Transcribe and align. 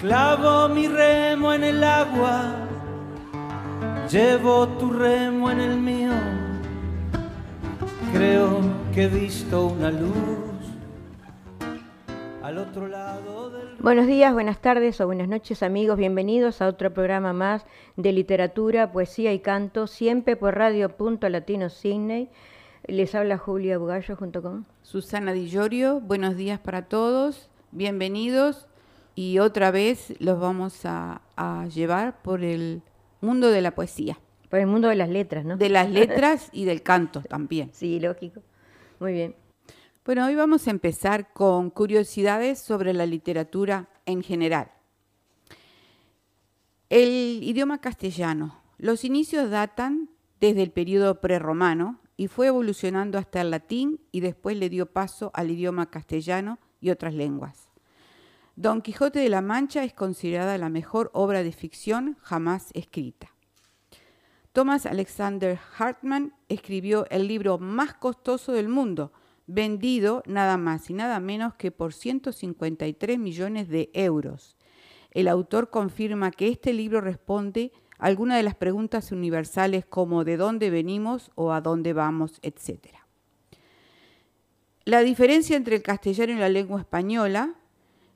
Clavo 0.00 0.72
mi 0.72 0.86
remo 0.86 1.52
en 1.52 1.64
el 1.64 1.82
agua, 1.82 2.54
llevo 4.08 4.68
tu 4.78 4.92
remo 4.92 5.50
en 5.50 5.58
el 5.58 5.76
mío. 5.76 6.12
Creo 8.12 8.60
que 8.94 9.04
he 9.04 9.08
visto 9.08 9.66
una 9.66 9.90
luz 9.90 10.14
al 12.44 12.58
otro 12.58 12.86
lado 12.86 13.50
del... 13.50 13.70
Buenos 13.80 14.06
días, 14.06 14.32
buenas 14.32 14.60
tardes 14.60 15.00
o 15.00 15.06
buenas 15.06 15.26
noches 15.26 15.64
amigos, 15.64 15.98
bienvenidos 15.98 16.62
a 16.62 16.68
otro 16.68 16.94
programa 16.94 17.32
más 17.32 17.66
de 17.96 18.12
literatura, 18.12 18.92
poesía 18.92 19.32
y 19.32 19.40
canto, 19.40 19.88
siempre 19.88 20.36
por 20.36 20.54
Radio 20.54 20.90
Punto 20.90 21.28
Latino 21.28 21.70
Sydney. 21.70 22.28
Les 22.86 23.16
habla 23.16 23.36
Julia 23.36 23.78
Bugallo 23.78 24.14
junto 24.14 24.42
con 24.42 24.64
Susana 24.82 25.32
Di 25.32 25.48
Llorio. 25.48 25.98
Buenos 25.98 26.36
días 26.36 26.60
para 26.60 26.82
todos, 26.82 27.50
bienvenidos 27.72 28.68
y 29.18 29.40
otra 29.40 29.72
vez 29.72 30.14
los 30.20 30.38
vamos 30.38 30.84
a, 30.84 31.22
a 31.34 31.66
llevar 31.66 32.22
por 32.22 32.44
el 32.44 32.82
mundo 33.20 33.50
de 33.50 33.60
la 33.60 33.74
poesía. 33.74 34.16
Por 34.48 34.60
el 34.60 34.68
mundo 34.68 34.86
de 34.86 34.94
las 34.94 35.08
letras, 35.08 35.44
¿no? 35.44 35.56
De 35.56 35.68
las 35.68 35.90
letras 36.00 36.50
y 36.52 36.66
del 36.66 36.84
canto 36.84 37.22
también. 37.22 37.70
Sí, 37.72 37.98
lógico. 37.98 38.42
Muy 39.00 39.12
bien. 39.14 39.34
Bueno, 40.04 40.24
hoy 40.24 40.36
vamos 40.36 40.68
a 40.68 40.70
empezar 40.70 41.32
con 41.32 41.70
curiosidades 41.70 42.60
sobre 42.60 42.92
la 42.92 43.06
literatura 43.06 43.88
en 44.06 44.22
general. 44.22 44.70
El 46.88 47.40
idioma 47.42 47.80
castellano. 47.80 48.62
Los 48.78 49.02
inicios 49.04 49.50
datan 49.50 50.10
desde 50.38 50.62
el 50.62 50.70
periodo 50.70 51.20
prerromano 51.20 51.98
y 52.16 52.28
fue 52.28 52.46
evolucionando 52.46 53.18
hasta 53.18 53.40
el 53.40 53.50
latín 53.50 53.98
y 54.12 54.20
después 54.20 54.56
le 54.56 54.68
dio 54.68 54.86
paso 54.86 55.32
al 55.34 55.50
idioma 55.50 55.90
castellano 55.90 56.60
y 56.80 56.90
otras 56.90 57.14
lenguas. 57.14 57.67
Don 58.60 58.82
Quijote 58.82 59.20
de 59.20 59.28
la 59.28 59.40
Mancha 59.40 59.84
es 59.84 59.94
considerada 59.94 60.58
la 60.58 60.68
mejor 60.68 61.12
obra 61.14 61.44
de 61.44 61.52
ficción 61.52 62.16
jamás 62.20 62.70
escrita. 62.74 63.32
Thomas 64.52 64.84
Alexander 64.84 65.60
Hartman 65.78 66.34
escribió 66.48 67.06
el 67.10 67.28
libro 67.28 67.58
más 67.58 67.94
costoso 67.94 68.50
del 68.50 68.68
mundo, 68.68 69.12
vendido 69.46 70.24
nada 70.26 70.56
más 70.56 70.90
y 70.90 70.94
nada 70.94 71.20
menos 71.20 71.54
que 71.54 71.70
por 71.70 71.92
153 71.92 73.16
millones 73.16 73.68
de 73.68 73.90
euros. 73.94 74.56
El 75.12 75.28
autor 75.28 75.70
confirma 75.70 76.32
que 76.32 76.48
este 76.48 76.72
libro 76.72 77.00
responde 77.00 77.70
a 78.00 78.06
algunas 78.06 78.38
de 78.38 78.42
las 78.42 78.56
preguntas 78.56 79.12
universales 79.12 79.86
como 79.86 80.24
de 80.24 80.36
dónde 80.36 80.70
venimos 80.70 81.30
o 81.36 81.52
a 81.52 81.60
dónde 81.60 81.92
vamos, 81.92 82.40
etc. 82.42 82.88
La 84.84 85.02
diferencia 85.02 85.56
entre 85.56 85.76
el 85.76 85.82
castellano 85.84 86.32
y 86.32 86.38
la 86.38 86.48
lengua 86.48 86.80
española 86.80 87.54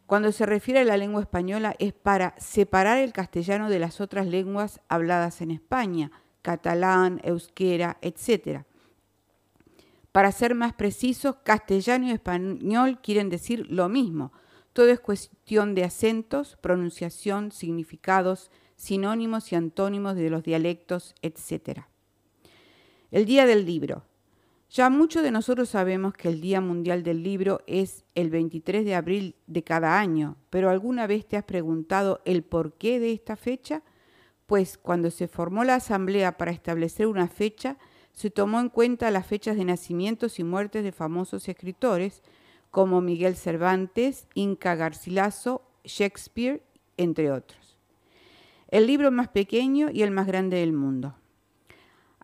cuando 0.06 0.32
se 0.32 0.46
refiere 0.46 0.80
a 0.80 0.84
la 0.84 0.96
lengua 0.96 1.22
española 1.22 1.74
es 1.78 1.92
para 1.92 2.34
separar 2.38 2.98
el 2.98 3.12
castellano 3.12 3.70
de 3.70 3.78
las 3.78 4.00
otras 4.00 4.26
lenguas 4.26 4.80
habladas 4.88 5.40
en 5.40 5.50
España, 5.50 6.10
catalán, 6.42 7.20
euskera, 7.24 7.98
etc. 8.02 8.64
Para 10.10 10.32
ser 10.32 10.54
más 10.54 10.74
precisos, 10.74 11.36
castellano 11.42 12.06
y 12.06 12.10
español 12.10 13.00
quieren 13.00 13.30
decir 13.30 13.66
lo 13.70 13.88
mismo. 13.88 14.32
Todo 14.72 14.88
es 14.88 15.00
cuestión 15.00 15.74
de 15.74 15.84
acentos, 15.84 16.58
pronunciación, 16.60 17.52
significados, 17.52 18.50
sinónimos 18.76 19.52
y 19.52 19.56
antónimos 19.56 20.16
de 20.16 20.28
los 20.28 20.42
dialectos, 20.42 21.14
etc. 21.22 21.82
El 23.10 23.24
día 23.24 23.46
del 23.46 23.64
libro. 23.64 24.04
Ya 24.72 24.88
muchos 24.88 25.22
de 25.22 25.30
nosotros 25.30 25.68
sabemos 25.68 26.14
que 26.14 26.28
el 26.28 26.40
Día 26.40 26.62
Mundial 26.62 27.02
del 27.02 27.22
Libro 27.22 27.60
es 27.66 28.06
el 28.14 28.30
23 28.30 28.86
de 28.86 28.94
abril 28.94 29.36
de 29.46 29.62
cada 29.62 30.00
año, 30.00 30.38
pero 30.48 30.70
¿alguna 30.70 31.06
vez 31.06 31.26
te 31.26 31.36
has 31.36 31.44
preguntado 31.44 32.22
el 32.24 32.42
porqué 32.42 32.98
de 32.98 33.12
esta 33.12 33.36
fecha? 33.36 33.82
Pues 34.46 34.78
cuando 34.78 35.10
se 35.10 35.28
formó 35.28 35.62
la 35.64 35.74
Asamblea 35.74 36.38
para 36.38 36.52
establecer 36.52 37.06
una 37.06 37.28
fecha, 37.28 37.76
se 38.14 38.30
tomó 38.30 38.60
en 38.60 38.70
cuenta 38.70 39.10
las 39.10 39.26
fechas 39.26 39.58
de 39.58 39.66
nacimientos 39.66 40.38
y 40.38 40.44
muertes 40.44 40.84
de 40.84 40.92
famosos 40.92 41.50
escritores 41.50 42.22
como 42.70 43.02
Miguel 43.02 43.36
Cervantes, 43.36 44.26
Inca 44.32 44.74
Garcilaso, 44.74 45.60
Shakespeare, 45.84 46.62
entre 46.96 47.30
otros. 47.30 47.76
El 48.68 48.86
libro 48.86 49.10
más 49.10 49.28
pequeño 49.28 49.90
y 49.92 50.00
el 50.00 50.12
más 50.12 50.26
grande 50.26 50.56
del 50.56 50.72
mundo. 50.72 51.14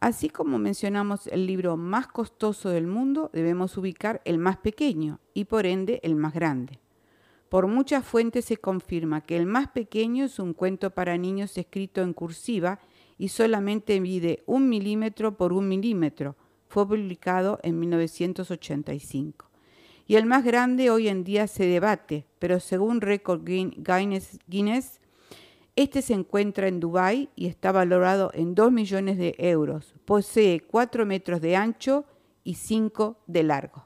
Así 0.00 0.28
como 0.28 0.58
mencionamos 0.58 1.26
el 1.26 1.46
libro 1.46 1.76
más 1.76 2.06
costoso 2.06 2.68
del 2.70 2.86
mundo, 2.86 3.30
debemos 3.32 3.76
ubicar 3.76 4.20
el 4.24 4.38
más 4.38 4.56
pequeño 4.58 5.18
y 5.34 5.44
por 5.44 5.66
ende 5.66 6.00
el 6.04 6.14
más 6.14 6.34
grande. 6.34 6.80
Por 7.48 7.66
muchas 7.66 8.04
fuentes 8.04 8.44
se 8.44 8.58
confirma 8.58 9.22
que 9.22 9.36
el 9.36 9.46
más 9.46 9.68
pequeño 9.68 10.26
es 10.26 10.38
un 10.38 10.52
cuento 10.52 10.90
para 10.90 11.16
niños 11.16 11.56
escrito 11.56 12.02
en 12.02 12.12
cursiva 12.12 12.78
y 13.16 13.28
solamente 13.28 14.00
mide 14.00 14.44
un 14.46 14.68
milímetro 14.68 15.36
por 15.36 15.52
un 15.52 15.66
milímetro. 15.66 16.36
Fue 16.68 16.86
publicado 16.86 17.58
en 17.62 17.80
1985. 17.80 19.50
Y 20.06 20.16
el 20.16 20.26
más 20.26 20.44
grande 20.44 20.90
hoy 20.90 21.08
en 21.08 21.24
día 21.24 21.46
se 21.48 21.64
debate, 21.66 22.26
pero 22.38 22.60
según 22.60 23.00
Record 23.00 23.44
Guinness, 23.44 24.38
Guinness 24.46 25.00
este 25.78 26.02
se 26.02 26.12
encuentra 26.12 26.66
en 26.66 26.80
Dubái 26.80 27.28
y 27.36 27.46
está 27.46 27.70
valorado 27.70 28.32
en 28.34 28.56
2 28.56 28.72
millones 28.72 29.16
de 29.16 29.36
euros. 29.38 29.94
Posee 30.04 30.58
4 30.58 31.06
metros 31.06 31.40
de 31.40 31.54
ancho 31.54 32.04
y 32.42 32.54
5 32.54 33.16
de 33.28 33.42
largo. 33.44 33.84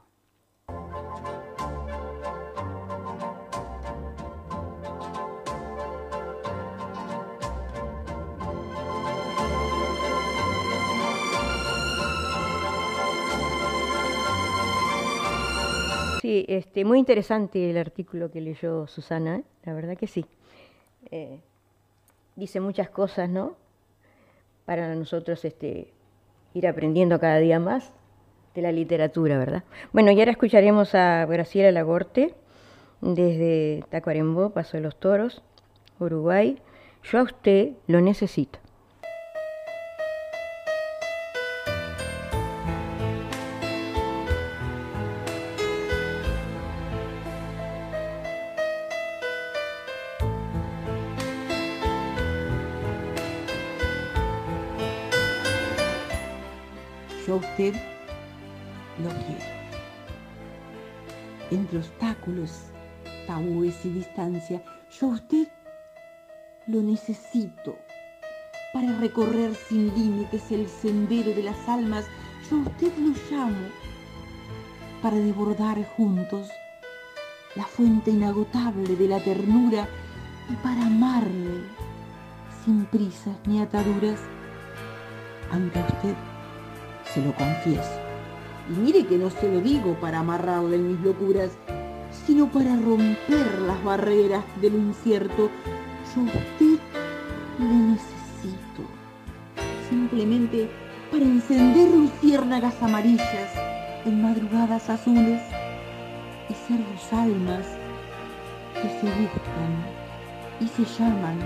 Sí, 16.23 16.43
este, 16.47 16.85
muy 16.85 16.97
interesante 16.97 17.69
el 17.69 17.77
artículo 17.77 18.31
que 18.31 18.41
leyó 18.41 18.87
Susana, 18.87 19.35
¿eh? 19.35 19.43
la 19.63 19.73
verdad 19.75 19.95
que 19.95 20.07
sí. 20.07 20.25
Eh, 21.11 21.39
dice 22.35 22.59
muchas 22.59 22.89
cosas, 22.89 23.29
¿no? 23.29 23.55
Para 24.65 24.95
nosotros 24.95 25.43
este, 25.45 25.93
ir 26.53 26.67
aprendiendo 26.67 27.19
cada 27.19 27.37
día 27.37 27.59
más 27.59 27.93
de 28.55 28.61
la 28.61 28.71
literatura, 28.71 29.37
¿verdad? 29.37 29.63
Bueno, 29.91 30.11
y 30.11 30.19
ahora 30.19 30.31
escucharemos 30.31 30.95
a 30.95 31.25
Graciela 31.25 31.71
Lagorte 31.71 32.33
desde 33.01 33.83
Tacuarembó, 33.89 34.51
Paso 34.51 34.77
de 34.77 34.83
los 34.83 34.95
Toros, 34.95 35.41
Uruguay. 35.99 36.59
Yo 37.03 37.19
a 37.19 37.23
usted 37.23 37.71
lo 37.87 37.99
necesito. 38.01 38.59
Yo 57.25 57.35
a 57.35 57.37
usted 57.37 57.73
lo 59.01 59.09
quiero. 59.09 59.53
Entre 61.51 61.77
obstáculos, 61.77 62.63
tabúes 63.27 63.85
y 63.85 63.89
distancia, 63.89 64.61
yo 64.99 65.07
a 65.07 65.13
usted 65.13 65.47
lo 66.67 66.81
necesito 66.81 67.77
para 68.73 68.97
recorrer 68.99 69.55
sin 69.55 69.93
límites 69.93 70.51
el 70.51 70.67
sendero 70.67 71.33
de 71.33 71.43
las 71.43 71.69
almas. 71.69 72.05
Yo 72.49 72.57
a 72.57 72.61
usted 72.61 72.91
lo 72.97 73.13
llamo 73.31 73.69
para 75.01 75.15
desbordar 75.15 75.81
juntos 75.95 76.49
la 77.55 77.63
fuente 77.63 78.11
inagotable 78.11 78.95
de 78.95 79.07
la 79.07 79.19
ternura 79.19 79.87
y 80.49 80.55
para 80.55 80.87
amarle 80.87 81.63
sin 82.65 82.85
prisas 82.85 83.37
ni 83.45 83.61
ataduras. 83.61 84.19
Ante 85.51 85.79
usted 85.79 86.32
se 87.13 87.21
lo 87.21 87.33
confieso. 87.35 87.99
Y 88.69 88.79
mire 88.79 89.05
que 89.05 89.17
no 89.17 89.29
se 89.29 89.51
lo 89.51 89.59
digo 89.61 89.95
para 89.99 90.19
amarrarle 90.19 90.77
en 90.77 90.87
mis 90.93 90.99
locuras, 91.01 91.51
sino 92.25 92.49
para 92.49 92.75
romper 92.75 93.59
las 93.67 93.83
barreras 93.83 94.43
de 94.61 94.69
lo 94.69 94.77
incierto. 94.77 95.49
Yo 96.15 96.21
a 96.21 96.25
usted 96.25 96.79
le 97.59 97.65
necesito. 97.65 98.83
Simplemente 99.89 100.69
para 101.11 101.25
encender 101.25 101.89
luciérnagas 101.89 102.81
amarillas 102.81 103.51
en 104.05 104.21
madrugadas 104.21 104.89
azules 104.89 105.41
y 106.49 106.53
ser 106.53 106.79
dos 106.79 107.13
almas 107.13 107.65
que 108.73 108.89
se 108.89 109.05
buscan 109.05 109.73
y 110.59 110.67
se 110.67 110.85
llaman 110.97 111.37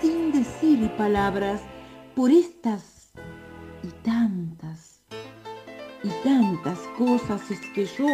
sin 0.00 0.32
decir 0.32 0.90
palabras 0.96 1.62
por 2.14 2.30
estas 2.30 2.99
y 3.82 3.88
tantas 4.02 5.02
y 6.02 6.08
tantas 6.24 6.78
cosas 6.96 7.50
es 7.50 7.60
que 7.74 7.84
yo 7.84 8.06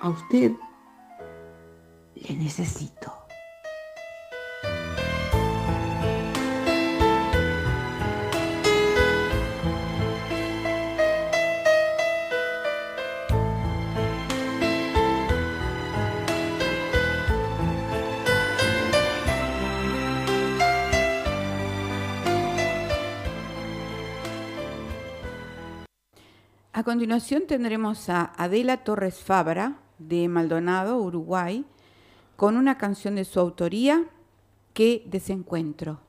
a 0.00 0.08
usted 0.08 0.52
le 2.14 2.36
necesito. 2.36 3.25
Continuación 26.86 27.48
tendremos 27.48 28.08
a 28.10 28.32
Adela 28.36 28.84
Torres 28.84 29.18
Fabra, 29.18 29.80
de 29.98 30.28
Maldonado, 30.28 30.98
Uruguay, 30.98 31.64
con 32.36 32.56
una 32.56 32.78
canción 32.78 33.16
de 33.16 33.24
su 33.24 33.40
autoría, 33.40 34.04
Qué 34.72 35.02
desencuentro. 35.04 36.05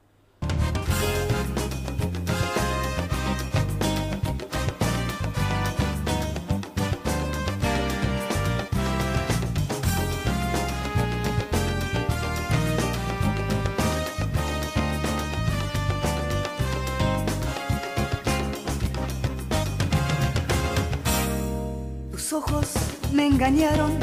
Tus 22.27 22.33
ojos 22.33 22.67
me 23.13 23.25
engañaron. 23.25 23.97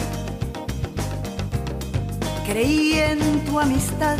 Creí 2.46 2.94
en 2.94 3.44
tu 3.44 3.60
amistad. 3.60 4.16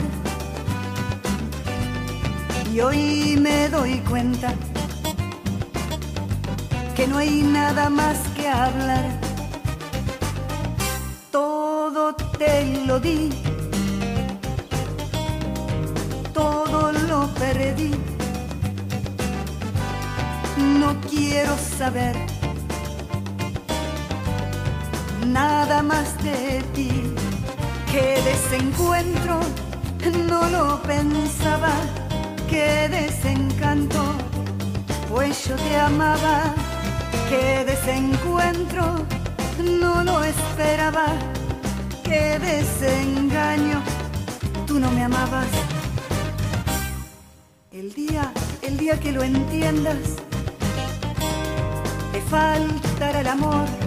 Y 2.71 2.81
hoy 2.81 3.39
me 3.41 3.71
doy 3.71 4.01
cuenta 4.01 4.53
que 6.95 7.06
no 7.06 7.17
hay 7.17 7.45
nada 7.45 7.89
más 7.89 8.19
que 8.37 8.47
hablar. 8.47 9.06
Todo 11.31 12.15
te 12.15 12.85
lo 12.87 13.01
di. 13.01 13.31
Todo 16.35 16.93
lo 16.93 17.27
perdí. 17.39 17.93
No 20.59 20.95
quiero 21.09 21.56
saber 21.56 22.34
nada 25.35 25.83
más 25.83 26.17
de 26.23 26.63
ti. 26.75 26.91
Qué 27.91 28.23
desencuentro, 28.31 29.41
no 30.29 30.49
lo 30.49 30.81
pensaba. 30.83 31.75
Qué 32.49 32.89
desencanto, 32.89 34.03
pues 35.11 35.49
yo 35.49 35.57
te 35.57 35.77
amaba. 35.77 36.55
Qué 37.29 37.65
desencuentro, 37.65 38.85
no 39.81 40.05
lo 40.05 40.23
esperaba. 40.23 41.07
Qué 42.05 42.39
desengaño, 42.39 43.83
tú 44.69 44.79
no 44.79 44.89
me 44.93 45.03
amabas. 45.03 45.53
El 47.73 47.93
día, 47.93 48.33
el 48.63 48.77
día 48.77 49.01
que 49.01 49.11
lo 49.11 49.23
entiendas, 49.25 49.99
te 52.13 52.21
faltará 52.21 53.21
el 53.21 53.27
amor 53.27 53.84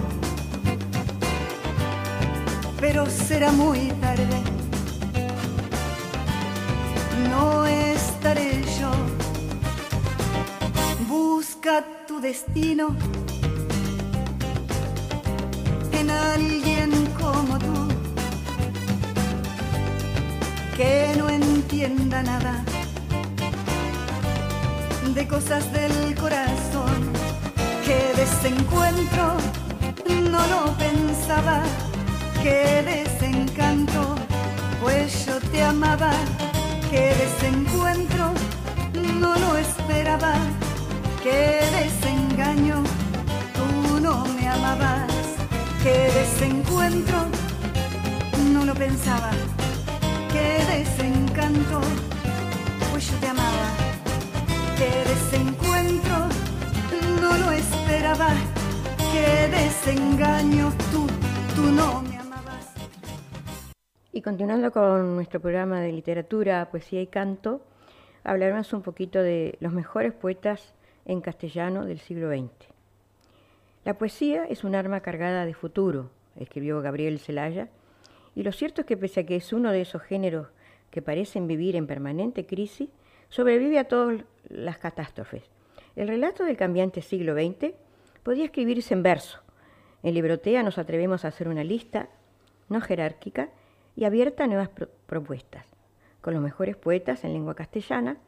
pero 2.80 3.06
será 3.06 3.50
muy 3.52 3.88
tarde. 4.00 4.42
No 7.30 7.66
estaré 7.66 8.62
yo. 8.80 8.90
Busca 11.08 11.84
tu 12.06 12.20
destino 12.20 12.94
en 15.92 16.10
alguien 16.10 16.90
como 17.20 17.58
tú, 17.58 17.88
que 20.76 21.14
no 21.16 21.28
entienda 21.28 22.22
nada 22.22 22.64
de 25.14 25.26
cosas 25.26 25.72
del 25.72 26.14
corazón, 26.14 27.10
que 27.84 28.12
desencuentro 28.20 29.36
no 30.30 30.46
lo 30.46 30.76
pensaba 30.76 31.62
qué 32.42 32.82
desencanto, 32.82 34.14
pues 34.80 35.26
yo 35.26 35.40
te 35.50 35.62
amaba, 35.62 36.12
qué 36.90 37.14
desencuentro, 37.14 38.32
no 39.20 39.36
lo 39.36 39.56
esperaba, 39.56 40.34
qué 41.22 41.60
desengaño, 41.78 42.82
tú 43.54 44.00
no 44.00 44.26
me 44.26 44.48
amabas, 44.48 45.10
qué 45.82 46.10
desencuentro, 46.14 47.26
no 48.52 48.64
lo 48.64 48.74
pensaba, 48.74 49.30
qué 50.32 50.64
desencanto, 50.72 51.80
pues 52.90 53.10
yo 53.10 53.16
te 53.18 53.28
amaba, 53.28 53.68
qué 54.76 54.90
desencuentro, 55.12 56.28
no 57.20 57.36
lo 57.38 57.52
esperaba, 57.52 58.28
qué 59.12 59.48
desengaño, 59.48 60.72
tú, 60.92 61.06
tú 61.54 61.62
no 61.72 62.02
me 62.02 62.17
y 64.12 64.22
continuando 64.22 64.72
con 64.72 65.16
nuestro 65.16 65.40
programa 65.40 65.80
de 65.80 65.92
literatura, 65.92 66.70
poesía 66.70 67.02
y 67.02 67.06
canto, 67.06 67.60
hablaremos 68.24 68.72
un 68.72 68.82
poquito 68.82 69.22
de 69.22 69.56
los 69.60 69.72
mejores 69.72 70.12
poetas 70.12 70.74
en 71.04 71.20
castellano 71.20 71.84
del 71.84 71.98
siglo 71.98 72.30
XX. 72.30 72.50
La 73.84 73.98
poesía 73.98 74.44
es 74.44 74.64
un 74.64 74.74
arma 74.74 75.00
cargada 75.00 75.44
de 75.44 75.54
futuro, 75.54 76.10
escribió 76.36 76.80
Gabriel 76.80 77.18
Zelaya, 77.18 77.68
y 78.34 78.42
lo 78.42 78.52
cierto 78.52 78.82
es 78.82 78.86
que 78.86 78.96
pese 78.96 79.20
a 79.20 79.26
que 79.26 79.36
es 79.36 79.52
uno 79.52 79.72
de 79.72 79.82
esos 79.82 80.02
géneros 80.02 80.48
que 80.90 81.02
parecen 81.02 81.46
vivir 81.46 81.76
en 81.76 81.86
permanente 81.86 82.46
crisis, 82.46 82.88
sobrevive 83.28 83.78
a 83.78 83.88
todas 83.88 84.24
las 84.48 84.78
catástrofes. 84.78 85.44
El 85.96 86.08
relato 86.08 86.44
del 86.44 86.56
cambiante 86.56 87.02
siglo 87.02 87.34
XX 87.34 87.74
podía 88.22 88.46
escribirse 88.46 88.94
en 88.94 89.02
verso. 89.02 89.40
En 90.02 90.14
Librotea 90.14 90.62
nos 90.62 90.78
atrevemos 90.78 91.24
a 91.24 91.28
hacer 91.28 91.48
una 91.48 91.64
lista, 91.64 92.08
no 92.68 92.80
jerárquica, 92.80 93.50
y 93.98 94.04
abierta 94.04 94.44
a 94.44 94.46
nuevas 94.46 94.70
propuestas, 95.06 95.66
con 96.20 96.32
los 96.32 96.40
mejores 96.40 96.76
poetas 96.76 97.24
en 97.24 97.32
lengua 97.32 97.56
castellana 97.56 98.18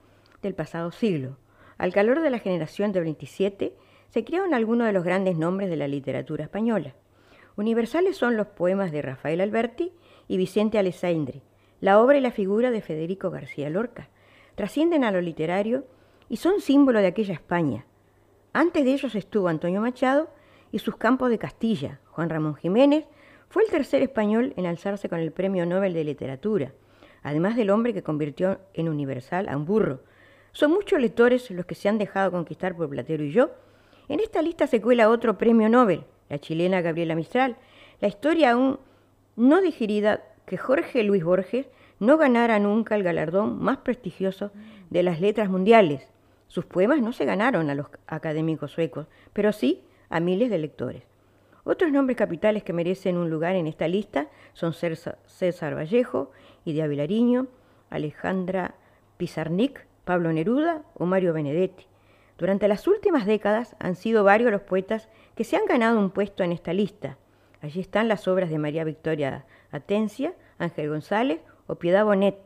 del 0.43 0.53
pasado 0.53 0.91
siglo. 0.91 1.37
Al 1.79 1.93
calor 1.93 2.23
de 2.23 2.31
la 2.31 2.41
generación 2.41 2.91
de 2.91 2.99
27 2.99 3.77
se 4.09 4.25
crearon 4.25 4.53
algunos 4.53 4.89
de 4.89 4.93
los 4.93 5.05
grandes 5.05 5.37
nombres 5.37 5.71
de 5.71 5.77
la 5.77 5.87
literatura 5.87 6.43
española. 6.43 6.97
Universales 7.55 8.17
son 8.17 8.37
los 8.37 8.49
poemas 8.49 8.91
de 8.91 9.01
Rafael 9.01 9.41
Alberti 9.41 9.93
y 10.27 10.39
Vicente 10.39 10.77
Alessandri, 10.77 11.41
la 11.81 12.01
obra 12.01 12.19
y 12.19 12.21
la 12.21 12.33
figura 12.33 12.73
de 12.73 12.81
Federico 12.81 13.31
García 13.31 13.71
Lorca. 13.71 14.09
Trascienden 14.57 15.05
a 15.05 15.13
lo 15.13 15.21
literario 15.21 15.87
y 16.29 16.39
son 16.39 16.61
símbolo 16.61 16.99
de 16.99 17.07
aquella 17.07 17.35
España. 17.35 17.87
Antes 18.53 18.85
de 18.85 18.93
ellos 18.93 19.15
estuvo 19.15 19.47
Antonio 19.47 19.81
Machado 19.81 20.31
y 20.73 20.81
sus 20.81 20.97
campos 20.97 21.31
de 21.31 21.39
Castilla, 21.39 22.01
Juan 22.11 22.29
Ramón 22.29 22.57
Jiménez, 22.57 23.07
fue 23.51 23.65
el 23.65 23.69
tercer 23.69 24.01
español 24.01 24.55
en 24.57 24.65
alzarse 24.65 25.09
con 25.09 25.19
el 25.19 25.33
Premio 25.33 25.67
Nobel 25.67 25.93
de 25.93 26.05
Literatura, 26.05 26.73
además 27.25 27.57
del 27.57 27.71
hombre 27.71 27.93
que 27.93 28.05
convirtió 28.05 28.61
en 28.75 28.89
universal 28.89 29.49
a 29.49 29.57
un 29.57 29.67
burro. 29.67 30.03
Son 30.53 30.71
muchos 30.71 31.01
lectores 31.01 31.51
los 31.51 31.67
que 31.67 31.75
se 31.75 31.89
han 31.89 31.99
dejado 31.99 32.31
conquistar 32.31 32.77
por 32.77 32.89
Platero 32.89 33.25
y 33.25 33.33
yo. 33.33 33.51
En 34.09 34.21
esta 34.21 34.41
lista 34.41 34.69
se 34.69 34.81
cuela 34.81 35.11
otro 35.11 35.37
premio 35.37 35.69
Nobel, 35.69 36.05
la 36.29 36.39
chilena 36.39 36.81
Gabriela 36.81 37.17
Mistral, 37.17 37.57
la 38.01 38.07
historia 38.07 38.53
aún 38.53 38.79
no 39.35 39.61
digerida 39.61 40.23
que 40.47 40.57
Jorge 40.57 41.03
Luis 41.03 41.25
Borges 41.25 41.67
no 41.99 42.19
ganara 42.19 42.61
nunca 42.61 42.95
el 42.95 43.03
galardón 43.03 43.61
más 43.61 43.79
prestigioso 43.79 44.53
de 44.91 45.03
las 45.03 45.21
letras 45.21 45.51
mundiales. 45.51 46.09
Sus 46.47 46.67
poemas 46.67 47.01
no 47.01 47.13
se 47.13 47.25
ganaron 47.25 47.69
a 47.69 47.75
los 47.75 47.89
académicos 48.07 48.71
suecos, 48.71 49.09
pero 49.33 49.53
sí 49.53 49.83
a 50.09 50.21
miles 50.21 50.51
de 50.51 50.59
lectores. 50.59 51.03
Otros 51.65 51.93
nombres 51.93 52.17
capitales 52.17 52.63
que 52.63 52.73
merecen 52.73 53.17
un 53.17 53.31
lugar 53.31 53.55
en 53.55 53.67
esta 53.67 53.87
lista 53.87 54.29
son 54.55 54.73
César 54.73 55.77
Vallejo, 55.77 56.31
Idia 56.65 56.87
Vilariño, 56.87 57.49
Alejandra 57.91 58.75
Pizarnik, 59.17 59.87
Pablo 60.05 60.33
Neruda 60.33 60.83
o 60.95 61.05
Mario 61.05 61.33
Benedetti. 61.35 61.87
Durante 62.39 62.69
las 62.69 62.87
últimas 62.87 63.27
décadas 63.27 63.77
han 63.79 63.97
sido 63.97 64.25
varios 64.25 64.51
los 64.51 64.63
poetas 64.63 65.11
que 65.35 65.45
se 65.45 65.57
han 65.57 65.67
ganado 65.67 65.99
un 65.99 66.11
puesto 66.11 66.43
en 66.43 66.53
esta 66.53 66.73
lista. 66.73 67.19
Allí 67.61 67.81
están 67.81 68.09
las 68.09 68.27
obras 68.27 68.49
de 68.49 68.59
María 68.59 68.85
Victoria 68.85 69.45
Atencia, 69.71 70.33
Ángel 70.59 70.89
González 70.89 71.41
o 71.67 71.75
Piedad 71.75 72.07
Bonet. 72.07 72.39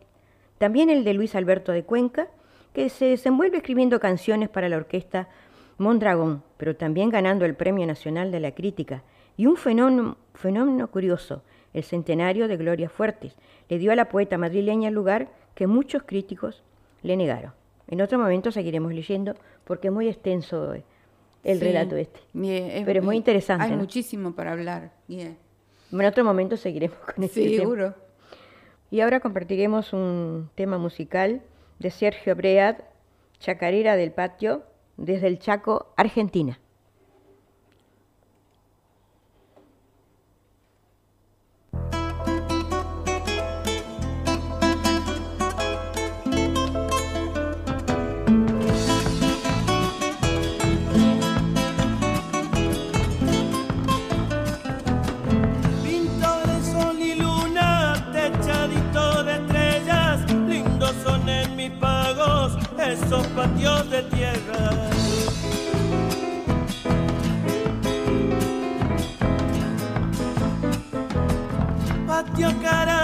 También 0.58 0.90
el 0.90 1.04
de 1.04 1.14
Luis 1.14 1.36
Alberto 1.36 1.70
de 1.70 1.84
Cuenca, 1.84 2.28
que 2.72 2.88
se 2.88 3.04
desenvuelve 3.04 3.58
escribiendo 3.58 4.00
canciones 4.00 4.48
para 4.48 4.68
la 4.68 4.76
orquesta 4.76 5.28
Mondragón, 5.78 6.42
pero 6.56 6.76
también 6.76 7.10
ganando 7.10 7.44
el 7.44 7.54
Premio 7.54 7.86
Nacional 7.86 8.30
de 8.30 8.40
la 8.40 8.52
Crítica. 8.52 9.02
Y 9.36 9.46
un 9.46 9.56
fenómeno, 9.56 10.16
fenómeno 10.34 10.88
curioso, 10.88 11.42
el 11.72 11.82
centenario 11.82 12.48
de 12.48 12.56
Gloria 12.56 12.88
Fuertes, 12.88 13.34
le 13.68 13.78
dio 13.78 13.92
a 13.92 13.96
la 13.96 14.08
poeta 14.08 14.38
madrileña 14.38 14.88
el 14.88 14.94
lugar 14.94 15.28
que 15.54 15.66
muchos 15.66 16.02
críticos 16.04 16.62
le 17.02 17.16
negaron. 17.16 17.52
En 17.88 18.00
otro 18.00 18.18
momento 18.18 18.50
seguiremos 18.50 18.92
leyendo 18.92 19.34
porque 19.64 19.88
es 19.88 19.94
muy 19.94 20.08
extenso 20.08 20.74
el 21.42 21.60
relato 21.60 21.96
este. 21.96 22.20
pero 22.84 23.00
es 23.00 23.04
muy 23.04 23.16
interesante. 23.16 23.66
Hay 23.66 23.76
muchísimo 23.76 24.34
para 24.34 24.52
hablar. 24.52 24.92
En 25.08 26.04
otro 26.04 26.24
momento 26.24 26.56
seguiremos 26.56 26.98
con 26.98 27.24
este 27.24 27.56
Seguro. 27.56 27.94
Y 28.90 29.00
ahora 29.00 29.20
compartiremos 29.20 29.92
un 29.92 30.50
tema 30.54 30.78
musical 30.78 31.42
de 31.78 31.90
Sergio 31.90 32.36
Breat, 32.36 32.80
Chacarera 33.40 33.96
del 33.96 34.12
Patio, 34.12 34.62
desde 34.96 35.28
el 35.28 35.38
Chaco, 35.38 35.92
Argentina. 35.96 36.58
Esos 62.94 63.26
patios 63.28 63.90
de 63.90 64.02
tierra. 64.04 64.90
Patio 72.06 72.50
cara 72.62 73.03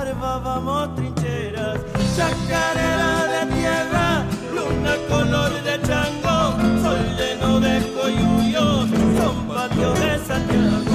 armábamos 0.00 0.94
trincheras. 0.94 1.78
Chacarera 2.16 3.26
de 3.32 3.54
tierra, 3.54 4.24
luna 4.54 4.94
color 5.08 5.52
de 5.66 5.74
chango, 5.86 6.36
sol 6.82 7.02
lleno 7.18 7.60
de 7.60 7.74
coyuyos, 7.94 8.88
son 9.18 9.36
patios 9.48 10.00
de 10.00 10.18
Santiago. 10.26 10.85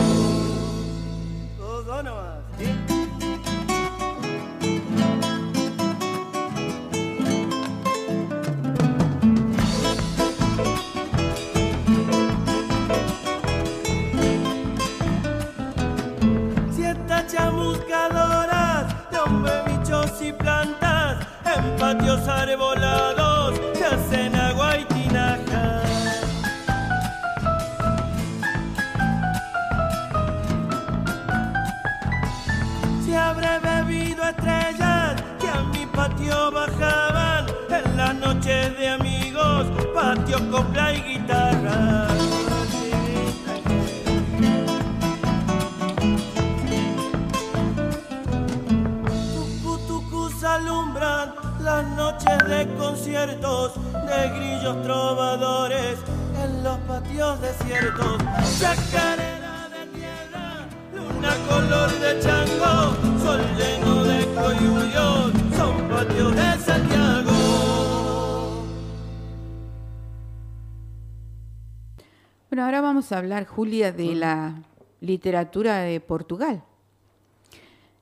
Vamos 73.11 73.23
a 73.23 73.25
hablar, 73.25 73.45
Julia, 73.45 73.91
de 73.91 74.15
la 74.15 74.63
literatura 75.01 75.79
de 75.79 75.99
Portugal. 75.99 76.63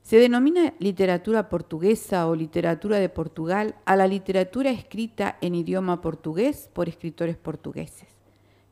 Se 0.03 0.17
denomina 0.17 0.75
literatura 0.77 1.49
portuguesa 1.49 2.27
o 2.27 2.35
literatura 2.35 2.97
de 2.97 3.09
Portugal 3.09 3.73
a 3.85 3.95
la 3.95 4.05
literatura 4.05 4.69
escrita 4.69 5.39
en 5.41 5.55
idioma 5.55 6.01
portugués 6.01 6.69
por 6.73 6.89
escritores 6.89 7.37
portugueses. 7.37 8.07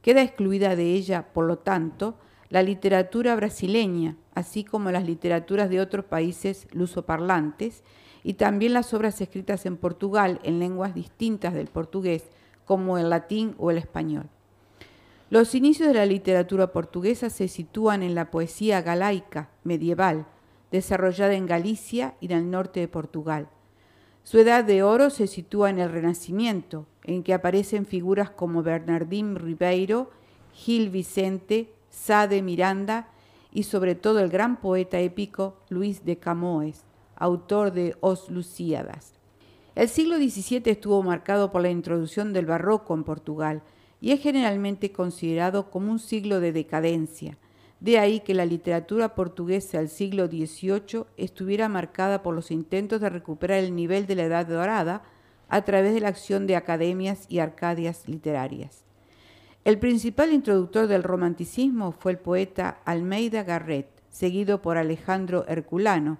Queda 0.03 0.21
excluida 0.21 0.75
de 0.75 0.93
ella, 0.93 1.33
por 1.33 1.45
lo 1.45 1.57
tanto, 1.57 2.19
la 2.49 2.61
literatura 2.61 3.35
brasileña, 3.35 4.15
así 4.35 4.63
como 4.63 4.91
las 4.91 5.05
literaturas 5.05 5.71
de 5.71 5.81
otros 5.81 6.05
países 6.05 6.67
lusoparlantes 6.71 7.83
y 8.23 8.33
también 8.35 8.73
las 8.73 8.93
obras 8.93 9.21
escritas 9.21 9.65
en 9.65 9.75
Portugal 9.75 10.39
en 10.43 10.59
lenguas 10.59 10.93
distintas 10.93 11.55
del 11.55 11.67
portugués, 11.67 12.25
como 12.65 12.99
el 12.99 13.09
latín 13.09 13.55
o 13.57 13.71
el 13.71 13.79
español. 13.79 14.29
Los 15.29 15.55
inicios 15.55 15.89
de 15.89 15.93
la 15.93 16.05
literatura 16.05 16.71
portuguesa 16.71 17.29
se 17.29 17.49
sitúan 17.49 18.01
en 18.01 18.15
la 18.15 18.31
poesía 18.31 18.81
galaica 18.81 19.49
medieval, 19.65 20.25
desarrollada 20.71 21.33
en 21.33 21.45
Galicia 21.45 22.15
y 22.21 22.27
en 22.27 22.31
el 22.31 22.49
norte 22.49 22.79
de 22.79 22.87
Portugal. 22.87 23.49
Su 24.23 24.39
edad 24.39 24.63
de 24.63 24.83
oro 24.83 25.09
se 25.09 25.27
sitúa 25.27 25.69
en 25.69 25.79
el 25.79 25.91
Renacimiento, 25.91 26.85
en 27.03 27.23
que 27.23 27.33
aparecen 27.33 27.85
figuras 27.85 28.29
como 28.29 28.63
Bernardín 28.63 29.35
Ribeiro, 29.35 30.11
Gil 30.53 30.89
Vicente, 30.89 31.73
Sá 31.89 32.27
de 32.27 32.41
Miranda 32.41 33.09
y 33.51 33.63
sobre 33.63 33.95
todo 33.95 34.19
el 34.19 34.29
gran 34.29 34.61
poeta 34.61 34.97
épico 34.99 35.57
Luis 35.67 36.05
de 36.05 36.17
Camões, 36.17 36.85
autor 37.17 37.73
de 37.73 37.97
Os 37.99 38.29
Lusíadas. 38.29 39.13
El 39.75 39.89
siglo 39.89 40.15
XVII 40.15 40.63
estuvo 40.71 41.03
marcado 41.03 41.51
por 41.51 41.61
la 41.61 41.69
introducción 41.69 42.31
del 42.31 42.45
barroco 42.45 42.93
en 42.93 43.03
Portugal 43.03 43.61
y 43.99 44.11
es 44.11 44.21
generalmente 44.21 44.91
considerado 44.91 45.69
como 45.69 45.91
un 45.91 45.99
siglo 45.99 46.39
de 46.39 46.51
decadencia. 46.51 47.37
De 47.79 47.99
ahí 47.99 48.21
que 48.21 48.33
la 48.33 48.45
literatura 48.45 49.13
portuguesa 49.13 49.77
del 49.77 49.89
siglo 49.89 50.27
XVIII 50.27 51.05
estuviera 51.15 51.69
marcada 51.69 52.23
por 52.23 52.33
los 52.33 52.49
intentos 52.49 53.01
de 53.01 53.09
recuperar 53.09 53.59
el 53.59 53.75
nivel 53.75 54.07
de 54.07 54.15
la 54.15 54.23
Edad 54.23 54.47
Dorada 54.47 55.03
a 55.47 55.61
través 55.63 55.93
de 55.93 56.01
la 56.01 56.09
acción 56.09 56.47
de 56.47 56.55
academias 56.55 57.25
y 57.29 57.39
arcadias 57.39 58.07
literarias. 58.07 58.83
El 59.63 59.79
principal 59.79 60.33
introductor 60.33 60.87
del 60.87 61.03
romanticismo 61.03 61.91
fue 61.91 62.13
el 62.13 62.17
poeta 62.19 62.79
Almeida 62.85 63.43
Garrett, 63.43 63.89
seguido 64.09 64.61
por 64.61 64.77
Alejandro 64.77 65.45
Herculano, 65.47 66.17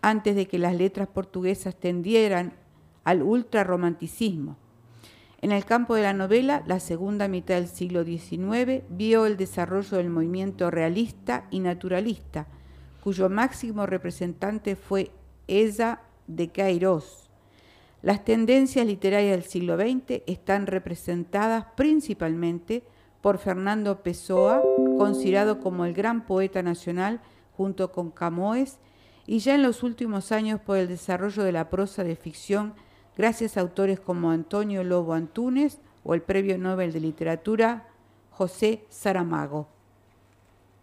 antes 0.00 0.34
de 0.34 0.46
que 0.46 0.58
las 0.58 0.74
letras 0.74 1.08
portuguesas 1.08 1.78
tendieran 1.78 2.54
al 3.04 3.22
ultrarromanticismo. 3.22 4.56
En 5.40 5.52
el 5.52 5.64
campo 5.64 5.94
de 5.94 6.02
la 6.02 6.12
novela, 6.12 6.64
la 6.66 6.80
segunda 6.80 7.28
mitad 7.28 7.54
del 7.54 7.68
siglo 7.68 8.02
XIX 8.02 8.82
vio 8.88 9.24
el 9.24 9.36
desarrollo 9.36 9.96
del 9.96 10.10
movimiento 10.10 10.68
realista 10.68 11.46
y 11.52 11.60
naturalista, 11.60 12.48
cuyo 13.04 13.28
máximo 13.28 13.86
representante 13.86 14.74
fue 14.74 15.12
Eza 15.46 16.00
de 16.26 16.48
Queiroz. 16.48 17.30
Las 18.02 18.24
tendencias 18.24 18.84
literarias 18.84 19.36
del 19.36 19.48
siglo 19.48 19.76
XX 19.76 20.22
están 20.26 20.66
representadas 20.66 21.66
principalmente 21.76 22.82
por 23.20 23.38
Fernando 23.38 24.02
Pessoa, 24.02 24.60
considerado 24.98 25.60
como 25.60 25.84
el 25.84 25.94
gran 25.94 26.26
poeta 26.26 26.64
nacional 26.64 27.20
junto 27.56 27.92
con 27.92 28.10
Camões, 28.10 28.80
y 29.24 29.38
ya 29.38 29.54
en 29.54 29.62
los 29.62 29.84
últimos 29.84 30.32
años 30.32 30.60
por 30.60 30.78
el 30.78 30.88
desarrollo 30.88 31.44
de 31.44 31.52
la 31.52 31.70
prosa 31.70 32.02
de 32.02 32.16
ficción 32.16 32.74
gracias 33.18 33.56
a 33.56 33.60
autores 33.60 34.00
como 34.00 34.30
Antonio 34.30 34.82
Lobo 34.84 35.12
Antunes 35.12 35.80
o 36.04 36.14
el 36.14 36.22
Premio 36.22 36.56
Nobel 36.56 36.92
de 36.92 37.00
Literatura 37.00 37.84
José 38.30 38.84
Saramago. 38.88 39.66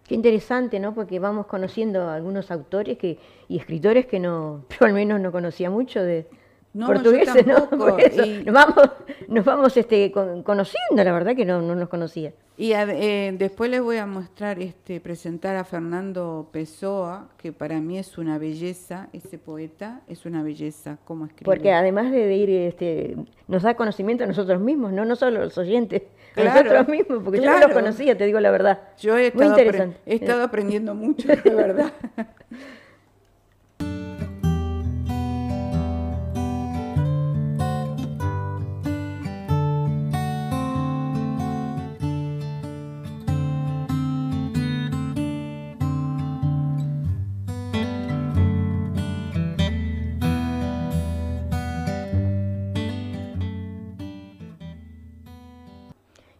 Qué 0.07 0.13
interesante, 0.13 0.79
¿no? 0.79 0.93
Porque 0.93 1.17
vamos 1.19 1.47
conociendo 1.47 2.09
algunos 2.09 2.51
autores 2.51 2.97
que, 2.99 3.17
y 3.47 3.57
escritores 3.57 4.05
que 4.05 4.19
no, 4.19 4.65
yo 4.79 4.85
al 4.85 4.93
menos 4.93 5.19
no 5.19 5.31
conocía 5.31 5.69
mucho 5.71 6.03
de 6.03 6.27
No, 6.73 6.85
portugueses, 6.87 7.47
¿no? 7.47 7.55
tampoco, 7.69 7.91
Por 7.91 8.01
eso 8.01 8.23
y- 8.23 8.43
nos 8.43 8.53
vamos, 8.53 8.89
nos 9.29 9.45
vamos 9.45 9.77
este, 9.77 10.11
con- 10.11 10.43
conociendo, 10.43 11.03
la 11.03 11.11
verdad 11.11 11.35
que 11.35 11.45
no, 11.45 11.61
no 11.61 11.73
nos 11.75 11.89
conocía. 11.89 12.33
Y 12.57 12.71
a- 12.71 12.83
eh, 12.89 13.35
después 13.37 13.69
les 13.69 13.81
voy 13.81 13.97
a 13.97 14.05
mostrar, 14.05 14.59
este, 14.59 15.01
presentar 15.01 15.57
a 15.57 15.65
Fernando 15.65 16.47
Pessoa, 16.53 17.27
que 17.37 17.51
para 17.51 17.81
mí 17.81 17.97
es 17.97 18.17
una 18.17 18.37
belleza, 18.37 19.09
ese 19.11 19.37
poeta 19.37 20.01
es 20.07 20.25
una 20.25 20.41
belleza 20.41 20.97
como 21.03 21.25
escribe. 21.25 21.43
Porque 21.45 21.73
además 21.73 22.11
de, 22.11 22.33
ir, 22.33 22.49
este, 22.49 23.17
nos 23.49 23.63
da 23.63 23.73
conocimiento 23.75 24.23
a 24.23 24.27
nosotros 24.27 24.61
mismos, 24.61 24.93
no, 24.93 25.03
no 25.03 25.17
solo 25.17 25.41
a 25.41 25.43
los 25.45 25.57
oyentes, 25.57 26.03
a 26.37 26.43
nosotros 26.45 26.87
mismos, 26.87 27.21
porque 27.25 27.41
yo 27.41 27.51
no 27.51 27.59
los 27.59 27.71
conocía, 27.73 28.17
te 28.17 28.25
digo 28.25 28.39
la 28.39 28.51
verdad. 28.51 28.79
Yo 28.99 29.17
he 29.17 29.31
Muy 29.33 29.43
estado, 29.43 29.55
apre- 29.55 29.59
interesante. 29.65 29.97
he 30.05 30.15
estado 30.15 30.43
aprendiendo 30.43 30.95
mucho, 30.95 31.27
de 31.27 31.53
verdad. 31.55 31.91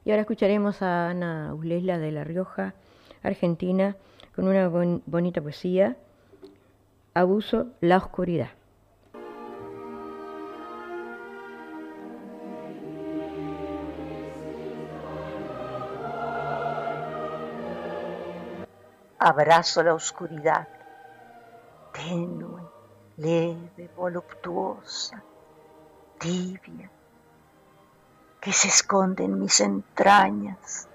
Y 0.05 0.11
ahora 0.11 0.21
escucharemos 0.21 0.83
a 0.83 1.09
Ana 1.09 1.55
Ulesla 1.55 1.97
de 1.97 2.11
La 2.11 2.23
Rioja, 2.23 2.75
Argentina, 3.23 3.95
con 4.35 4.47
una 4.47 4.67
bonita 4.67 5.41
poesía, 5.41 5.97
Abuso, 7.15 7.67
la 7.81 7.97
oscuridad. 7.97 8.49
Abrazo 19.17 19.81
la 19.81 19.95
oscuridad, 19.95 20.67
tenue, 21.93 22.61
leve, 23.17 23.89
voluptuosa, 23.95 25.23
tibia, 26.19 26.91
que 28.45 28.53
se 28.53 28.67
esconde 28.67 29.23
en 29.23 29.39
mis 29.39 29.59
entrañas, 29.59 30.87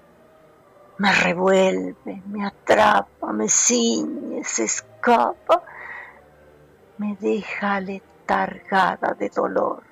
me 0.97 1.11
revuelve, 1.11 2.21
me 2.27 2.45
atrapa, 2.45 3.33
me 3.33 3.49
ciñe, 3.49 4.41
se 4.45 4.63
escapa, 4.63 5.61
me 6.97 7.17
deja 7.19 7.81
letargada 7.81 9.13
de 9.15 9.27
dolor. 9.27 9.83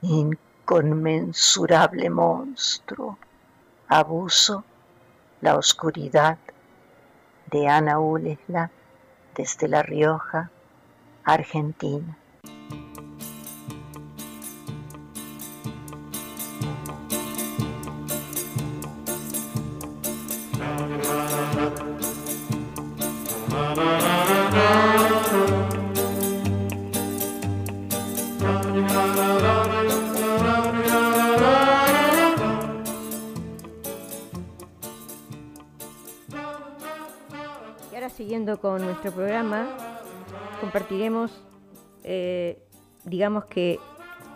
Inconmensurable 0.00 2.08
monstruo, 2.08 3.18
abuso 3.86 4.64
la 5.42 5.58
oscuridad 5.58 6.38
de 7.50 7.68
Ana 7.68 7.98
Ulesla 7.98 8.70
desde 9.36 9.68
La 9.68 9.82
Rioja, 9.82 10.48
Argentina. 11.24 12.16
Con 38.44 38.84
nuestro 38.84 39.10
programa, 39.10 39.66
compartiremos, 40.60 41.42
eh, 42.02 42.58
digamos 43.04 43.46
que 43.46 43.80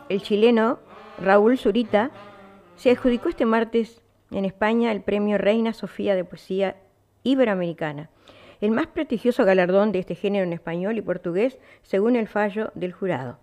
el 0.08 0.22
chileno 0.22 0.78
Raúl 1.22 1.58
Zurita 1.58 2.10
se 2.76 2.90
adjudicó 2.90 3.28
este 3.28 3.44
martes 3.44 4.00
en 4.30 4.46
España 4.46 4.92
el 4.92 5.02
premio 5.02 5.36
Reina 5.36 5.74
Sofía 5.74 6.14
de 6.14 6.24
Poesía 6.24 6.76
Iberoamericana, 7.22 8.08
el 8.62 8.70
más 8.70 8.86
prestigioso 8.86 9.44
galardón 9.44 9.92
de 9.92 9.98
este 9.98 10.14
género 10.14 10.44
en 10.44 10.54
español 10.54 10.96
y 10.96 11.02
portugués, 11.02 11.58
según 11.82 12.16
el 12.16 12.28
fallo 12.28 12.72
del 12.74 12.92
jurado. 12.92 13.38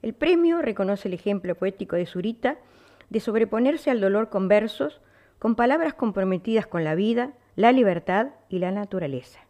El 0.00 0.14
premio 0.14 0.62
reconoce 0.62 1.08
el 1.08 1.14
ejemplo 1.14 1.54
poético 1.56 1.94
de 1.94 2.06
Zurita 2.06 2.56
de 3.10 3.20
sobreponerse 3.20 3.90
al 3.90 4.00
dolor 4.00 4.30
con 4.30 4.48
versos, 4.48 5.02
con 5.38 5.56
palabras 5.56 5.92
comprometidas 5.92 6.66
con 6.66 6.84
la 6.84 6.94
vida, 6.94 7.34
la 7.54 7.72
libertad 7.72 8.28
y 8.48 8.60
la 8.60 8.70
naturaleza 8.70 9.45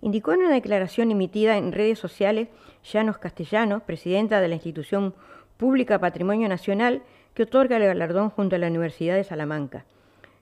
indicó 0.00 0.32
en 0.32 0.40
una 0.40 0.52
declaración 0.52 1.10
emitida 1.10 1.56
en 1.56 1.72
redes 1.72 1.98
sociales 1.98 2.48
Llanos 2.84 3.18
Castellanos, 3.18 3.82
presidenta 3.82 4.40
de 4.40 4.48
la 4.48 4.54
institución 4.54 5.14
pública 5.56 5.98
Patrimonio 5.98 6.48
Nacional, 6.48 7.02
que 7.34 7.44
otorga 7.44 7.76
el 7.76 7.84
galardón 7.84 8.30
junto 8.30 8.56
a 8.56 8.58
la 8.58 8.68
Universidad 8.68 9.16
de 9.16 9.24
Salamanca. 9.24 9.84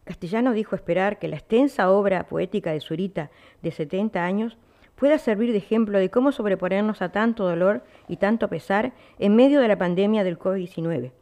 Castellano 0.04 0.52
dijo 0.52 0.76
esperar 0.76 1.18
que 1.18 1.28
la 1.28 1.36
extensa 1.36 1.90
obra 1.90 2.24
poética 2.24 2.72
de 2.72 2.80
Zurita, 2.80 3.30
de 3.62 3.70
70 3.70 4.22
años, 4.22 4.58
pueda 4.96 5.18
servir 5.18 5.52
de 5.52 5.58
ejemplo 5.58 5.98
de 5.98 6.10
cómo 6.10 6.32
sobreponernos 6.32 7.02
a 7.02 7.10
tanto 7.10 7.44
dolor 7.44 7.82
y 8.06 8.16
tanto 8.16 8.48
pesar 8.48 8.92
en 9.18 9.34
medio 9.34 9.60
de 9.60 9.68
la 9.68 9.78
pandemia 9.78 10.24
del 10.24 10.38
COVID-19. 10.38 11.12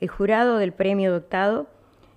El 0.00 0.08
jurado 0.08 0.58
del 0.58 0.72
premio 0.72 1.10
adoptado 1.10 1.68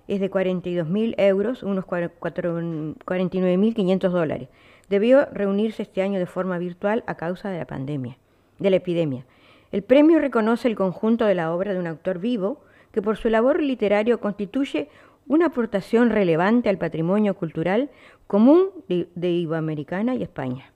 es 0.06 0.20
de 0.20 0.30
42.000 0.30 1.14
euros, 1.18 1.62
unos 1.62 1.84
49.500 1.84 4.08
dólares, 4.08 4.48
debió 4.88 5.26
reunirse 5.32 5.82
este 5.82 6.02
año 6.02 6.18
de 6.18 6.26
forma 6.26 6.58
virtual 6.58 7.04
a 7.06 7.16
causa 7.16 7.50
de 7.50 7.58
la 7.58 7.66
pandemia, 7.66 8.16
de 8.58 8.70
la 8.70 8.76
epidemia. 8.76 9.24
El 9.70 9.82
premio 9.82 10.18
reconoce 10.18 10.68
el 10.68 10.76
conjunto 10.76 11.26
de 11.26 11.34
la 11.34 11.52
obra 11.52 11.74
de 11.74 11.80
un 11.80 11.86
autor 11.86 12.18
vivo 12.18 12.60
que 12.92 13.02
por 13.02 13.16
su 13.16 13.28
labor 13.28 13.62
literario 13.62 14.20
constituye 14.20 14.88
una 15.26 15.46
aportación 15.46 16.10
relevante 16.10 16.70
al 16.70 16.78
patrimonio 16.78 17.34
cultural 17.34 17.90
común 18.26 18.70
de, 18.88 19.30
Iberoamericana 19.30 20.14
y 20.14 20.22
España. 20.22 20.72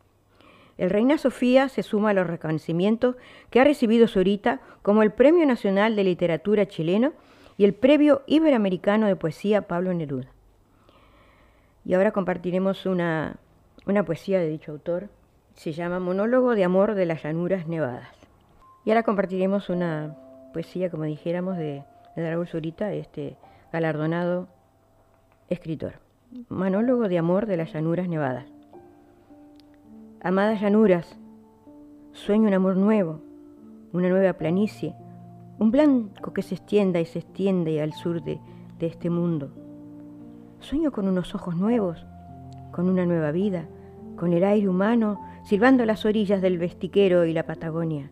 El 0.76 0.90
Reina 0.90 1.16
Sofía 1.16 1.68
se 1.68 1.82
suma 1.82 2.10
a 2.10 2.14
los 2.14 2.26
reconocimientos 2.26 3.16
que 3.50 3.60
ha 3.60 3.64
recibido 3.64 4.08
Zurita 4.08 4.60
como 4.82 5.02
el 5.02 5.10
Premio 5.10 5.46
Nacional 5.46 5.96
de 5.96 6.04
Literatura 6.04 6.66
chileno 6.66 7.12
y 7.56 7.64
el 7.64 7.72
Premio 7.72 8.22
Iberoamericano 8.26 9.06
de 9.06 9.16
Poesía 9.16 9.62
Pablo 9.62 9.92
Neruda. 9.94 10.28
Y 11.84 11.94
ahora 11.94 12.12
compartiremos 12.12 12.86
una 12.86 13.36
una 13.86 14.04
poesía 14.04 14.38
de 14.38 14.48
dicho 14.48 14.72
autor. 14.72 15.08
Se 15.54 15.72
llama 15.72 16.00
Monólogo 16.00 16.54
de 16.54 16.64
Amor 16.64 16.94
de 16.94 17.06
las 17.06 17.22
Llanuras 17.22 17.66
Nevadas. 17.66 18.08
Y 18.84 18.90
ahora 18.90 19.02
compartiremos 19.02 19.68
una 19.68 20.16
poesía, 20.52 20.90
como 20.90 21.04
dijéramos, 21.04 21.56
de, 21.56 21.84
de 22.16 22.30
Raúl 22.30 22.46
Zurita, 22.46 22.92
este 22.92 23.36
galardonado 23.72 24.48
escritor. 25.48 25.94
Monólogo 26.48 27.08
de 27.08 27.18
Amor 27.18 27.46
de 27.46 27.56
las 27.56 27.72
Llanuras 27.72 28.08
Nevadas. 28.08 28.46
Amadas 30.22 30.60
llanuras, 30.60 31.18
sueño 32.12 32.46
un 32.46 32.54
amor 32.54 32.76
nuevo, 32.76 33.20
una 33.92 34.08
nueva 34.08 34.34
planicie, 34.34 34.94
un 35.58 35.72
blanco 35.72 36.32
que 36.32 36.42
se 36.42 36.54
extienda 36.54 37.00
y 37.00 37.06
se 37.06 37.18
extiende 37.18 37.82
al 37.82 37.92
sur 37.92 38.22
de, 38.22 38.38
de 38.78 38.86
este 38.86 39.10
mundo. 39.10 39.50
Sueño 40.60 40.92
con 40.92 41.08
unos 41.08 41.34
ojos 41.34 41.56
nuevos, 41.56 42.06
con 42.72 42.88
una 42.88 43.06
nueva 43.06 43.30
vida, 43.30 43.66
con 44.16 44.32
el 44.32 44.44
aire 44.44 44.68
humano, 44.68 45.20
silbando 45.44 45.84
las 45.84 46.04
orillas 46.04 46.42
del 46.42 46.58
Vestiquero 46.58 47.24
y 47.24 47.32
la 47.32 47.44
Patagonia. 47.44 48.10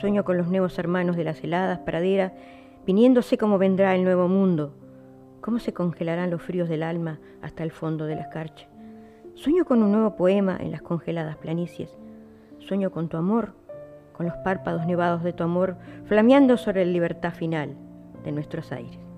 Sueño 0.00 0.24
con 0.24 0.36
los 0.36 0.48
nuevos 0.48 0.78
hermanos 0.78 1.16
de 1.16 1.24
las 1.24 1.42
heladas 1.42 1.80
praderas, 1.80 2.32
viniéndose 2.86 3.36
como 3.36 3.58
vendrá 3.58 3.94
el 3.94 4.04
nuevo 4.04 4.28
mundo, 4.28 4.72
cómo 5.40 5.58
se 5.58 5.72
congelarán 5.72 6.30
los 6.30 6.42
fríos 6.42 6.68
del 6.68 6.82
alma 6.82 7.18
hasta 7.42 7.62
el 7.62 7.70
fondo 7.70 8.06
de 8.06 8.14
la 8.14 8.22
escarcha. 8.22 8.68
Sueño 9.34 9.64
con 9.64 9.82
un 9.82 9.92
nuevo 9.92 10.16
poema 10.16 10.56
en 10.60 10.70
las 10.70 10.82
congeladas 10.82 11.36
planicies. 11.36 11.96
Sueño 12.58 12.90
con 12.90 13.08
tu 13.08 13.16
amor, 13.16 13.54
con 14.12 14.26
los 14.26 14.36
párpados 14.44 14.86
nevados 14.86 15.22
de 15.22 15.32
tu 15.32 15.42
amor, 15.42 15.76
flameando 16.04 16.56
sobre 16.56 16.84
la 16.84 16.92
libertad 16.92 17.32
final 17.32 17.74
de 18.22 18.32
nuestros 18.32 18.70
aires. 18.70 19.09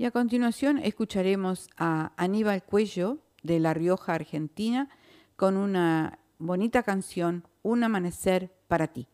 Y 0.00 0.06
a 0.06 0.10
continuación 0.12 0.78
escucharemos 0.78 1.68
a 1.76 2.12
Aníbal 2.16 2.62
Cuello 2.62 3.18
de 3.42 3.60
La 3.60 3.74
Rioja, 3.74 4.14
Argentina, 4.14 4.88
con 5.36 5.58
una 5.58 6.20
bonita 6.38 6.82
canción, 6.82 7.44
Un 7.60 7.84
amanecer 7.84 8.50
para 8.66 8.86
ti. 8.86 9.08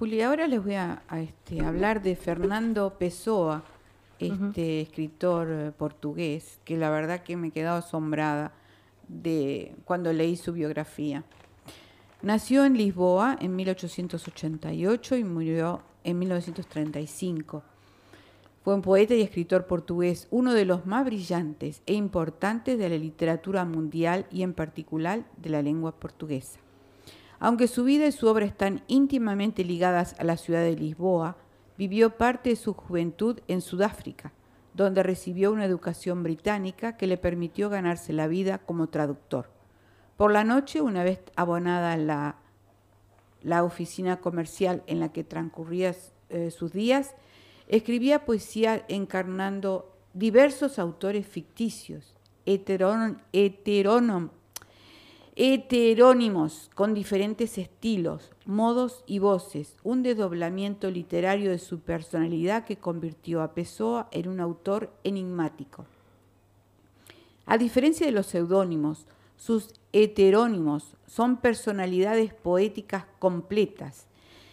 Juli, 0.00 0.22
ahora 0.22 0.46
les 0.46 0.64
voy 0.64 0.76
a, 0.76 1.02
a, 1.08 1.20
este, 1.20 1.60
hablar 1.60 2.00
de 2.00 2.16
Fernando 2.16 2.96
Pessoa, 2.98 3.62
este 4.18 4.80
escritor 4.80 5.48
eh, 5.50 5.72
portugués, 5.76 6.58
que 6.64 6.78
la 6.78 6.88
verdad 6.88 7.22
que 7.22 7.36
me 7.36 7.48
he 7.48 7.50
quedado 7.50 7.76
asombrada 7.76 8.50
de 9.08 9.76
cuando 9.84 10.10
leí 10.14 10.36
su 10.36 10.54
biografía. 10.54 11.22
Nació 12.22 12.64
en 12.64 12.78
Lisboa 12.78 13.36
en 13.42 13.54
1888 13.54 15.16
y 15.16 15.24
murió 15.24 15.82
en 16.02 16.18
1935. 16.18 17.62
Fue 18.64 18.74
un 18.74 18.80
poeta 18.80 19.14
y 19.14 19.20
escritor 19.20 19.66
portugués, 19.66 20.28
uno 20.30 20.54
de 20.54 20.64
los 20.64 20.86
más 20.86 21.04
brillantes 21.04 21.82
e 21.84 21.92
importantes 21.92 22.78
de 22.78 22.88
la 22.88 22.96
literatura 22.96 23.66
mundial 23.66 24.24
y 24.32 24.44
en 24.44 24.54
particular 24.54 25.26
de 25.36 25.50
la 25.50 25.60
lengua 25.60 25.92
portuguesa. 25.92 26.58
Aunque 27.40 27.68
su 27.68 27.84
vida 27.84 28.06
y 28.06 28.12
su 28.12 28.28
obra 28.28 28.44
están 28.44 28.82
íntimamente 28.86 29.64
ligadas 29.64 30.14
a 30.18 30.24
la 30.24 30.36
ciudad 30.36 30.60
de 30.60 30.76
Lisboa, 30.76 31.38
vivió 31.78 32.18
parte 32.18 32.50
de 32.50 32.56
su 32.56 32.74
juventud 32.74 33.40
en 33.48 33.62
Sudáfrica, 33.62 34.34
donde 34.74 35.02
recibió 35.02 35.50
una 35.50 35.64
educación 35.64 36.22
británica 36.22 36.98
que 36.98 37.06
le 37.06 37.16
permitió 37.16 37.70
ganarse 37.70 38.12
la 38.12 38.28
vida 38.28 38.58
como 38.58 38.90
traductor. 38.90 39.50
Por 40.18 40.32
la 40.32 40.44
noche, 40.44 40.82
una 40.82 41.02
vez 41.02 41.20
abonada 41.34 41.96
la, 41.96 42.36
la 43.42 43.64
oficina 43.64 44.20
comercial 44.20 44.82
en 44.86 45.00
la 45.00 45.10
que 45.10 45.24
transcurría 45.24 45.94
eh, 46.28 46.50
sus 46.50 46.74
días, 46.74 47.14
escribía 47.68 48.26
poesía 48.26 48.84
encarnando 48.88 49.96
diversos 50.12 50.78
autores 50.78 51.26
ficticios, 51.26 52.14
heterónomos, 52.44 54.30
heterónimos 55.42 56.70
con 56.74 56.92
diferentes 56.92 57.56
estilos, 57.56 58.30
modos 58.44 59.02
y 59.06 59.20
voces, 59.20 59.74
un 59.82 60.02
desdoblamiento 60.02 60.90
literario 60.90 61.50
de 61.50 61.58
su 61.58 61.80
personalidad 61.80 62.66
que 62.66 62.76
convirtió 62.76 63.40
a 63.40 63.54
Pessoa 63.54 64.08
en 64.10 64.28
un 64.28 64.40
autor 64.40 64.92
enigmático. 65.02 65.86
A 67.46 67.56
diferencia 67.56 68.04
de 68.04 68.12
los 68.12 68.26
seudónimos, 68.26 69.06
sus 69.38 69.72
heterónimos 69.94 70.94
son 71.06 71.38
personalidades 71.38 72.34
poéticas 72.34 73.06
completas, 73.18 74.08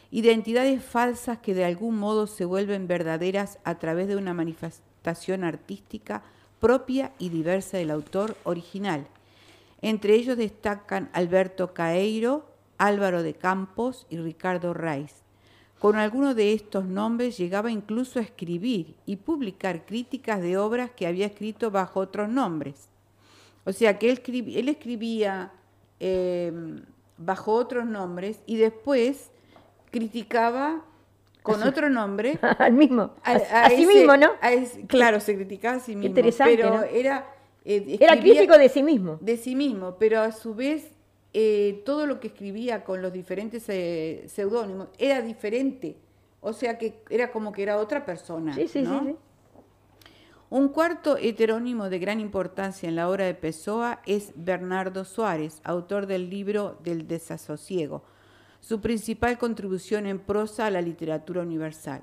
identidades 0.09 0.81
falsas 0.81 1.39
que 1.39 1.53
de 1.53 1.65
algún 1.65 1.97
modo 1.97 2.27
se 2.27 2.45
vuelven 2.45 2.87
verdaderas 2.87 3.59
a 3.65 3.75
través 3.75 4.07
de 4.07 4.15
una 4.15 4.33
manifestación 4.33 5.43
artística 5.43 6.23
propia 6.61 7.11
y 7.19 7.27
diversa 7.27 7.75
del 7.75 7.91
autor 7.91 8.37
original. 8.45 9.05
Entre 9.81 10.15
ellos 10.15 10.37
destacan 10.37 11.09
Alberto 11.13 11.73
Caeiro, 11.73 12.45
Álvaro 12.77 13.23
de 13.23 13.33
Campos 13.33 14.07
y 14.09 14.17
Ricardo 14.17 14.73
Reis. 14.73 15.23
Con 15.79 15.95
alguno 15.95 16.33
de 16.33 16.53
estos 16.53 16.85
nombres 16.85 17.37
llegaba 17.37 17.69
incluso 17.69 18.19
a 18.19 18.23
escribir 18.23 18.95
y 19.05 19.17
publicar 19.17 19.85
críticas 19.85 20.41
de 20.41 20.57
obras 20.57 20.89
que 20.89 21.05
había 21.05 21.27
escrito 21.27 21.69
bajo 21.69 21.99
otros 21.99 22.29
nombres. 22.29 22.89
O 23.63 23.73
sea 23.73 23.99
que 23.99 24.07
él, 24.07 24.13
escribía, 24.13 24.59
él 24.59 24.69
escribía 24.69 25.51
eh, 25.99 26.51
bajo 27.17 27.53
otros 27.53 27.85
nombres 27.85 28.41
y 28.47 28.57
después 28.57 29.29
criticaba 29.91 30.83
con 31.43 31.63
otro 31.63 31.89
nombre. 31.89 32.39
Al 32.59 32.73
mismo. 32.73 33.11
A, 33.23 33.31
a, 33.33 33.65
a 33.65 33.69
sí 33.69 33.85
mismo, 33.85 34.17
¿no? 34.17 34.31
Ese, 34.41 34.85
claro, 34.87 35.19
se 35.19 35.35
criticaba 35.35 35.77
a 35.77 35.79
sí 35.79 35.95
mismo. 35.95 36.07
Interesante. 36.07 36.55
Pero 36.55 36.77
¿no? 36.77 36.83
era. 36.83 37.25
Eh, 37.69 37.97
era 37.99 38.17
crítico 38.17 38.57
de 38.57 38.69
sí 38.69 38.81
mismo. 38.81 39.17
De 39.19 39.35
sí 39.35 39.53
mismo, 39.53 39.97
pero 39.99 40.21
a 40.21 40.31
su 40.31 40.55
vez 40.55 40.89
eh, 41.33 41.81
todo 41.85 42.07
lo 42.07 42.21
que 42.21 42.27
escribía 42.27 42.85
con 42.85 43.01
los 43.01 43.11
diferentes 43.11 43.65
eh, 43.67 44.23
seudónimos 44.27 44.87
era 44.97 45.21
diferente. 45.21 45.97
O 46.39 46.53
sea 46.53 46.77
que 46.77 47.03
era 47.09 47.29
como 47.29 47.51
que 47.51 47.63
era 47.63 47.77
otra 47.77 48.05
persona. 48.05 48.55
Sí, 48.55 48.69
sí, 48.69 48.83
¿no? 48.83 49.01
sí, 49.01 49.05
sí. 49.07 49.15
Un 50.49 50.69
cuarto 50.69 51.17
heterónimo 51.17 51.89
de 51.89 51.99
gran 51.99 52.21
importancia 52.21 52.87
en 52.87 52.95
la 52.95 53.09
obra 53.09 53.25
de 53.25 53.33
Pessoa 53.33 54.01
es 54.05 54.31
Bernardo 54.35 55.03
Suárez, 55.03 55.59
autor 55.65 56.07
del 56.07 56.29
libro 56.29 56.79
del 56.83 57.05
desasosiego, 57.05 58.05
su 58.61 58.79
principal 58.79 59.37
contribución 59.37 60.05
en 60.05 60.19
prosa 60.19 60.67
a 60.67 60.71
la 60.71 60.81
literatura 60.81 61.41
universal. 61.41 62.01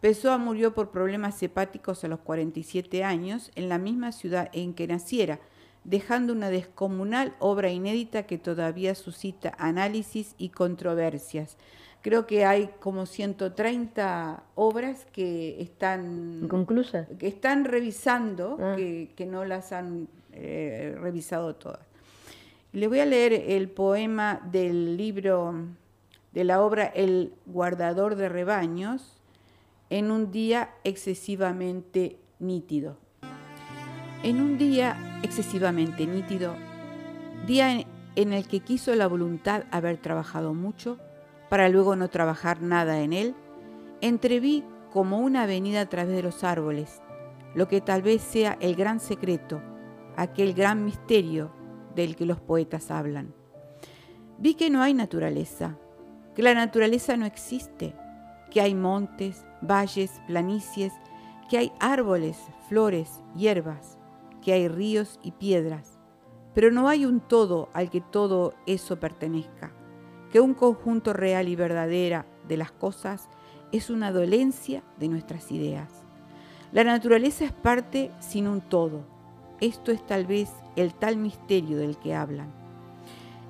Pessoa 0.00 0.38
murió 0.38 0.72
por 0.72 0.90
problemas 0.90 1.42
hepáticos 1.42 2.04
a 2.04 2.08
los 2.08 2.20
47 2.20 3.04
años 3.04 3.50
en 3.54 3.68
la 3.68 3.76
misma 3.76 4.12
ciudad 4.12 4.48
en 4.54 4.72
que 4.72 4.86
naciera, 4.86 5.40
dejando 5.84 6.32
una 6.32 6.48
descomunal 6.48 7.34
obra 7.38 7.70
inédita 7.70 8.22
que 8.22 8.38
todavía 8.38 8.94
suscita 8.94 9.54
análisis 9.58 10.34
y 10.38 10.48
controversias. 10.48 11.58
Creo 12.00 12.26
que 12.26 12.46
hay 12.46 12.70
como 12.80 13.04
130 13.04 14.42
obras 14.54 15.06
que 15.12 15.60
están 15.60 16.48
que 17.18 17.28
están 17.28 17.66
revisando, 17.66 18.56
ah. 18.58 18.74
que, 18.76 19.10
que, 19.14 19.26
no 19.26 19.44
las 19.44 19.72
han 19.72 20.08
eh, 20.32 20.96
revisado 20.98 21.56
todas. 21.56 21.86
Le 22.72 22.88
voy 22.88 23.00
a 23.00 23.06
leer 23.06 23.34
el 23.34 23.68
poema 23.68 24.40
del 24.50 24.96
libro 24.96 25.54
de 26.32 26.44
la 26.44 26.62
obra 26.62 26.86
El 26.86 27.34
guardador 27.44 28.14
de 28.14 28.30
rebaños 28.30 29.19
en 29.90 30.12
un 30.12 30.30
día 30.30 30.70
excesivamente 30.84 32.20
nítido. 32.38 32.96
En 34.22 34.40
un 34.40 34.56
día 34.56 35.20
excesivamente 35.24 36.06
nítido, 36.06 36.54
día 37.46 37.84
en, 38.14 38.32
el 38.32 38.46
que 38.46 38.60
quiso 38.60 38.94
la 38.94 39.08
voluntad 39.08 39.64
haber 39.72 39.98
trabajado 39.98 40.54
mucho, 40.54 40.98
para 41.48 41.68
luego 41.68 41.96
no 41.96 42.08
trabajar 42.08 42.62
nada 42.62 43.00
en 43.00 43.12
él, 43.12 43.34
entreví 44.00 44.64
como 44.92 45.18
una 45.18 45.42
avenida 45.42 45.80
a 45.80 45.88
través 45.88 46.14
de 46.14 46.22
los 46.22 46.44
árboles, 46.44 47.02
lo 47.54 47.66
que 47.66 47.80
tal 47.80 48.02
vez 48.02 48.22
sea 48.22 48.56
el 48.60 48.76
gran 48.76 49.00
secreto, 49.00 49.60
aquel 50.16 50.54
gran 50.54 50.84
misterio 50.84 51.52
del 51.96 52.14
que 52.14 52.26
los 52.26 52.40
poetas 52.40 52.92
hablan. 52.92 53.34
Vi 54.38 54.54
que 54.54 54.70
no 54.70 54.82
hay 54.82 54.94
naturaleza, 54.94 55.76
que 56.36 56.42
la 56.42 56.54
naturaleza 56.54 57.16
no 57.16 57.26
existe, 57.26 57.94
que 58.50 58.60
hay 58.60 58.74
montes, 58.74 59.44
valles, 59.60 60.20
planicies, 60.26 60.92
que 61.48 61.58
hay 61.58 61.72
árboles, 61.80 62.38
flores, 62.68 63.22
hierbas, 63.34 63.98
que 64.42 64.52
hay 64.52 64.68
ríos 64.68 65.18
y 65.22 65.32
piedras, 65.32 65.98
pero 66.54 66.70
no 66.70 66.88
hay 66.88 67.04
un 67.04 67.20
todo 67.20 67.68
al 67.72 67.90
que 67.90 68.00
todo 68.00 68.54
eso 68.66 68.98
pertenezca 68.98 69.72
que 70.30 70.40
un 70.40 70.54
conjunto 70.54 71.12
real 71.12 71.48
y 71.48 71.56
verdadera 71.56 72.26
de 72.48 72.56
las 72.56 72.70
cosas 72.70 73.28
es 73.72 73.90
una 73.90 74.12
dolencia 74.12 74.82
de 74.98 75.08
nuestras 75.08 75.50
ideas. 75.50 75.88
La 76.72 76.84
naturaleza 76.84 77.44
es 77.44 77.52
parte 77.52 78.10
sin 78.20 78.46
un 78.46 78.60
todo. 78.60 79.04
Esto 79.60 79.92
es 79.92 80.04
tal 80.06 80.26
vez 80.26 80.50
el 80.76 80.94
tal 80.94 81.16
misterio 81.16 81.76
del 81.76 81.98
que 81.98 82.14
hablan. 82.14 82.52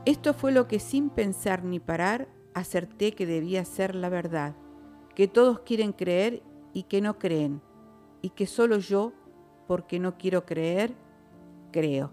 Esto 0.06 0.32
fue 0.32 0.52
lo 0.52 0.66
que 0.66 0.80
sin 0.80 1.10
pensar 1.10 1.64
ni 1.64 1.78
parar 1.78 2.28
acerté 2.54 3.12
que 3.12 3.26
debía 3.26 3.64
ser 3.64 3.94
la 3.94 4.08
verdad, 4.08 4.54
que 5.20 5.28
todos 5.28 5.60
quieren 5.60 5.92
creer 5.92 6.42
y 6.72 6.84
que 6.84 7.02
no 7.02 7.18
creen, 7.18 7.60
y 8.22 8.30
que 8.30 8.46
solo 8.46 8.78
yo, 8.78 9.12
porque 9.66 9.98
no 9.98 10.16
quiero 10.16 10.46
creer, 10.46 10.94
creo. 11.70 12.10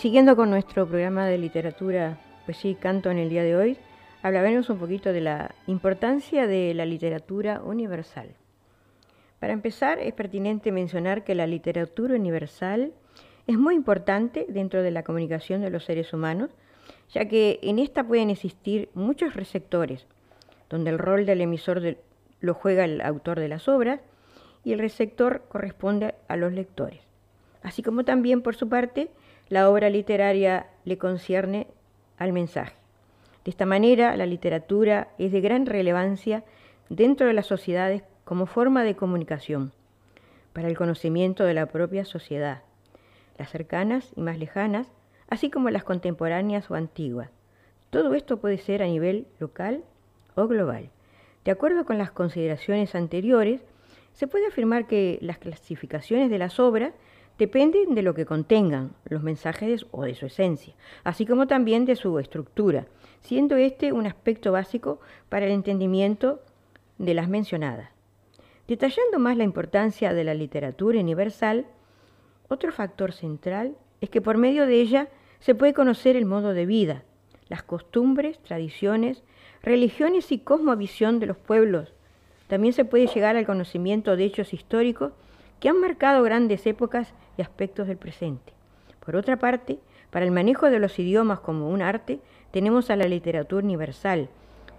Siguiendo 0.00 0.34
con 0.34 0.48
nuestro 0.48 0.88
programa 0.88 1.26
de 1.26 1.36
literatura, 1.36 2.18
pues 2.46 2.56
sí, 2.56 2.74
canto 2.74 3.10
en 3.10 3.18
el 3.18 3.28
día 3.28 3.42
de 3.42 3.54
hoy, 3.54 3.76
hablaremos 4.22 4.70
un 4.70 4.78
poquito 4.78 5.12
de 5.12 5.20
la 5.20 5.54
importancia 5.66 6.46
de 6.46 6.72
la 6.72 6.86
literatura 6.86 7.60
universal. 7.62 8.30
Para 9.40 9.52
empezar, 9.52 9.98
es 9.98 10.14
pertinente 10.14 10.72
mencionar 10.72 11.22
que 11.22 11.34
la 11.34 11.46
literatura 11.46 12.14
universal 12.14 12.94
es 13.46 13.58
muy 13.58 13.74
importante 13.74 14.46
dentro 14.48 14.82
de 14.82 14.90
la 14.90 15.02
comunicación 15.02 15.60
de 15.60 15.68
los 15.68 15.84
seres 15.84 16.14
humanos, 16.14 16.48
ya 17.12 17.26
que 17.26 17.58
en 17.60 17.78
esta 17.78 18.02
pueden 18.02 18.30
existir 18.30 18.88
muchos 18.94 19.34
receptores, 19.34 20.06
donde 20.70 20.88
el 20.88 20.98
rol 20.98 21.26
del 21.26 21.42
emisor 21.42 21.98
lo 22.40 22.54
juega 22.54 22.86
el 22.86 23.02
autor 23.02 23.38
de 23.38 23.48
las 23.48 23.68
obras 23.68 24.00
y 24.64 24.72
el 24.72 24.78
receptor 24.78 25.42
corresponde 25.50 26.14
a 26.26 26.36
los 26.36 26.54
lectores. 26.54 27.02
Así 27.62 27.82
como 27.82 28.04
también, 28.04 28.40
por 28.40 28.56
su 28.56 28.70
parte, 28.70 29.10
la 29.50 29.68
obra 29.68 29.90
literaria 29.90 30.68
le 30.84 30.96
concierne 30.96 31.66
al 32.16 32.32
mensaje. 32.32 32.74
De 33.44 33.50
esta 33.50 33.66
manera, 33.66 34.16
la 34.16 34.24
literatura 34.24 35.08
es 35.18 35.32
de 35.32 35.40
gran 35.40 35.66
relevancia 35.66 36.44
dentro 36.88 37.26
de 37.26 37.32
las 37.32 37.46
sociedades 37.46 38.04
como 38.24 38.46
forma 38.46 38.84
de 38.84 38.94
comunicación, 38.94 39.72
para 40.52 40.68
el 40.68 40.76
conocimiento 40.76 41.44
de 41.44 41.54
la 41.54 41.66
propia 41.66 42.04
sociedad, 42.04 42.62
las 43.38 43.50
cercanas 43.50 44.12
y 44.14 44.20
más 44.20 44.38
lejanas, 44.38 44.86
así 45.28 45.50
como 45.50 45.70
las 45.70 45.82
contemporáneas 45.82 46.70
o 46.70 46.74
antiguas. 46.74 47.30
Todo 47.90 48.14
esto 48.14 48.38
puede 48.38 48.58
ser 48.58 48.84
a 48.84 48.86
nivel 48.86 49.26
local 49.40 49.82
o 50.36 50.46
global. 50.46 50.90
De 51.44 51.50
acuerdo 51.50 51.84
con 51.84 51.98
las 51.98 52.12
consideraciones 52.12 52.94
anteriores, 52.94 53.64
se 54.12 54.28
puede 54.28 54.46
afirmar 54.46 54.86
que 54.86 55.18
las 55.22 55.38
clasificaciones 55.38 56.30
de 56.30 56.38
las 56.38 56.60
obras 56.60 56.92
dependen 57.40 57.94
de 57.94 58.02
lo 58.02 58.12
que 58.12 58.26
contengan 58.26 58.92
los 59.06 59.22
mensajes 59.22 59.86
o 59.92 60.04
de 60.04 60.14
su 60.14 60.26
esencia, 60.26 60.74
así 61.04 61.24
como 61.24 61.46
también 61.46 61.86
de 61.86 61.96
su 61.96 62.18
estructura, 62.18 62.86
siendo 63.22 63.56
este 63.56 63.92
un 63.92 64.06
aspecto 64.06 64.52
básico 64.52 65.00
para 65.30 65.46
el 65.46 65.52
entendimiento 65.52 66.42
de 66.98 67.14
las 67.14 67.30
mencionadas. 67.30 67.88
Detallando 68.68 69.18
más 69.18 69.38
la 69.38 69.44
importancia 69.44 70.12
de 70.12 70.22
la 70.22 70.34
literatura 70.34 71.00
universal, 71.00 71.64
otro 72.48 72.72
factor 72.72 73.12
central 73.12 73.74
es 74.02 74.10
que 74.10 74.20
por 74.20 74.36
medio 74.36 74.66
de 74.66 74.78
ella 74.82 75.08
se 75.38 75.54
puede 75.54 75.72
conocer 75.72 76.16
el 76.16 76.26
modo 76.26 76.52
de 76.52 76.66
vida, 76.66 77.04
las 77.48 77.62
costumbres, 77.62 78.38
tradiciones, 78.42 79.22
religiones 79.62 80.30
y 80.30 80.40
cosmovisión 80.40 81.20
de 81.20 81.26
los 81.26 81.38
pueblos. 81.38 81.94
También 82.48 82.74
se 82.74 82.84
puede 82.84 83.06
llegar 83.06 83.38
al 83.38 83.46
conocimiento 83.46 84.14
de 84.14 84.24
hechos 84.24 84.52
históricos 84.52 85.12
que 85.60 85.68
han 85.68 85.80
marcado 85.80 86.22
grandes 86.22 86.66
épocas 86.66 87.14
y 87.36 87.42
aspectos 87.42 87.86
del 87.86 87.98
presente. 87.98 88.52
Por 89.04 89.14
otra 89.14 89.38
parte, 89.38 89.78
para 90.10 90.24
el 90.24 90.32
manejo 90.32 90.70
de 90.70 90.78
los 90.78 90.98
idiomas 90.98 91.40
como 91.40 91.68
un 91.68 91.82
arte, 91.82 92.20
tenemos 92.50 92.90
a 92.90 92.96
la 92.96 93.06
literatura 93.06 93.64
universal, 93.64 94.28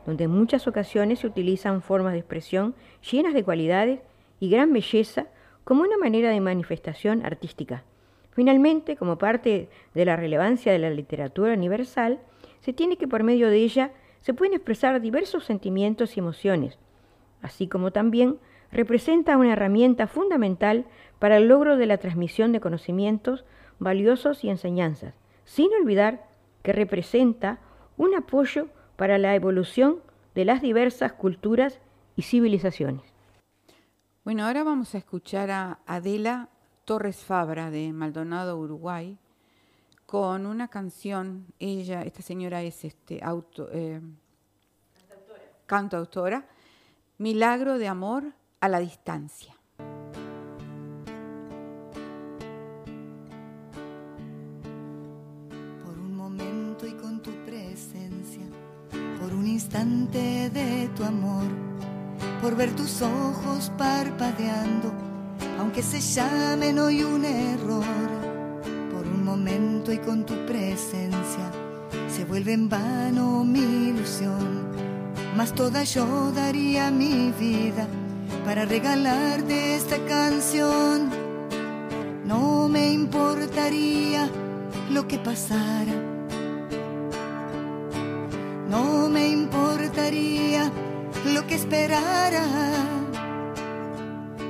donde 0.05 0.25
en 0.25 0.31
muchas 0.31 0.67
ocasiones 0.67 1.19
se 1.19 1.27
utilizan 1.27 1.81
formas 1.81 2.13
de 2.13 2.19
expresión 2.19 2.75
llenas 3.09 3.33
de 3.33 3.43
cualidades 3.43 3.99
y 4.39 4.49
gran 4.49 4.73
belleza 4.73 5.27
como 5.63 5.83
una 5.83 5.97
manera 5.97 6.31
de 6.31 6.41
manifestación 6.41 7.25
artística. 7.25 7.83
Finalmente, 8.31 8.95
como 8.95 9.17
parte 9.17 9.69
de 9.93 10.05
la 10.05 10.15
relevancia 10.15 10.71
de 10.71 10.79
la 10.79 10.89
literatura 10.89 11.53
universal, 11.53 12.19
se 12.61 12.73
tiene 12.73 12.97
que 12.97 13.07
por 13.07 13.23
medio 13.23 13.49
de 13.49 13.57
ella 13.57 13.91
se 14.21 14.33
pueden 14.33 14.53
expresar 14.53 15.01
diversos 15.01 15.45
sentimientos 15.45 16.15
y 16.15 16.19
emociones, 16.19 16.77
así 17.41 17.67
como 17.67 17.91
también 17.91 18.37
representa 18.71 19.37
una 19.37 19.53
herramienta 19.53 20.07
fundamental 20.07 20.85
para 21.19 21.37
el 21.37 21.47
logro 21.47 21.77
de 21.77 21.85
la 21.85 21.97
transmisión 21.97 22.51
de 22.51 22.61
conocimientos 22.61 23.45
valiosos 23.79 24.43
y 24.43 24.49
enseñanzas, 24.49 25.15
sin 25.45 25.69
olvidar 25.73 26.27
que 26.63 26.73
representa 26.73 27.59
un 27.97 28.15
apoyo 28.15 28.67
para 28.95 29.17
la 29.17 29.35
evolución 29.35 29.99
de 30.35 30.45
las 30.45 30.61
diversas 30.61 31.13
culturas 31.13 31.79
y 32.15 32.23
civilizaciones. 32.23 33.03
Bueno, 34.23 34.45
ahora 34.45 34.63
vamos 34.63 34.93
a 34.93 34.99
escuchar 34.99 35.49
a 35.49 35.79
Adela 35.85 36.49
Torres 36.85 37.23
Fabra 37.23 37.71
de 37.71 37.91
Maldonado, 37.91 38.57
Uruguay, 38.57 39.17
con 40.05 40.45
una 40.45 40.67
canción. 40.67 41.47
Ella, 41.59 42.03
esta 42.03 42.21
señora 42.21 42.61
es 42.61 42.85
este 42.85 43.19
auto, 43.23 43.69
eh, 43.71 43.99
cantautora, 45.65 46.45
Milagro 47.17 47.77
de 47.77 47.87
Amor 47.87 48.33
a 48.61 48.69
la 48.69 48.79
distancia. 48.79 49.55
Por 55.83 55.97
un 55.97 56.15
momento 56.15 56.85
y 56.85 56.93
con 56.93 57.21
tu 57.23 57.31
presencia, 57.43 58.45
por 59.19 59.33
un 59.33 59.47
instante 59.47 60.51
de 60.51 60.87
tu 60.95 61.03
amor, 61.03 61.45
por 62.39 62.55
ver 62.55 62.75
tus 62.75 63.01
ojos 63.01 63.71
parpadeando, 63.79 64.93
aunque 65.59 65.81
se 65.81 65.99
llamen 65.99 66.77
hoy 66.77 67.03
un 67.03 67.25
error. 67.25 67.83
Por 68.91 69.07
un 69.07 69.25
momento 69.25 69.91
y 69.91 69.97
con 69.97 70.23
tu 70.23 70.35
presencia, 70.45 71.51
se 72.07 72.25
vuelve 72.25 72.53
en 72.53 72.69
vano 72.69 73.43
mi 73.43 73.89
ilusión, 73.89 74.67
mas 75.35 75.51
toda 75.55 75.83
yo 75.83 76.31
daría 76.31 76.91
mi 76.91 77.31
vida 77.31 77.87
para 78.45 78.65
regalarte 78.65 79.75
esta 79.75 79.97
canción. 80.05 81.09
No 82.25 82.67
me 82.67 82.91
importaría 82.91 84.29
lo 84.89 85.07
que 85.07 85.17
pasara. 85.19 85.93
No 88.69 89.09
me 89.09 89.29
importaría 89.29 90.71
lo 91.33 91.45
que 91.45 91.55
esperara. 91.55 92.45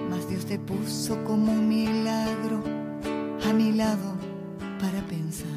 Mas 0.10 0.30
Dios 0.30 0.46
te 0.46 0.60
puso 0.60 1.24
como 1.24 1.52
un 1.52 1.68
milagro 1.68 2.64
a 3.50 3.54
mi 3.54 3.72
lado 3.72 4.16
para 4.80 5.02
pensar. 5.08 5.48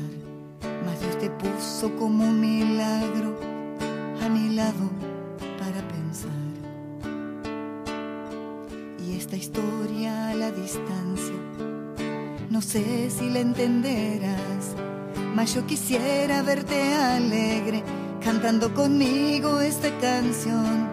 Mas 0.87 1.01
Dios 1.01 1.19
te 1.19 1.31
puso 1.31 1.95
como 1.97 2.25
un 2.25 2.41
milagro 2.41 3.39
a 4.25 4.29
mi 4.29 4.55
lado 4.55 4.94
sé 12.75 13.09
si 13.09 13.31
la 13.31 13.39
entenderás, 13.39 14.75
mas 15.33 15.55
yo 15.55 15.65
quisiera 15.65 16.43
verte 16.43 16.93
alegre, 16.93 17.85
cantando 18.21 18.75
conmigo 18.75 19.61
esta 19.61 19.97
canción, 20.01 20.89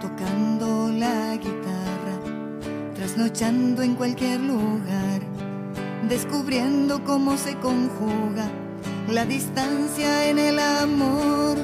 tocando 0.00 0.88
la 0.90 1.36
guitarra, 1.36 2.16
trasnochando 2.94 3.82
en 3.82 3.96
cualquier 3.96 4.40
lugar, 4.40 5.20
descubriendo 6.08 7.04
cómo 7.04 7.36
se 7.36 7.54
conjuga 7.56 8.48
la 9.10 9.26
distancia 9.26 10.30
en 10.30 10.38
el 10.38 10.58
amor. 10.58 11.58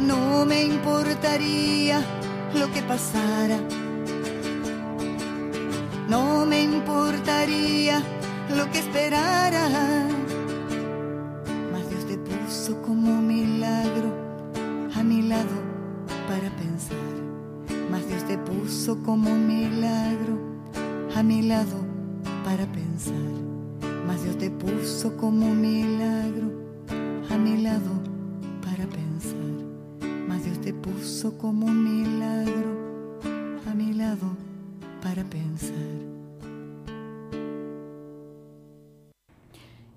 No 0.00 0.44
me 0.44 0.64
importaría 0.64 2.04
lo 2.52 2.70
que 2.72 2.82
pasara 2.82 3.58
no 6.12 6.44
me 6.44 6.60
importaría 6.60 8.02
lo 8.50 8.70
que 8.70 8.80
esperara. 8.80 10.21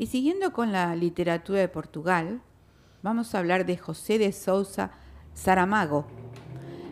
Y 0.06 0.08
siguiendo 0.08 0.54
con 0.54 0.72
la 0.72 0.96
literatura 0.96 1.62
de 1.62 1.68
Portugal, 1.68 2.40
vamos 3.02 3.34
a 3.34 3.40
hablar 3.40 3.66
de 3.66 3.76
José 3.76 4.20
de 4.20 4.34
Sousa 4.34 4.92
Saramago. 5.34 6.06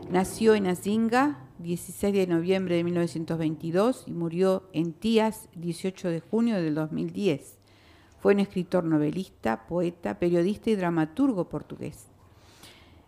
Nació 0.09 0.55
en 0.55 0.65
Azinga 0.65 1.37
16 1.59 2.11
de 2.11 2.25
noviembre 2.25 2.75
de 2.75 2.83
1922 2.83 4.05
y 4.07 4.13
murió 4.13 4.67
en 4.73 4.93
Tías 4.93 5.47
18 5.53 6.09
de 6.09 6.21
junio 6.21 6.55
del 6.55 6.73
2010. 6.73 7.59
Fue 8.19 8.33
un 8.33 8.39
escritor 8.39 8.83
novelista, 8.83 9.67
poeta, 9.67 10.17
periodista 10.17 10.71
y 10.71 10.75
dramaturgo 10.75 11.49
portugués. 11.49 12.07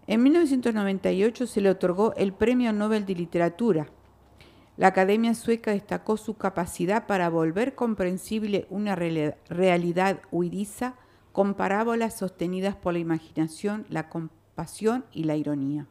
En 0.05 0.21
1998 0.21 1.47
se 1.47 1.61
le 1.61 1.71
otorgó 1.71 2.13
el 2.15 2.31
Premio 2.31 2.71
Nobel 2.73 3.07
de 3.07 3.15
Literatura. 3.15 3.87
La 4.77 4.87
Academia 4.87 5.33
Sueca 5.33 5.71
destacó 5.71 6.17
su 6.17 6.35
capacidad 6.35 7.07
para 7.07 7.29
volver 7.29 7.75
comprensible 7.75 8.67
una 8.69 8.95
realidad 8.95 10.19
huidiza 10.31 10.95
con 11.31 11.53
parábolas 11.53 12.17
sostenidas 12.17 12.75
por 12.75 12.93
la 12.93 12.99
imaginación, 12.99 13.85
la 13.89 14.09
compasión 14.09 15.05
y 15.13 15.23
la 15.23 15.35
ironía. 15.35 15.87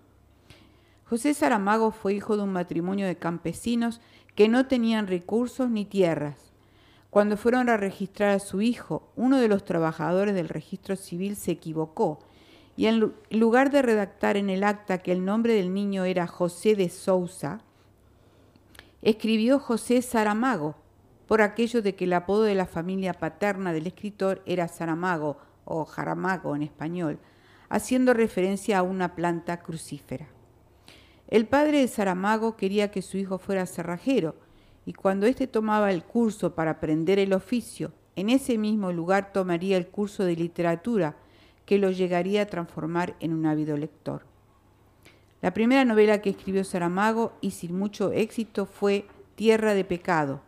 José 1.05 1.33
Saramago 1.33 1.93
fue 1.93 2.15
hijo 2.15 2.37
de 2.37 2.43
un 2.43 2.53
matrimonio 2.53 3.07
de 3.07 3.17
campesinos 3.17 4.01
que 4.35 4.49
no 4.49 4.67
tenían 4.67 5.07
recursos 5.07 5.71
ni 5.71 5.85
tierras. 5.85 6.53
Cuando 7.09 7.37
fueron 7.37 7.69
a 7.69 7.77
registrar 7.77 8.31
a 8.31 8.39
su 8.39 8.61
hijo, 8.61 9.13
uno 9.17 9.39
de 9.39 9.49
los 9.49 9.65
trabajadores 9.65 10.35
del 10.35 10.49
registro 10.49 10.97
civil 10.97 11.37
se 11.37 11.53
equivocó 11.53 12.19
y 12.77 12.87
en 12.87 13.15
lugar 13.31 13.71
de 13.71 13.83
redactar 13.83 14.37
en 14.37 14.51
el 14.51 14.65
acta 14.65 14.99
que 14.99 15.13
el 15.13 15.25
nombre 15.25 15.55
del 15.55 15.73
niño 15.73 16.05
era 16.05 16.27
José 16.27 16.75
de 16.75 16.89
Sousa, 16.89 17.61
escribió 19.05 19.59
José 19.59 20.01
Saramago, 20.01 20.77
por 21.27 21.43
aquello 21.43 21.83
de 21.83 21.95
que 21.95 22.05
el 22.05 22.15
apodo 22.15 22.43
de 22.45 22.55
la 22.55 22.67
familia 22.67 23.13
paterna 23.13 23.73
del 23.73 23.87
escritor 23.87 24.43
era 24.47 24.67
Saramago 24.67 25.37
o 25.67 25.85
Jaramago 25.85 26.57
en 26.57 26.63
español, 26.63 27.19
haciendo 27.69 28.15
referencia 28.15 28.79
a 28.79 28.83
una 28.83 29.15
planta 29.15 29.61
crucífera. 29.61 30.29
El 31.29 31.47
padre 31.47 31.81
de 31.81 31.89
Saramago 31.89 32.57
quería 32.57 32.91
que 32.91 33.03
su 33.03 33.19
hijo 33.19 33.39
fuera 33.39 33.67
cerrajero, 33.67 34.37
y 34.87 34.95
cuando 34.95 35.27
éste 35.27 35.47
tomaba 35.47 35.91
el 35.91 36.03
curso 36.05 36.55
para 36.55 36.73
aprender 36.73 37.19
el 37.19 37.35
oficio, 37.35 37.93
en 38.17 38.31
ese 38.31 38.57
mismo 38.57 38.91
lugar 38.91 39.33
tomaría 39.33 39.77
el 39.77 39.89
curso 39.89 40.25
de 40.25 40.37
literatura, 40.37 41.17
que 41.67 41.79
lo 41.79 41.91
llegaría 41.91 42.43
a 42.43 42.47
transformar 42.47 43.17
en 43.21 43.35
un 43.35 43.45
ávido 43.47 43.77
lector. 43.77 44.34
La 45.45 45.53
primera 45.53 45.85
novela 45.85 46.23
que 46.23 46.31
escribió 46.31 46.65
Saramago, 46.65 47.35
y 47.43 47.51
sin 47.51 47.79
mucho 47.79 48.13
éxito, 48.13 48.65
fue 48.65 49.07
Tierra 49.35 49.75
de 49.75 49.85
Pecado. 49.85 50.41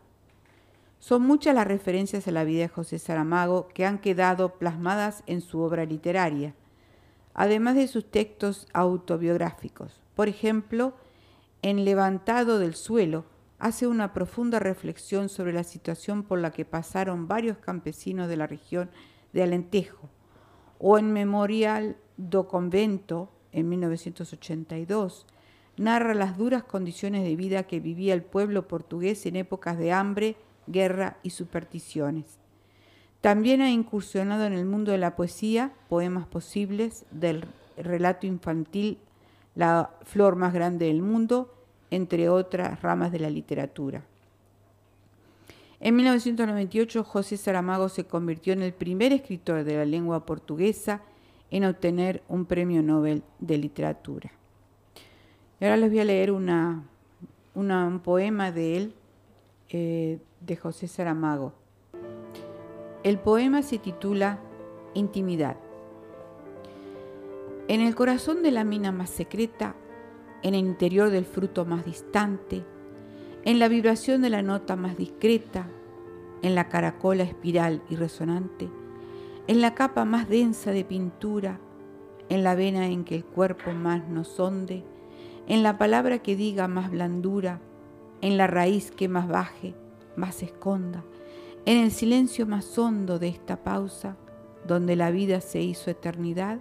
Son 0.97 1.21
muchas 1.21 1.53
las 1.53 1.67
referencias 1.67 2.27
a 2.27 2.31
la 2.31 2.43
vida 2.43 2.61
de 2.61 2.67
José 2.67 2.97
Saramago 2.97 3.67
que 3.67 3.85
han 3.85 3.99
quedado 3.99 4.57
plasmadas 4.57 5.21
en 5.27 5.41
su 5.41 5.59
obra 5.59 5.85
literaria, 5.85 6.55
además 7.35 7.75
de 7.75 7.87
sus 7.87 8.09
textos 8.09 8.65
autobiográficos. 8.73 10.01
Por 10.15 10.29
ejemplo, 10.29 10.95
en 11.61 11.85
Levantado 11.85 12.57
del 12.57 12.73
Suelo 12.73 13.25
hace 13.59 13.85
una 13.85 14.13
profunda 14.13 14.57
reflexión 14.57 15.29
sobre 15.29 15.53
la 15.53 15.63
situación 15.63 16.23
por 16.23 16.39
la 16.39 16.49
que 16.49 16.65
pasaron 16.65 17.27
varios 17.27 17.59
campesinos 17.59 18.29
de 18.29 18.37
la 18.37 18.47
región 18.47 18.89
de 19.31 19.43
Alentejo, 19.43 20.09
o 20.79 20.97
en 20.97 21.13
Memorial 21.13 21.97
do 22.17 22.47
Convento, 22.47 23.29
en 23.51 23.69
1982, 23.69 25.25
narra 25.77 26.13
las 26.13 26.37
duras 26.37 26.63
condiciones 26.63 27.23
de 27.23 27.35
vida 27.35 27.63
que 27.63 27.79
vivía 27.79 28.13
el 28.13 28.23
pueblo 28.23 28.67
portugués 28.67 29.25
en 29.25 29.35
épocas 29.35 29.77
de 29.77 29.91
hambre, 29.91 30.35
guerra 30.67 31.17
y 31.23 31.31
supersticiones. 31.31 32.39
También 33.21 33.61
ha 33.61 33.71
incursionado 33.71 34.45
en 34.45 34.53
el 34.53 34.65
mundo 34.65 34.91
de 34.91 34.97
la 34.97 35.15
poesía, 35.15 35.73
poemas 35.89 36.27
posibles, 36.27 37.05
del 37.11 37.45
relato 37.77 38.27
infantil 38.27 38.99
la 39.57 39.89
flor 40.03 40.35
más 40.35 40.53
grande 40.53 40.85
del 40.85 41.01
mundo, 41.01 41.51
entre 41.89 42.29
otras 42.29 42.79
ramas 42.81 43.11
de 43.11 43.19
la 43.19 43.29
literatura. 43.29 44.03
En 45.79 45.95
1998, 45.95 47.03
José 47.03 47.37
Saramago 47.37 47.89
se 47.89 48.05
convirtió 48.05 48.53
en 48.53 48.61
el 48.61 48.73
primer 48.73 49.13
escritor 49.13 49.63
de 49.63 49.77
la 49.77 49.85
lengua 49.85 50.25
portuguesa 50.25 51.01
en 51.51 51.65
obtener 51.65 52.23
un 52.27 52.45
premio 52.45 52.83
Nobel 52.83 53.23
de 53.39 53.57
literatura. 53.57 54.31
Y 55.59 55.65
ahora 55.65 55.77
les 55.77 55.89
voy 55.89 55.99
a 55.99 56.05
leer 56.05 56.31
un 56.31 58.01
poema 58.03 58.51
de 58.51 58.77
él, 58.77 58.93
eh, 59.69 60.19
de 60.41 60.55
José 60.55 60.87
Saramago. 60.87 61.53
El 63.03 63.19
poema 63.19 63.61
se 63.61 63.77
titula 63.77 64.39
Intimidad. 64.93 65.57
En 67.67 67.81
el 67.81 67.95
corazón 67.95 68.43
de 68.43 68.51
la 68.51 68.63
mina 68.63 68.91
más 68.91 69.09
secreta, 69.09 69.75
en 70.43 70.53
el 70.53 70.61
interior 70.61 71.09
del 71.09 71.25
fruto 71.25 71.65
más 71.65 71.85
distante, 71.85 72.63
en 73.43 73.59
la 73.59 73.67
vibración 73.67 74.21
de 74.21 74.29
la 74.29 74.41
nota 74.41 74.75
más 74.75 74.97
discreta, 74.97 75.67
en 76.41 76.55
la 76.55 76.69
caracola 76.69 77.23
espiral 77.23 77.81
y 77.89 77.95
resonante, 77.95 78.69
en 79.47 79.61
la 79.61 79.73
capa 79.73 80.03
más 80.03 80.27
densa 80.27 80.71
de 80.71 80.83
pintura, 80.83 81.59
en 82.29 82.43
la 82.43 82.53
vena 82.53 82.87
en 82.87 83.05
que 83.05 83.15
el 83.15 83.23
cuerpo 83.23 83.71
más 83.71 84.07
nos 84.09 84.39
honde, 84.39 84.83
en 85.47 85.63
la 85.63 85.77
palabra 85.77 86.19
que 86.19 86.35
diga 86.35 86.67
más 86.67 86.91
blandura, 86.91 87.61
en 88.21 88.35
la 88.35 88.47
raíz 88.47 88.91
que 88.91 89.07
más 89.07 89.29
baje, 89.29 89.73
más 90.17 90.43
esconda, 90.43 91.05
en 91.65 91.83
el 91.83 91.91
silencio 91.91 92.45
más 92.45 92.77
hondo 92.77 93.19
de 93.19 93.29
esta 93.29 93.63
pausa, 93.63 94.17
donde 94.65 94.97
la 94.97 95.11
vida 95.11 95.39
se 95.39 95.61
hizo 95.61 95.89
eternidad, 95.89 96.59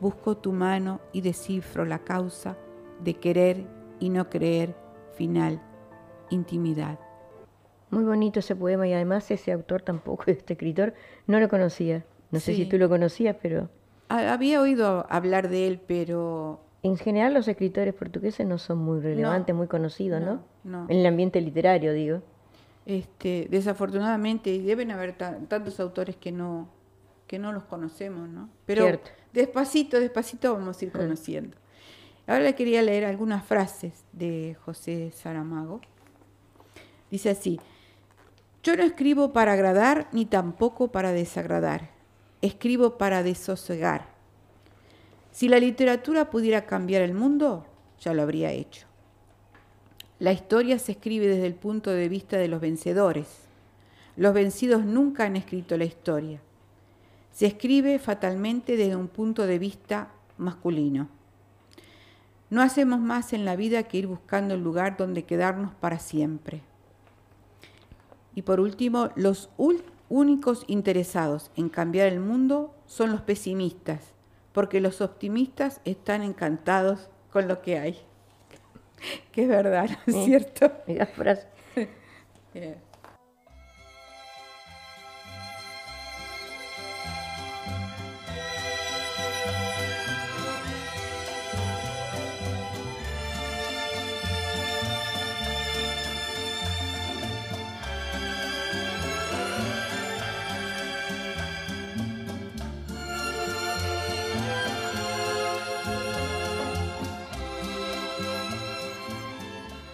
busco 0.00 0.36
tu 0.36 0.52
mano 0.52 1.00
y 1.12 1.22
descifro 1.22 1.84
la 1.84 2.00
causa 2.00 2.56
de 3.02 3.14
querer 3.14 3.66
y 3.98 4.10
no 4.10 4.30
creer, 4.30 4.76
final, 5.16 5.60
intimidad. 6.30 7.00
Muy 7.90 8.04
bonito 8.04 8.40
ese 8.40 8.56
poema 8.56 8.86
y 8.88 8.92
además 8.92 9.30
ese 9.30 9.52
autor 9.52 9.82
tampoco, 9.82 10.24
este 10.26 10.54
escritor, 10.54 10.94
no 11.26 11.40
lo 11.40 11.48
conocía. 11.48 12.04
No 12.30 12.40
sé 12.40 12.54
si 12.54 12.66
tú 12.66 12.76
lo 12.78 12.88
conocías, 12.88 13.36
pero... 13.40 13.70
Había 14.08 14.60
oído 14.60 15.06
hablar 15.08 15.48
de 15.48 15.66
él, 15.66 15.80
pero... 15.86 16.60
En 16.82 16.96
general 16.96 17.34
los 17.34 17.48
escritores 17.48 17.94
portugueses 17.94 18.46
no 18.46 18.58
son 18.58 18.78
muy 18.78 19.00
relevantes, 19.00 19.54
muy 19.54 19.66
conocidos, 19.66 20.20
¿no? 20.20 20.42
¿no? 20.62 20.86
En 20.88 20.98
el 20.98 21.06
ambiente 21.06 21.40
literario, 21.40 21.92
digo. 21.92 22.22
Este, 22.84 23.48
desafortunadamente, 23.50 24.60
deben 24.60 24.92
haber 24.92 25.16
tantos 25.16 25.80
autores 25.80 26.14
que 26.16 26.30
no, 26.30 26.68
que 27.26 27.38
no 27.38 27.52
los 27.52 27.64
conocemos, 27.64 28.28
¿no? 28.28 28.48
Pero 28.66 29.00
despacito, 29.32 29.98
despacito 29.98 30.52
vamos 30.54 30.80
a 30.80 30.84
ir 30.84 30.92
conociendo. 30.92 31.56
Ahora 32.28 32.44
le 32.44 32.54
quería 32.54 32.82
leer 32.82 33.04
algunas 33.04 33.44
frases 33.44 34.04
de 34.12 34.56
José 34.64 35.10
Saramago. 35.12 35.80
Dice 37.10 37.30
así, 37.30 37.60
yo 38.66 38.76
no 38.76 38.82
escribo 38.82 39.32
para 39.32 39.52
agradar 39.52 40.08
ni 40.10 40.26
tampoco 40.26 40.88
para 40.88 41.12
desagradar, 41.12 41.90
escribo 42.42 42.98
para 42.98 43.22
desosegar. 43.22 44.08
Si 45.30 45.48
la 45.48 45.60
literatura 45.60 46.30
pudiera 46.30 46.66
cambiar 46.66 47.02
el 47.02 47.14
mundo, 47.14 47.64
ya 48.00 48.12
lo 48.12 48.22
habría 48.22 48.50
hecho. 48.50 48.86
La 50.18 50.32
historia 50.32 50.78
se 50.80 50.92
escribe 50.92 51.28
desde 51.28 51.46
el 51.46 51.54
punto 51.54 51.90
de 51.92 52.08
vista 52.08 52.38
de 52.38 52.48
los 52.48 52.60
vencedores. 52.60 53.28
Los 54.16 54.34
vencidos 54.34 54.84
nunca 54.84 55.24
han 55.24 55.36
escrito 55.36 55.76
la 55.76 55.84
historia 55.84 56.40
se 57.36 57.44
escribe 57.44 57.98
fatalmente 57.98 58.78
desde 58.78 58.96
un 58.96 59.08
punto 59.08 59.46
de 59.46 59.58
vista 59.58 60.08
masculino. 60.38 61.06
No 62.48 62.62
hacemos 62.62 62.98
más 62.98 63.34
en 63.34 63.44
la 63.44 63.56
vida 63.56 63.82
que 63.82 63.98
ir 63.98 64.06
buscando 64.06 64.54
el 64.54 64.62
lugar 64.62 64.96
donde 64.96 65.24
quedarnos 65.24 65.74
para 65.74 65.98
siempre. 65.98 66.62
Y 68.36 68.42
por 68.42 68.60
último, 68.60 69.08
los 69.16 69.48
únicos 70.10 70.64
interesados 70.66 71.50
en 71.56 71.70
cambiar 71.70 72.08
el 72.08 72.20
mundo 72.20 72.74
son 72.84 73.10
los 73.10 73.22
pesimistas, 73.22 74.12
porque 74.52 74.82
los 74.82 75.00
optimistas 75.00 75.80
están 75.86 76.22
encantados 76.22 77.08
con 77.32 77.48
lo 77.48 77.62
que 77.62 77.78
hay. 77.78 77.98
que 79.32 79.44
es 79.44 79.48
verdad, 79.48 79.88
¿no 80.06 80.18
es 80.18 80.24
cierto? 80.26 80.70
frase. 81.14 81.48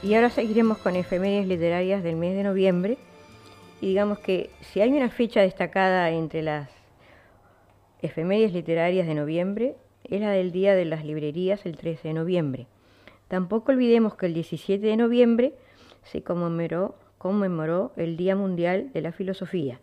Y 0.02 0.14
ahora 0.14 0.30
seguiremos 0.30 0.78
con 0.78 0.96
efemérides 0.96 1.46
literarias 1.46 2.02
del 2.02 2.16
mes 2.16 2.34
de 2.34 2.42
noviembre. 2.42 2.98
Y 3.80 3.88
digamos 3.88 4.18
que 4.18 4.50
si 4.60 4.80
hay 4.80 4.90
una 4.90 5.10
fecha 5.10 5.42
destacada 5.42 6.10
entre 6.10 6.42
las 6.42 6.68
efemérides 8.00 8.52
literarias 8.52 9.06
de 9.06 9.14
noviembre, 9.14 9.76
es 10.02 10.20
la 10.20 10.32
del 10.32 10.50
Día 10.50 10.74
de 10.74 10.86
las 10.86 11.04
Librerías 11.04 11.64
el 11.66 11.76
13 11.76 12.08
de 12.08 12.14
noviembre. 12.14 12.66
Tampoco 13.28 13.70
olvidemos 13.70 14.16
que 14.16 14.26
el 14.26 14.34
17 14.34 14.84
de 14.84 14.96
noviembre 14.96 15.54
se 16.02 16.22
conmemoró, 16.22 16.96
conmemoró 17.18 17.92
el 17.96 18.16
Día 18.16 18.34
Mundial 18.34 18.90
de 18.92 19.02
la 19.02 19.12
Filosofía. 19.12 19.78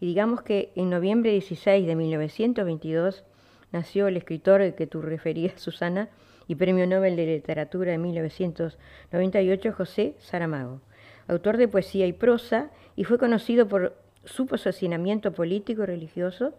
Y 0.00 0.06
digamos 0.06 0.40
que 0.40 0.72
en 0.74 0.88
noviembre 0.88 1.32
16 1.32 1.86
de 1.86 1.96
1922 1.96 3.24
nació 3.72 4.08
el 4.08 4.16
escritor 4.16 4.62
al 4.62 4.74
que 4.74 4.86
tú 4.86 5.02
referías, 5.02 5.60
Susana, 5.60 6.08
y 6.50 6.56
Premio 6.56 6.84
Nobel 6.84 7.14
de 7.14 7.26
Literatura 7.26 7.92
de 7.92 7.98
1998, 7.98 9.72
José 9.72 10.16
Saramago, 10.18 10.80
autor 11.28 11.56
de 11.58 11.68
poesía 11.68 12.08
y 12.08 12.12
prosa, 12.12 12.70
y 12.96 13.04
fue 13.04 13.18
conocido 13.18 13.68
por 13.68 13.94
su 14.24 14.48
posicionamiento 14.48 15.32
político 15.32 15.84
y 15.84 15.86
religioso. 15.86 16.52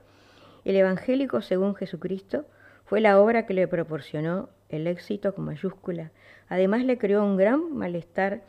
El 0.64 0.78
Evangélico 0.78 1.42
según 1.42 1.76
Jesucristo 1.76 2.46
fue 2.86 3.02
la 3.02 3.20
obra 3.20 3.46
que 3.46 3.54
le 3.54 3.68
proporcionó 3.68 4.48
el 4.70 4.88
éxito 4.88 5.36
con 5.36 5.44
mayúscula. 5.44 6.12
Además 6.48 6.86
le 6.86 6.98
creó 6.98 7.26
un 7.26 7.36
gran 7.36 7.76
malestar 7.76 8.44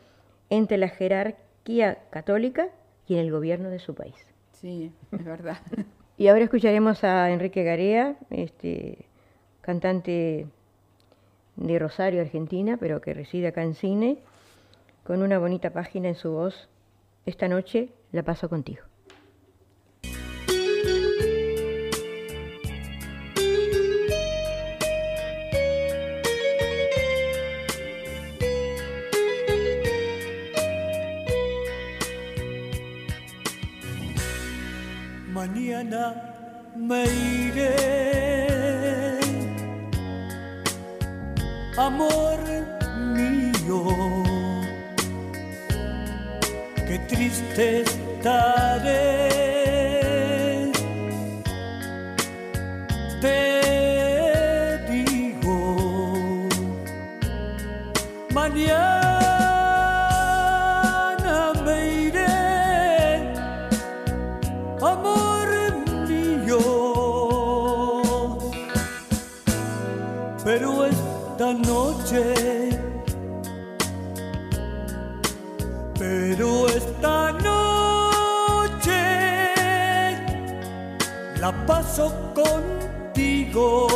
entre 0.49 0.77
la 0.77 0.87
jerarquía 0.87 2.05
católica 2.09 2.69
y 3.05 3.15
en 3.15 3.19
el 3.19 3.31
gobierno 3.31 3.69
de 3.69 3.79
su 3.79 3.93
país. 3.95 4.15
Sí, 4.53 4.93
es 5.11 5.25
verdad. 5.25 5.57
y 6.17 6.29
ahora 6.29 6.45
escucharemos 6.45 7.03
a 7.03 7.29
Enrique 7.31 7.65
Garea, 7.65 8.15
este, 8.29 9.07
cantante 9.59 10.47
de 11.55 11.79
Rosario, 11.79 12.21
Argentina, 12.21 12.77
pero 12.79 13.01
que 13.01 13.13
reside 13.13 13.47
acá 13.47 13.63
en 13.63 13.75
Cine, 13.75 14.17
con 15.03 15.21
una 15.21 15.39
bonita 15.39 15.71
página 15.71 16.09
en 16.09 16.15
su 16.15 16.31
voz. 16.31 16.69
Esta 17.25 17.47
noche 17.47 17.89
la 18.11 18.23
paso 18.23 18.49
contigo. 18.49 18.83
Mañana 35.33 36.33
me 36.75 37.03
iré, 37.05 38.42
amor 41.77 42.39
mío, 43.13 44.23
qué 46.87 46.99
triste 47.07 47.81
estaré. 47.81 49.29
Te 53.21 54.79
digo, 54.89 56.47
mañana 58.33 59.02
contigo. 82.33 83.87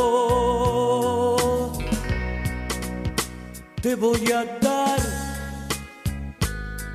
Te 3.82 3.94
voy 3.94 4.32
a 4.32 4.44
dar 4.60 5.00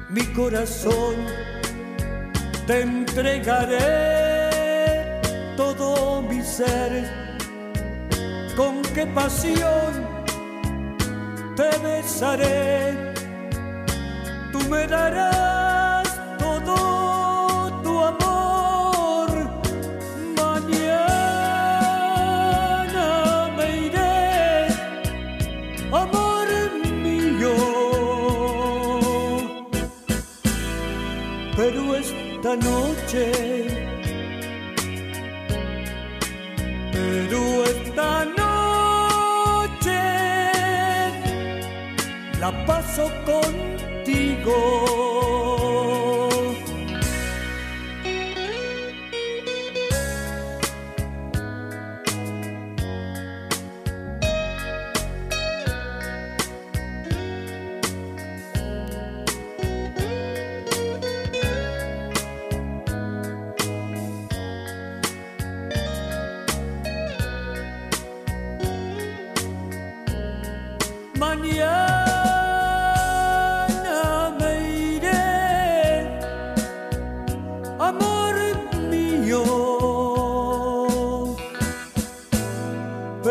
mi 0.10 0.24
corazón 0.34 1.16
te 2.66 2.82
entregaré 2.82 4.50
todo 5.58 6.22
mi 6.22 6.42
ser. 6.42 7.10
Con 8.56 8.82
qué 8.94 9.06
pasión 9.08 9.92
te 11.56 11.78
besaré. 11.80 13.14
Tú 14.52 14.60
me 14.70 14.88
darás 14.88 15.53
noche, 32.56 33.32
pero 36.92 37.64
esta 37.64 38.26
noche 38.26 40.02
la 42.40 42.52
paso 42.66 43.10
contigo. 43.26 45.03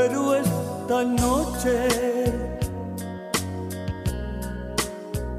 Pero 0.08 0.34
esta 0.34 1.04
noche, 1.04 1.88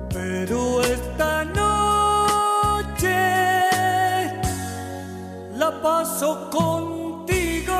pero 0.09 0.81
esta 0.81 1.43
noche 1.43 3.09
la 5.57 5.81
paso 5.81 6.49
contigo. 6.49 7.73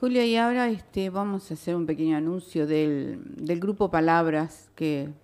Julia, 0.00 0.26
y 0.26 0.36
ahora 0.36 0.68
este, 0.68 1.10
vamos 1.10 1.48
a 1.52 1.54
hacer 1.54 1.76
un 1.76 1.86
pequeño 1.86 2.16
anuncio 2.16 2.66
del, 2.66 3.20
del 3.36 3.60
grupo 3.60 3.88
Palabras, 3.88 4.68
que 4.74 5.21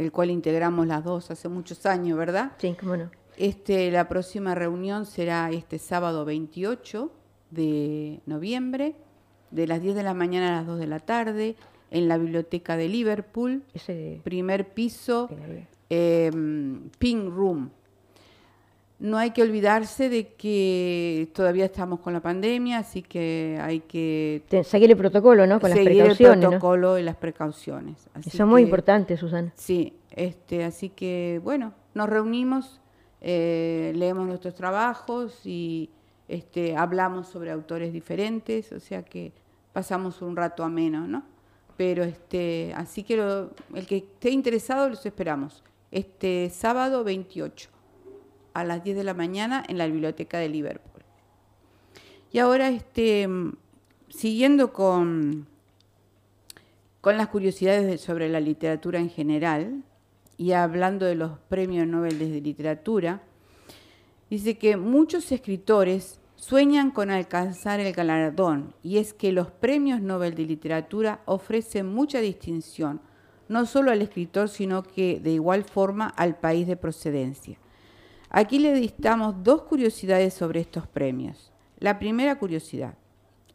el 0.00 0.12
cual 0.12 0.30
integramos 0.30 0.86
las 0.86 1.04
dos 1.04 1.30
hace 1.30 1.48
muchos 1.48 1.84
años, 1.84 2.16
¿verdad? 2.16 2.52
Sí, 2.56 2.74
cómo 2.80 2.96
no. 2.96 3.10
Este, 3.36 3.90
la 3.90 4.08
próxima 4.08 4.54
reunión 4.54 5.04
será 5.04 5.50
este 5.50 5.78
sábado 5.78 6.24
28 6.24 7.10
de 7.50 8.20
noviembre, 8.24 8.94
de 9.50 9.66
las 9.66 9.82
10 9.82 9.94
de 9.94 10.02
la 10.02 10.14
mañana 10.14 10.48
a 10.48 10.52
las 10.52 10.66
2 10.66 10.78
de 10.78 10.86
la 10.86 11.00
tarde, 11.00 11.56
en 11.90 12.08
la 12.08 12.16
biblioteca 12.16 12.78
de 12.78 12.88
Liverpool, 12.88 13.62
Ese 13.74 14.20
primer 14.24 14.72
piso, 14.72 15.28
eh, 15.90 16.30
Pink 16.98 17.28
Room. 17.30 17.70
No 19.00 19.16
hay 19.16 19.30
que 19.30 19.40
olvidarse 19.42 20.08
de 20.10 20.34
que 20.34 21.30
todavía 21.34 21.64
estamos 21.64 22.00
con 22.00 22.12
la 22.12 22.20
pandemia, 22.20 22.78
así 22.78 23.00
que 23.02 23.58
hay 23.60 23.80
que 23.80 24.42
seguir 24.62 24.90
el 24.90 24.96
protocolo, 24.96 25.46
¿no? 25.46 25.58
Con 25.58 25.70
las 25.70 25.78
seguir 25.78 25.92
el 25.92 25.98
precauciones, 26.08 26.38
¿no? 26.44 26.50
protocolo 26.50 26.98
y 26.98 27.02
las 27.02 27.16
precauciones. 27.16 28.08
Así 28.12 28.28
Eso 28.28 28.42
es 28.42 28.48
muy 28.48 28.60
que- 28.62 28.66
importante, 28.68 29.16
Susana. 29.16 29.52
Sí, 29.56 29.94
este, 30.10 30.64
así 30.64 30.90
que 30.90 31.40
bueno, 31.42 31.72
nos 31.94 32.10
reunimos, 32.10 32.80
eh, 33.22 33.92
leemos 33.96 34.26
nuestros 34.26 34.54
trabajos 34.54 35.46
y 35.46 35.88
este, 36.28 36.76
hablamos 36.76 37.26
sobre 37.26 37.50
autores 37.50 37.94
diferentes, 37.94 38.70
o 38.70 38.80
sea 38.80 39.02
que 39.02 39.32
pasamos 39.72 40.20
un 40.20 40.36
rato 40.36 40.62
ameno, 40.62 41.06
¿no? 41.08 41.22
Pero 41.78 42.04
este, 42.04 42.74
así 42.76 43.02
que 43.02 43.16
lo- 43.16 43.50
el 43.74 43.86
que 43.86 43.96
esté 43.96 44.28
interesado 44.30 44.90
los 44.90 45.06
esperamos. 45.06 45.64
Este 45.90 46.50
sábado 46.50 47.02
28. 47.02 47.70
A 48.54 48.64
las 48.64 48.82
10 48.84 48.96
de 48.96 49.04
la 49.04 49.14
mañana 49.14 49.64
en 49.68 49.78
la 49.78 49.86
biblioteca 49.86 50.38
de 50.38 50.48
Liverpool. 50.48 51.02
Y 52.32 52.38
ahora, 52.38 52.68
este, 52.68 53.28
siguiendo 54.08 54.72
con, 54.72 55.46
con 57.00 57.16
las 57.16 57.28
curiosidades 57.28 58.00
sobre 58.00 58.28
la 58.28 58.40
literatura 58.40 58.98
en 58.98 59.10
general 59.10 59.82
y 60.36 60.52
hablando 60.52 61.06
de 61.06 61.16
los 61.16 61.38
premios 61.48 61.86
Nobel 61.86 62.18
de 62.18 62.40
literatura, 62.40 63.22
dice 64.30 64.58
que 64.58 64.76
muchos 64.76 65.32
escritores 65.32 66.20
sueñan 66.36 66.90
con 66.90 67.10
alcanzar 67.10 67.80
el 67.80 67.92
galardón 67.92 68.74
y 68.82 68.98
es 68.98 69.12
que 69.12 69.32
los 69.32 69.50
premios 69.50 70.00
Nobel 70.00 70.34
de 70.34 70.46
literatura 70.46 71.20
ofrecen 71.26 71.86
mucha 71.86 72.20
distinción, 72.20 73.00
no 73.48 73.66
solo 73.66 73.90
al 73.90 74.00
escritor, 74.00 74.48
sino 74.48 74.82
que 74.82 75.20
de 75.20 75.32
igual 75.32 75.64
forma 75.64 76.06
al 76.06 76.36
país 76.36 76.66
de 76.66 76.76
procedencia. 76.76 77.58
Aquí 78.32 78.60
le 78.60 78.72
dictamos 78.74 79.42
dos 79.42 79.62
curiosidades 79.62 80.34
sobre 80.34 80.60
estos 80.60 80.86
premios. 80.86 81.50
La 81.80 81.98
primera 81.98 82.38
curiosidad. 82.38 82.94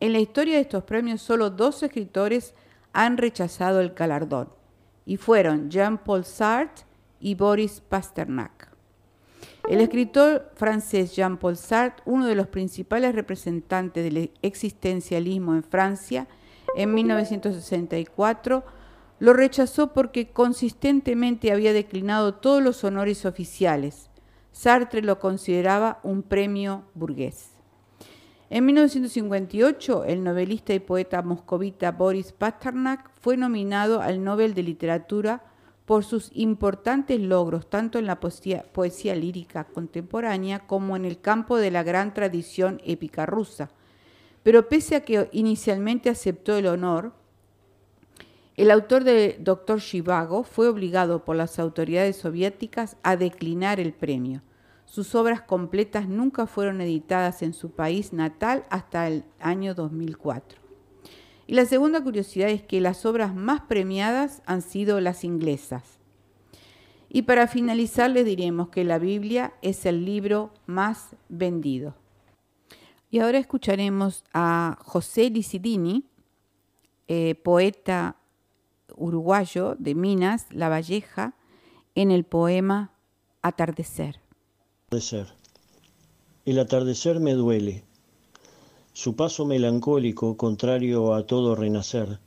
En 0.02 0.12
la 0.12 0.20
historia 0.20 0.56
de 0.56 0.62
estos 0.62 0.84
premios 0.84 1.22
solo 1.22 1.50
dos 1.50 1.82
escritores 1.82 2.54
han 2.92 3.16
rechazado 3.18 3.80
el 3.80 3.92
galardón 3.92 4.50
y 5.06 5.16
fueron 5.16 5.70
Jean-Paul 5.70 6.26
Sartre 6.26 6.86
y 7.22 7.36
Boris 7.36 7.82
Pasternak. 7.88 8.70
El 9.70 9.80
escritor 9.80 10.52
francés 10.56 11.16
Jean-Paul 11.16 11.56
Sartre, 11.56 12.04
uno 12.06 12.28
de 12.28 12.36
los 12.36 12.48
principales 12.48 13.16
representantes 13.16 14.04
del 14.04 14.32
existencialismo 14.42 15.56
en 15.56 15.64
Francia, 15.64 16.28
en 16.76 16.94
1964, 16.94 18.66
lo 19.20 19.32
rechazó 19.32 19.94
porque 19.94 20.28
consistentemente 20.32 21.54
había 21.54 21.72
declinado 21.72 22.34
todos 22.34 22.62
los 22.62 22.84
honores 22.84 23.26
oficiales. 23.26 24.10
Sartre 24.56 25.02
lo 25.02 25.20
consideraba 25.20 26.00
un 26.02 26.24
premio 26.24 26.86
burgués. 26.94 27.50
En 28.50 28.66
1958, 28.66 30.06
el 30.06 30.24
novelista 30.24 30.74
y 30.74 30.80
poeta 30.80 31.22
moscovita 31.22 31.92
Boris 31.92 32.32
Pasternak 32.32 33.12
fue 33.20 33.36
nominado 33.36 34.02
al 34.02 34.24
Nobel 34.24 34.54
de 34.54 34.64
Literatura 34.64 35.44
por 35.84 36.06
sus 36.06 36.32
importantes 36.34 37.20
logros 37.20 37.70
tanto 37.70 38.00
en 38.00 38.06
la 38.06 38.22
poesía, 38.22 39.16
lírica 39.16 39.66
contemporánea 39.66 40.60
como 40.60 40.96
en 40.96 41.04
el 41.04 41.20
campo 41.20 41.58
de 41.58 41.72
la 41.72 41.84
gran 41.84 42.14
tradición 42.14 42.80
épica 42.86 43.26
rusa. 43.26 43.72
Pero 44.42 44.70
pese 44.70 44.96
a 44.96 45.02
que 45.02 45.28
inicialmente 45.34 46.10
aceptó 46.10 46.56
el 46.56 46.68
honor, 46.68 47.12
el 48.58 48.72
autor 48.72 49.04
de 49.04 49.38
Doctor 49.40 49.80
Shivago 49.80 50.44
fue 50.44 50.70
obligado 50.70 51.26
por 51.26 51.36
las 51.36 51.60
autoridades 51.60 52.16
soviéticas 52.16 52.96
a 53.04 53.18
declinar 53.18 53.82
el 53.82 53.94
premio. 53.94 54.42
Sus 54.86 55.14
obras 55.14 55.42
completas 55.42 56.08
nunca 56.08 56.48
fueron 56.48 56.80
editadas 56.80 57.42
en 57.42 57.54
su 57.54 57.72
país 57.72 58.14
natal 58.14 58.66
hasta 58.70 59.08
el 59.08 59.26
año 59.40 59.76
2004. 59.76 60.60
Y 61.48 61.54
la 61.54 61.66
segunda 61.66 62.02
curiosidad 62.02 62.50
es 62.50 62.64
que 62.64 62.80
las 62.80 63.06
obras 63.06 63.36
más 63.36 63.62
premiadas 63.62 64.42
han 64.46 64.62
sido 64.62 65.02
las 65.02 65.24
inglesas. 65.26 66.00
Y 67.10 67.24
para 67.24 67.48
finalizar 67.48 68.10
les 68.10 68.26
diremos 68.26 68.70
que 68.70 68.84
la 68.84 69.00
Biblia 69.00 69.54
es 69.62 69.86
el 69.86 70.06
libro 70.06 70.52
más 70.66 71.16
vendido. 71.30 71.94
Y 73.12 73.20
ahora 73.20 73.38
escucharemos 73.38 74.24
a 74.34 74.78
José 74.84 75.30
Licidini, 75.30 76.06
eh, 77.08 77.36
poeta 77.36 78.16
uruguayo 78.98 79.76
de 79.80 79.96
Minas, 79.96 80.48
La 80.52 80.70
Valleja, 80.70 81.36
en 81.96 82.12
el 82.12 82.24
poema 82.24 82.92
Atardecer. 83.42 84.20
El 86.46 86.60
atardecer 86.60 87.20
me 87.20 87.34
duele, 87.34 87.84
su 88.94 89.16
paso 89.16 89.46
melancólico 89.46 90.38
contrario 90.38 91.14
a 91.14 91.26
todo 91.26 91.56
renacer. 91.56 92.20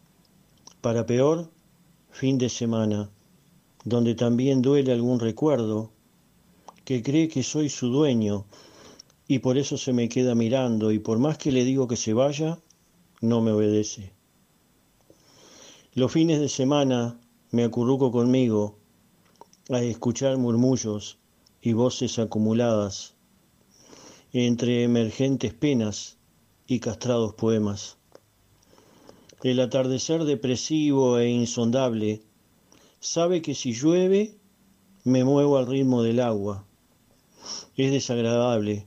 Para 0.81 1.07
peor, 1.07 1.51
fin 2.11 2.37
de 2.37 2.49
semana, 2.49 3.11
donde 3.85 4.15
también 4.15 4.61
duele 4.61 4.93
algún 4.93 5.19
recuerdo, 5.19 5.91
que 6.85 7.03
cree 7.03 7.29
que 7.29 7.43
soy 7.43 7.69
su 7.69 7.89
dueño 7.89 8.45
y 9.27 9.39
por 9.41 9.59
eso 9.59 9.77
se 9.77 9.93
me 9.93 10.09
queda 10.09 10.35
mirando 10.35 10.91
y 10.91 10.99
por 10.99 11.19
más 11.19 11.39
que 11.39 11.53
le 11.53 11.65
digo 11.65 11.87
que 11.87 11.97
se 11.97 12.13
vaya, 12.13 12.59
no 13.21 13.41
me 13.41 13.53
obedece. 13.53 14.18
Los 15.99 16.13
fines 16.13 16.39
de 16.39 16.49
semana 16.49 17.19
me 17.51 17.65
acurruco 17.65 18.13
conmigo 18.13 18.79
a 19.69 19.83
escuchar 19.83 20.39
murmullos 20.39 21.19
y 21.61 21.73
voces 21.73 22.21
acumuladas 22.21 23.17
entre 24.33 24.85
emergentes 24.85 25.53
penas 25.55 26.17
y 26.69 26.79
castrados 26.79 27.35
poemas. 27.35 27.97
El 29.43 29.59
atardecer 29.59 30.23
depresivo 30.23 31.19
e 31.19 31.31
insondable 31.31 32.23
sabe 33.01 33.43
que 33.43 33.57
si 33.57 33.73
llueve 33.73 34.37
me 35.03 35.25
muevo 35.25 35.59
al 35.59 35.67
ritmo 35.67 36.05
del 36.05 36.21
agua. 36.21 36.65
Es 37.77 37.91
desagradable, 37.91 38.87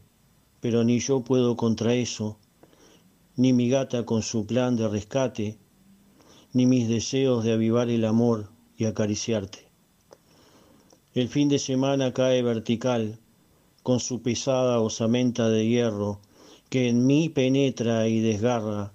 pero 0.62 0.86
ni 0.86 1.00
yo 1.00 1.20
puedo 1.26 1.58
contra 1.58 1.94
eso, 1.94 2.38
ni 3.36 3.52
mi 3.52 3.68
gata 3.68 4.06
con 4.06 4.22
su 4.22 4.46
plan 4.46 4.78
de 4.78 4.88
rescate, 4.88 5.58
ni 6.54 6.66
mis 6.66 6.88
deseos 6.88 7.44
de 7.44 7.54
avivar 7.54 7.90
el 7.90 8.06
amor 8.06 8.50
y 8.78 8.86
acariciarte. 8.86 9.60
El 11.14 11.28
fin 11.28 11.50
de 11.50 11.60
semana 11.60 12.14
cae 12.14 12.42
vertical, 12.42 13.20
con 13.84 14.00
su 14.00 14.22
pesada 14.22 14.80
osamenta 14.80 15.50
de 15.50 15.68
hierro, 15.68 16.20
que 16.70 16.88
en 16.88 17.06
mí 17.06 17.30
penetra 17.30 18.08
y 18.08 18.22
desgarra, 18.22 18.94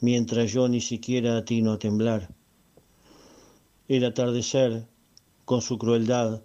mientras 0.00 0.52
yo 0.52 0.68
ni 0.68 0.80
siquiera 0.80 1.36
atino 1.36 1.72
a 1.72 1.78
temblar. 1.78 2.34
El 3.88 4.04
atardecer, 4.04 4.86
con 5.44 5.62
su 5.62 5.78
crueldad, 5.78 6.42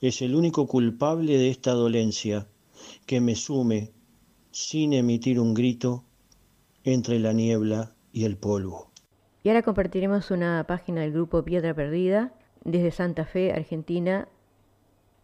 es 0.00 0.22
el 0.22 0.34
único 0.34 0.66
culpable 0.66 1.36
de 1.38 1.50
esta 1.50 1.72
dolencia 1.72 2.46
que 3.06 3.20
me 3.20 3.34
sume, 3.34 3.90
sin 4.52 4.92
emitir 4.92 5.40
un 5.40 5.54
grito, 5.54 6.04
entre 6.84 7.18
la 7.18 7.32
niebla 7.32 7.94
y 8.12 8.24
el 8.24 8.36
polvo. 8.36 8.89
Y 9.42 9.48
ahora 9.48 9.62
compartiremos 9.62 10.30
una 10.30 10.64
página 10.66 11.00
del 11.00 11.12
grupo 11.12 11.42
Piedra 11.44 11.72
Perdida 11.72 12.32
desde 12.64 12.90
Santa 12.90 13.24
Fe, 13.24 13.52
Argentina, 13.52 14.28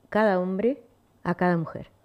cada 0.09 0.41
hombre 0.41 0.83
a 1.23 1.35
cada 1.35 1.57
mujer. 1.57 1.95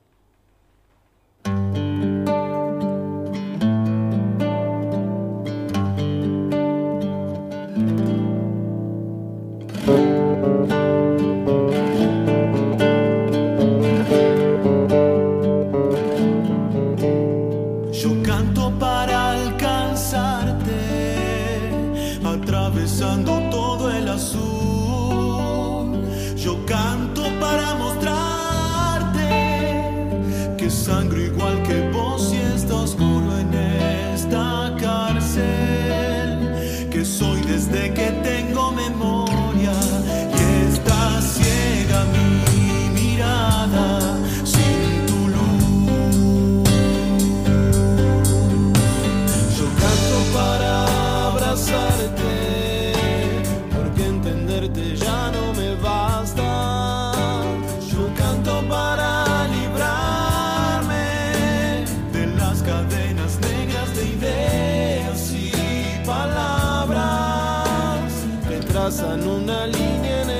trazan 68.92 69.26
una 69.26 69.68
línea 69.68 70.22
en 70.22 70.31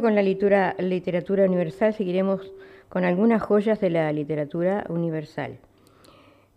Con 0.00 0.14
la 0.14 0.22
literatura, 0.22 1.44
universal, 1.44 1.94
seguiremos 1.94 2.52
con 2.90 3.04
algunas 3.04 3.40
joyas 3.40 3.80
de 3.80 3.88
la 3.88 4.12
literatura 4.12 4.84
universal. 4.90 5.58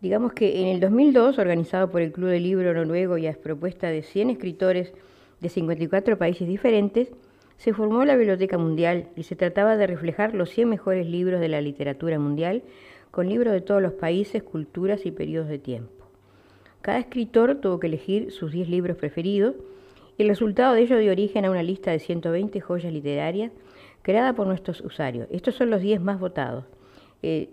Digamos 0.02 0.34
que 0.34 0.62
en 0.62 0.68
el 0.68 0.82
2002, 0.82 1.38
organizado 1.40 1.90
por 1.90 2.02
el 2.02 2.12
Club 2.12 2.30
de 2.30 2.42
Libro 2.42 2.74
Noruego 2.74 3.18
y 3.18 3.28
a 3.28 3.34
propuesta 3.34 3.88
de 3.88 4.02
100 4.02 4.32
escritores 4.32 4.92
de 5.40 5.48
54 5.48 6.18
países 6.18 6.50
diferentes, 6.50 7.12
se 7.56 7.74
formó 7.74 8.04
la 8.04 8.18
Biblioteca 8.18 8.58
Mundial 8.58 9.08
y 9.16 9.24
se 9.24 9.38
trataba 9.38 9.78
de 9.78 9.88
reflejar 9.88 10.34
los 10.34 10.50
100 10.50 10.68
mejores 10.68 11.08
libros 11.08 11.40
de 11.40 11.48
la 11.48 11.62
literatura 11.62 12.20
mundial 12.20 12.64
con 13.10 13.30
libros 13.30 13.54
de 13.54 13.62
todos 13.62 13.82
los 13.82 13.94
países, 13.94 14.44
culturas 14.44 15.06
y 15.06 15.12
periodos 15.12 15.48
de 15.48 15.60
tiempo. 15.60 16.08
Cada 16.82 17.00
escritor 17.00 17.56
tuvo 17.56 17.80
que 17.80 17.88
elegir 17.88 18.32
sus 18.32 18.52
10 18.52 18.68
libros 18.68 18.98
preferidos 18.98 19.56
el 20.20 20.28
resultado 20.28 20.74
de 20.74 20.82
ello 20.82 20.97
dio 20.97 21.11
origen 21.11 21.45
a 21.45 21.51
una 21.51 21.63
lista 21.63 21.91
de 21.91 21.99
120 21.99 22.59
joyas 22.59 22.91
literarias 22.91 23.51
creada 24.01 24.34
por 24.34 24.47
nuestros 24.47 24.82
usuarios. 24.82 25.28
Estos 25.32 25.55
son 25.55 25.70
los 25.70 25.82
10 25.82 26.01
más 26.01 26.20
votados. 26.20 26.65
Eh, 27.22 27.49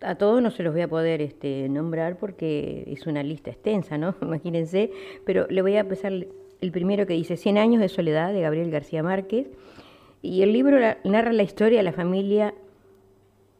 a 0.00 0.14
todos 0.14 0.42
no 0.42 0.50
se 0.50 0.62
los 0.62 0.72
voy 0.72 0.82
a 0.82 0.88
poder 0.88 1.20
este, 1.20 1.68
nombrar 1.68 2.18
porque 2.18 2.84
es 2.86 3.06
una 3.06 3.22
lista 3.22 3.50
extensa, 3.50 3.98
¿no? 3.98 4.14
Imagínense, 4.22 4.90
pero 5.24 5.46
le 5.48 5.62
voy 5.62 5.76
a 5.76 5.80
empezar 5.80 6.12
el 6.12 6.72
primero 6.72 7.06
que 7.06 7.14
dice 7.14 7.36
100 7.36 7.58
años 7.58 7.80
de 7.80 7.88
soledad 7.88 8.32
de 8.32 8.42
Gabriel 8.42 8.70
García 8.70 9.02
Márquez. 9.02 9.48
Y 10.22 10.42
el 10.42 10.52
libro 10.52 10.78
narra 11.04 11.32
la 11.32 11.42
historia 11.42 11.78
de 11.78 11.84
la 11.84 11.92
familia 11.92 12.54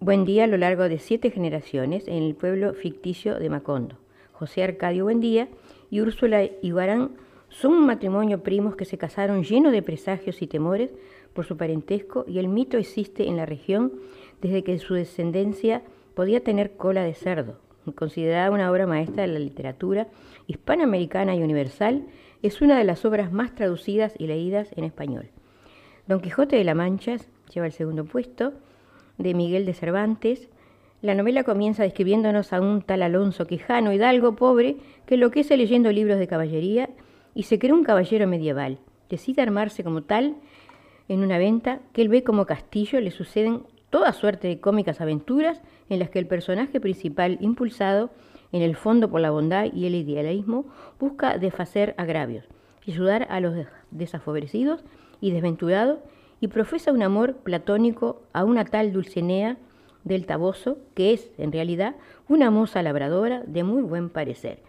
Buendía 0.02 0.44
a 0.44 0.46
lo 0.46 0.56
largo 0.56 0.88
de 0.88 0.98
siete 0.98 1.30
generaciones 1.30 2.08
en 2.08 2.22
el 2.22 2.34
pueblo 2.34 2.72
ficticio 2.72 3.38
de 3.38 3.50
Macondo. 3.50 3.96
José 4.32 4.62
Arcadio 4.62 5.04
Buendía 5.04 5.48
y 5.90 6.00
Úrsula 6.00 6.42
Iguarán 6.62 7.10
son 7.50 7.72
un 7.72 7.86
matrimonio 7.86 8.42
primos 8.42 8.76
que 8.76 8.84
se 8.84 8.96
casaron 8.96 9.42
lleno 9.42 9.70
de 9.70 9.82
presagios 9.82 10.40
y 10.40 10.46
temores 10.46 10.90
por 11.34 11.44
su 11.44 11.56
parentesco 11.56 12.24
y 12.26 12.38
el 12.38 12.48
mito 12.48 12.78
existe 12.78 13.28
en 13.28 13.36
la 13.36 13.44
región 13.44 13.92
desde 14.40 14.64
que 14.64 14.78
su 14.78 14.94
descendencia 14.94 15.82
podía 16.14 16.42
tener 16.42 16.72
cola 16.76 17.02
de 17.02 17.14
cerdo. 17.14 17.58
Considerada 17.94 18.50
una 18.50 18.70
obra 18.70 18.86
maestra 18.86 19.22
de 19.22 19.32
la 19.32 19.38
literatura 19.38 20.06
hispanoamericana 20.46 21.34
y 21.34 21.42
universal, 21.42 22.06
es 22.42 22.60
una 22.60 22.78
de 22.78 22.84
las 22.84 23.04
obras 23.04 23.32
más 23.32 23.54
traducidas 23.54 24.14
y 24.18 24.26
leídas 24.26 24.70
en 24.76 24.84
español. 24.84 25.28
Don 26.06 26.20
Quijote 26.20 26.56
de 26.56 26.64
la 26.64 26.74
Mancha 26.74 27.16
lleva 27.52 27.66
el 27.66 27.72
segundo 27.72 28.04
puesto, 28.04 28.52
de 29.18 29.34
Miguel 29.34 29.66
de 29.66 29.74
Cervantes. 29.74 30.48
La 31.02 31.14
novela 31.14 31.44
comienza 31.44 31.82
describiéndonos 31.82 32.52
a 32.52 32.60
un 32.60 32.82
tal 32.82 33.02
Alonso 33.02 33.46
Quijano, 33.46 33.92
hidalgo 33.92 34.36
pobre, 34.36 34.76
que 35.06 35.14
enloquece 35.14 35.56
leyendo 35.56 35.92
libros 35.92 36.18
de 36.18 36.28
caballería 36.28 36.90
y 37.34 37.44
se 37.44 37.58
cree 37.58 37.72
un 37.72 37.84
caballero 37.84 38.26
medieval. 38.26 38.78
Decide 39.08 39.42
armarse 39.42 39.84
como 39.84 40.02
tal 40.02 40.36
en 41.08 41.20
una 41.20 41.38
venta 41.38 41.80
que 41.92 42.02
él 42.02 42.08
ve 42.08 42.22
como 42.22 42.46
castillo, 42.46 43.00
le 43.00 43.10
suceden 43.10 43.62
toda 43.90 44.12
suerte 44.12 44.48
de 44.48 44.60
cómicas 44.60 45.00
aventuras 45.00 45.60
en 45.88 45.98
las 45.98 46.10
que 46.10 46.20
el 46.20 46.26
personaje 46.26 46.80
principal, 46.80 47.38
impulsado 47.40 48.10
en 48.52 48.62
el 48.62 48.76
fondo 48.76 49.10
por 49.10 49.20
la 49.20 49.30
bondad 49.30 49.66
y 49.72 49.86
el 49.86 49.94
idealismo, 49.94 50.66
busca 50.98 51.38
desfacer 51.38 51.94
agravios 51.98 52.44
y 52.86 52.92
ayudar 52.92 53.26
a 53.30 53.40
los 53.40 53.54
desafavorecidos 53.90 54.84
y 55.20 55.32
desventurados 55.32 55.98
y 56.40 56.48
profesa 56.48 56.92
un 56.92 57.02
amor 57.02 57.36
platónico 57.36 58.22
a 58.32 58.44
una 58.44 58.64
tal 58.64 58.92
Dulcinea 58.92 59.56
del 60.04 60.26
Taboso, 60.26 60.78
que 60.94 61.12
es, 61.12 61.30
en 61.36 61.52
realidad, 61.52 61.96
una 62.28 62.50
moza 62.50 62.82
labradora 62.82 63.42
de 63.46 63.64
muy 63.64 63.82
buen 63.82 64.08
parecer. 64.08 64.62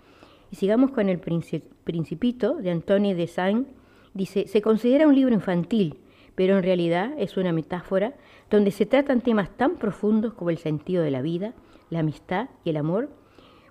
Y 0.52 0.58
sigamos 0.58 0.92
con 0.92 1.08
el 1.08 1.20
Principito 1.20 2.56
de 2.56 2.72
Antonio 2.72 3.16
de 3.16 3.28
Saint. 3.28 3.68
Dice, 4.14 4.48
se 4.48 4.62
considera 4.62 5.08
un 5.08 5.16
libro 5.16 5.34
infantil, 5.34 5.98
pero 6.36 6.58
en 6.58 6.64
realidad 6.64 7.14
es 7.18 7.38
una 7.38 7.54
metáfora 7.54 8.14
donde 8.50 8.72
se 8.72 8.86
tratan 8.86 9.22
temas 9.22 9.50
tan 9.56 9.78
profundos 9.78 10.34
como 10.34 10.50
el 10.50 10.58
sentido 10.58 11.04
de 11.04 11.12
la 11.12 11.22
vida, 11.22 11.54
la 11.90 12.00
amistad 12.00 12.50
y 12.66 12.72
el 12.72 12.78
amor. 12.78 13.10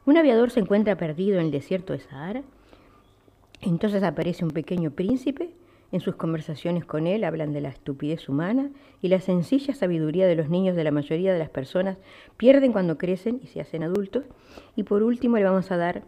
Un 0.06 0.16
aviador 0.16 0.50
se 0.50 0.60
encuentra 0.60 0.96
perdido 0.96 1.38
en 1.38 1.46
el 1.46 1.50
desierto 1.50 1.92
de 1.92 2.00
Sahara. 2.00 2.42
Entonces 3.60 4.02
aparece 4.02 4.44
un 4.44 4.50
pequeño 4.50 4.90
príncipe. 4.90 5.50
En 5.92 6.00
sus 6.00 6.14
conversaciones 6.14 6.86
con 6.86 7.06
él 7.06 7.24
hablan 7.24 7.52
de 7.52 7.60
la 7.60 7.68
estupidez 7.68 8.28
humana 8.28 8.70
y 9.02 9.08
la 9.08 9.20
sencilla 9.20 9.74
sabiduría 9.74 10.26
de 10.26 10.36
los 10.36 10.48
niños 10.48 10.76
de 10.76 10.84
la 10.84 10.92
mayoría 10.92 11.32
de 11.32 11.38
las 11.38 11.50
personas 11.50 11.98
pierden 12.38 12.72
cuando 12.72 12.96
crecen 12.96 13.40
y 13.42 13.48
se 13.48 13.60
hacen 13.60 13.82
adultos. 13.82 14.24
Y 14.76 14.84
por 14.84 15.02
último 15.02 15.36
le 15.36 15.44
vamos 15.44 15.70
a 15.70 15.76
dar 15.76 16.04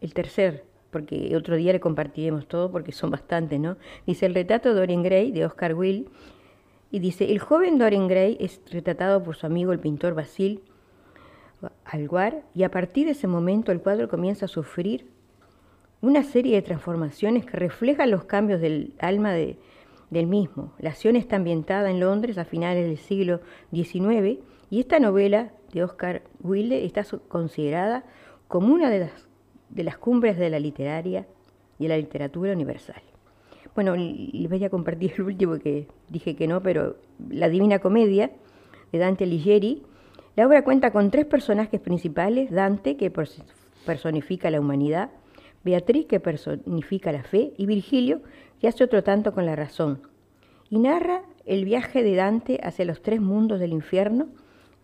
el 0.00 0.14
tercer, 0.14 0.64
porque 0.90 1.34
otro 1.36 1.56
día 1.56 1.72
le 1.72 1.80
compartiremos 1.80 2.46
todo 2.46 2.70
porque 2.70 2.92
son 2.92 3.10
bastantes, 3.10 3.58
¿no? 3.58 3.76
Dice 4.06 4.26
el 4.26 4.34
retrato 4.34 4.68
de 4.68 4.76
Dorian 4.76 5.02
Gray 5.02 5.32
de 5.32 5.44
Oscar 5.44 5.74
Wilde 5.74 6.08
y 6.90 7.00
dice, 7.00 7.32
el 7.32 7.40
joven 7.40 7.78
Dorian 7.78 8.06
Gray 8.06 8.36
es 8.38 8.60
retratado 8.70 9.22
por 9.22 9.36
su 9.36 9.46
amigo 9.46 9.72
el 9.72 9.80
pintor 9.80 10.14
Basil 10.14 10.62
Alguar 11.84 12.42
y 12.54 12.62
a 12.62 12.70
partir 12.70 13.06
de 13.06 13.12
ese 13.12 13.26
momento 13.26 13.72
el 13.72 13.80
cuadro 13.80 14.08
comienza 14.08 14.46
a 14.46 14.48
sufrir 14.48 15.06
una 16.00 16.22
serie 16.22 16.56
de 16.56 16.62
transformaciones 16.62 17.46
que 17.46 17.56
reflejan 17.56 18.10
los 18.10 18.24
cambios 18.24 18.60
del 18.60 18.94
alma 18.98 19.32
de, 19.32 19.58
del 20.10 20.26
mismo. 20.26 20.72
La 20.78 20.90
acción 20.90 21.16
está 21.16 21.36
ambientada 21.36 21.90
en 21.90 22.00
Londres 22.00 22.36
a 22.38 22.44
finales 22.44 22.86
del 22.86 22.98
siglo 22.98 23.40
XIX 23.72 24.40
y 24.70 24.80
esta 24.80 24.98
novela 24.98 25.52
de 25.72 25.84
Oscar 25.84 26.22
Wilde 26.40 26.84
está 26.84 27.04
considerada 27.28 28.04
como 28.48 28.74
una 28.74 28.90
de 28.90 29.00
las 29.00 29.28
de 29.70 29.84
las 29.84 29.98
cumbres 29.98 30.38
de 30.38 30.50
la 30.50 30.58
literaria 30.58 31.26
y 31.78 31.84
de 31.84 31.88
la 31.88 31.96
literatura 31.96 32.52
universal. 32.52 33.02
Bueno, 33.74 33.96
les 33.96 34.48
voy 34.48 34.64
a 34.64 34.70
compartir 34.70 35.14
el 35.16 35.22
último 35.22 35.58
que 35.58 35.88
dije 36.08 36.36
que 36.36 36.46
no, 36.46 36.62
pero 36.62 36.96
La 37.28 37.48
Divina 37.48 37.80
Comedia 37.80 38.30
de 38.92 38.98
Dante 38.98 39.24
Alighieri. 39.24 39.82
La 40.36 40.46
obra 40.46 40.62
cuenta 40.62 40.92
con 40.92 41.10
tres 41.10 41.26
personajes 41.26 41.80
principales, 41.80 42.50
Dante, 42.50 42.96
que 42.96 43.10
personifica 43.84 44.50
la 44.50 44.60
humanidad, 44.60 45.10
Beatriz, 45.64 46.06
que 46.06 46.20
personifica 46.20 47.10
la 47.10 47.24
fe, 47.24 47.52
y 47.56 47.66
Virgilio, 47.66 48.20
que 48.60 48.68
hace 48.68 48.84
otro 48.84 49.02
tanto 49.02 49.32
con 49.32 49.46
la 49.46 49.56
razón. 49.56 50.02
Y 50.70 50.78
narra 50.78 51.22
el 51.44 51.64
viaje 51.64 52.02
de 52.02 52.14
Dante 52.14 52.60
hacia 52.62 52.84
los 52.84 53.02
tres 53.02 53.20
mundos 53.20 53.60
del 53.60 53.72
infierno, 53.72 54.28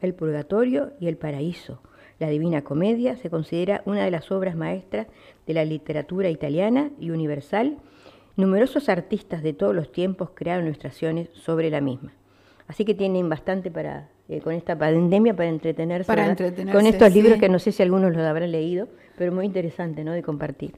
el 0.01 0.15
purgatorio 0.15 0.93
y 0.99 1.09
el 1.09 1.17
paraíso, 1.17 1.83
la 2.21 2.29
Divina 2.29 2.63
Comedia 2.63 3.17
se 3.17 3.31
considera 3.31 3.83
una 3.87 4.05
de 4.05 4.11
las 4.11 4.31
obras 4.31 4.55
maestras 4.55 5.07
de 5.47 5.55
la 5.55 5.65
literatura 5.65 6.29
italiana 6.29 6.91
y 7.01 7.11
universal. 7.11 7.79
Numerosos 8.37 8.89
artistas 8.91 9.43
de 9.43 9.55
todos 9.55 9.75
los 9.75 9.91
tiempos 9.91 10.31
crearon 10.35 10.67
ilustraciones 10.67 11.31
sobre 11.33 11.71
la 11.71 11.81
misma. 11.81 12.13
Así 12.69 12.85
que 12.85 12.95
tienen 12.95 13.29
bastante 13.29 13.71
para 13.71 14.11
eh, 14.29 14.41
con 14.41 14.53
esta 14.53 14.79
pandemia 14.79 15.35
para 15.35 15.49
entretenerse, 15.49 16.07
para 16.07 16.27
entretenerse 16.27 16.73
con 16.73 16.87
estos 16.87 17.13
libros 17.13 17.39
que 17.39 17.49
no 17.49 17.59
sé 17.59 17.73
si 17.73 17.83
algunos 17.83 18.13
los 18.13 18.23
habrán 18.23 18.53
leído, 18.53 18.89
pero 19.17 19.33
muy 19.33 19.47
interesante, 19.47 20.05
¿no? 20.05 20.13
De 20.13 20.23
compartir. 20.23 20.75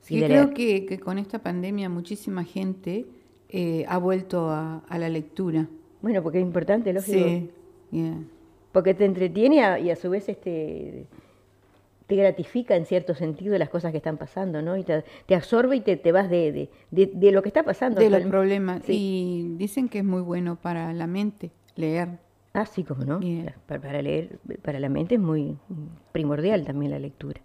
Sí, 0.00 0.20
creo 0.20 0.52
que, 0.52 0.98
con 0.98 1.18
esta 1.18 1.38
pandemia 1.38 1.88
muchísima 1.88 2.42
gente 2.42 3.06
eh, 3.48 3.84
ha 3.88 3.98
vuelto 3.98 4.50
a, 4.50 4.82
la 4.90 5.08
lectura. 5.08 5.68
Bueno, 6.02 6.22
porque 6.22 6.38
es 6.38 6.44
importante, 6.44 6.92
lógico. 6.92 7.18
Sí, 7.18 7.50
porque 8.72 8.94
te 8.94 9.04
entretiene 9.04 9.80
y 9.80 9.90
a, 9.90 9.96
su 9.96 10.10
vez 10.10 10.28
este, 10.28 11.06
te 12.06 12.16
gratifica 12.16 12.76
en 12.76 12.86
cierto 12.86 13.14
sentido 13.14 13.56
las 13.58 13.68
cosas 13.68 13.90
que 13.92 13.98
están 13.98 14.16
pasando, 14.16 14.62
¿no? 14.62 14.76
Y 14.76 14.84
te, 14.84 15.04
absorbe 15.34 15.76
y 15.76 15.80
te, 15.80 15.96
te 15.96 16.12
vas 16.12 16.30
de, 16.30 16.68
de, 16.90 17.32
lo 17.32 17.42
que 17.42 17.48
está 17.48 17.62
pasando. 17.62 18.00
De 18.00 18.10
los 18.10 18.22
problemas. 18.22 18.82
Y 18.88 19.54
dicen 19.56 19.88
que 19.88 19.98
es 19.98 20.04
muy 20.04 20.22
bueno 20.22 20.56
para 20.56 20.92
la 20.92 21.06
mente 21.06 21.50
leer. 21.76 22.08
Ah, 22.52 22.66
sí, 22.66 22.84
como 22.84 23.04
no. 23.04 23.20
Para, 23.66 24.02
leer, 24.02 24.38
para 24.62 24.80
la 24.80 24.88
mente 24.88 25.16
es 25.16 25.20
muy 25.20 25.56
primordial 26.12 26.64
también 26.64 26.90
la 26.92 26.98
lectura. 26.98 27.40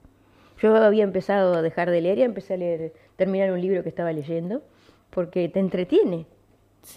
Yo 0.61 0.75
había 0.75 1.03
empezado 1.03 1.53
a 1.53 1.61
dejar 1.61 1.91
de 1.91 2.01
leer 2.01 2.17
y 2.19 2.23
empecé 2.23 2.55
a 2.55 2.57
leer, 2.57 2.93
terminar 3.17 3.51
un 3.51 3.61
libro 3.61 3.83
que 3.83 3.89
estaba 3.89 4.11
leyendo, 4.13 4.63
porque 5.09 5.47
te 5.49 5.59
entretiene 5.59 6.25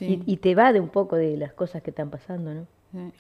y, 0.01 0.23
y 0.25 0.37
te 0.39 0.55
va 0.55 0.73
de 0.73 0.81
un 0.81 0.89
poco 0.89 1.17
de 1.17 1.37
las 1.37 1.53
cosas 1.53 1.83
que 1.83 1.91
están 1.91 2.09
pasando, 2.09 2.55
¿no? 2.55 2.67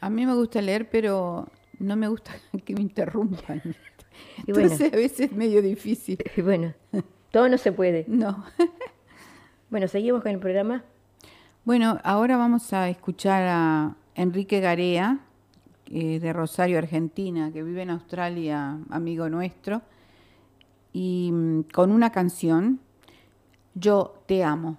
A 0.00 0.10
mí 0.10 0.26
me 0.26 0.34
gusta 0.34 0.62
leer, 0.62 0.88
pero 0.88 1.46
no 1.78 1.96
me 1.96 2.08
gusta 2.08 2.32
que 2.64 2.74
me 2.74 2.82
interrumpan. 2.82 3.62
Entonces 4.46 4.92
a 4.92 4.96
veces 4.96 5.20
es 5.20 5.32
medio 5.32 5.62
difícil. 5.62 6.18
Y 6.36 6.40
bueno, 6.40 6.74
todo 7.30 7.48
no 7.48 7.58
se 7.58 7.72
puede. 7.72 8.04
No. 8.08 8.44
bueno, 9.70 9.88
seguimos 9.88 10.22
con 10.22 10.32
el 10.32 10.38
programa. 10.38 10.84
Bueno, 11.64 11.98
ahora 12.02 12.36
vamos 12.36 12.72
a 12.72 12.88
escuchar 12.88 13.44
a 13.46 13.94
Enrique 14.14 14.60
Garea, 14.60 15.20
eh, 15.90 16.18
de 16.18 16.32
Rosario, 16.32 16.78
Argentina, 16.78 17.50
que 17.52 17.62
vive 17.62 17.82
en 17.82 17.90
Australia, 17.90 18.78
amigo 18.90 19.28
nuestro, 19.28 19.82
y 20.92 21.30
mm, 21.32 21.62
con 21.72 21.92
una 21.92 22.10
canción, 22.10 22.80
Yo 23.74 24.22
te 24.26 24.42
amo. 24.42 24.78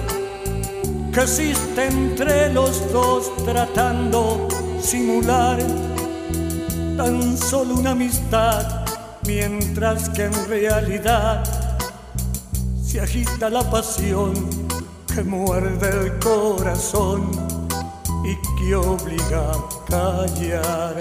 que 1.13 1.21
existe 1.21 1.87
entre 1.87 2.53
los 2.53 2.91
dos 2.93 3.31
tratando 3.43 4.47
simular 4.81 5.59
tan 6.95 7.37
solo 7.37 7.75
una 7.75 7.91
amistad, 7.91 8.85
mientras 9.25 10.09
que 10.09 10.25
en 10.25 10.45
realidad 10.47 11.43
se 12.83 13.01
agita 13.01 13.49
la 13.49 13.69
pasión 13.69 14.33
que 15.13 15.23
muerde 15.23 15.89
el 15.89 16.19
corazón 16.19 17.31
y 18.23 18.35
que 18.57 18.75
obliga 18.75 19.51
a 19.51 19.65
callar. 19.89 20.95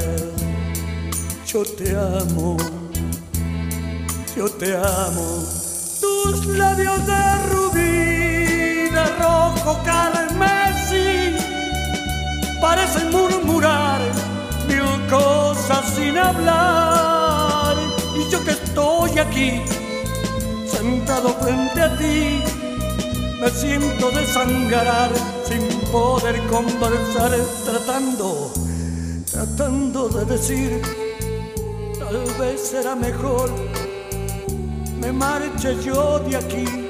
Yo 1.47 1.63
te 1.65 1.91
amo, 1.97 2.57
yo 4.37 4.49
te 4.49 4.77
amo, 4.77 5.45
tus 6.01 6.47
labios 6.47 7.07
de 7.07 7.47
rubí, 7.51 8.20
rojo 9.21 9.79
carmesí, 9.85 11.37
parecen 12.61 13.11
murmurar 13.11 14.01
mil 14.67 14.89
cosas 15.09 15.85
sin 15.95 16.17
hablar. 16.19 17.77
Y 18.17 18.31
yo 18.31 18.43
que 18.45 18.53
estoy 18.53 19.19
aquí, 19.19 19.63
sentado 20.67 21.29
frente 21.41 21.83
a 21.83 21.97
ti, 21.97 22.43
me 23.41 23.51
siento 23.51 24.11
desangrar 24.11 25.11
sin 25.49 25.63
poder 25.93 26.37
conversar, 26.47 27.33
tratando, 27.65 28.53
tratando 29.31 30.09
de 30.09 30.25
decir, 30.25 30.83
tal 31.99 32.19
vez 32.39 32.61
será 32.71 32.95
mejor 32.95 33.51
me 35.01 35.13
marche 35.13 35.77
yo 35.83 36.19
de 36.21 36.37
aquí 36.37 36.90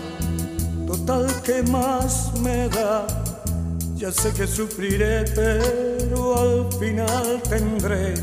total 1.11 1.27
que 1.43 1.61
más 1.63 2.31
me 2.39 2.69
da. 2.69 3.05
Ya 3.95 4.11
sé 4.11 4.31
que 4.33 4.47
sufriré, 4.47 5.25
pero 5.35 6.37
al 6.37 6.71
final 6.79 7.41
tendré 7.49 8.13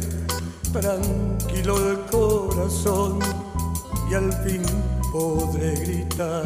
tranquilo 0.72 1.76
el 1.90 1.98
corazón 2.10 3.18
y 4.10 4.14
al 4.14 4.32
fin 4.44 4.62
podré 5.12 5.74
gritar. 5.74 6.42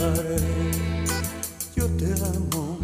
Yo 1.74 1.86
te 1.98 2.12
amo, 2.12 2.78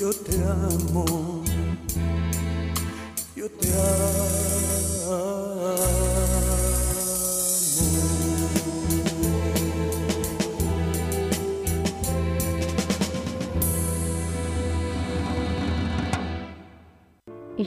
yo 0.00 0.10
te 0.10 0.36
amo, 0.44 1.44
yo 3.36 3.48
te 3.50 3.68
Y 3.68 3.70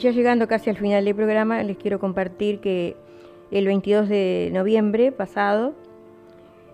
ya 0.02 0.10
llegando 0.10 0.48
casi 0.48 0.68
al 0.68 0.76
final 0.76 1.04
del 1.04 1.14
programa, 1.14 1.62
les 1.62 1.76
quiero 1.76 2.00
compartir 2.00 2.58
que 2.58 2.96
el 3.52 3.66
22 3.66 4.08
de 4.08 4.50
noviembre 4.52 5.12
pasado 5.12 5.74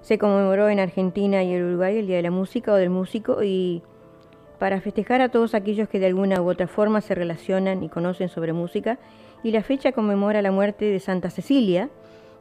se 0.00 0.16
conmemoró 0.16 0.70
en 0.70 0.80
Argentina 0.80 1.42
y 1.44 1.52
en 1.52 1.64
Uruguay 1.64 1.98
el 1.98 2.06
Día 2.06 2.16
de 2.16 2.22
la 2.22 2.30
Música 2.30 2.72
o 2.72 2.76
del 2.76 2.88
Músico 2.88 3.42
y 3.42 3.82
para 4.58 4.80
festejar 4.80 5.20
a 5.20 5.28
todos 5.28 5.54
aquellos 5.54 5.90
que 5.90 6.00
de 6.00 6.06
alguna 6.06 6.40
u 6.40 6.48
otra 6.48 6.68
forma 6.68 7.02
se 7.02 7.14
relacionan 7.14 7.82
y 7.82 7.90
conocen 7.90 8.30
sobre 8.30 8.54
música 8.54 8.98
y 9.42 9.50
la 9.50 9.62
fecha 9.62 9.92
conmemora 9.92 10.40
la 10.40 10.50
muerte 10.50 10.86
de 10.86 10.98
Santa 10.98 11.28
Cecilia, 11.28 11.90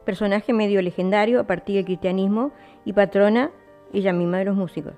personaje 0.06 0.54
medio 0.54 0.80
legendario 0.80 1.38
a 1.38 1.46
partir 1.46 1.76
del 1.76 1.84
cristianismo 1.84 2.50
y 2.86 2.94
patrona 2.94 3.50
ella 3.92 4.14
misma 4.14 4.38
de 4.38 4.46
los 4.46 4.56
músicos. 4.56 4.94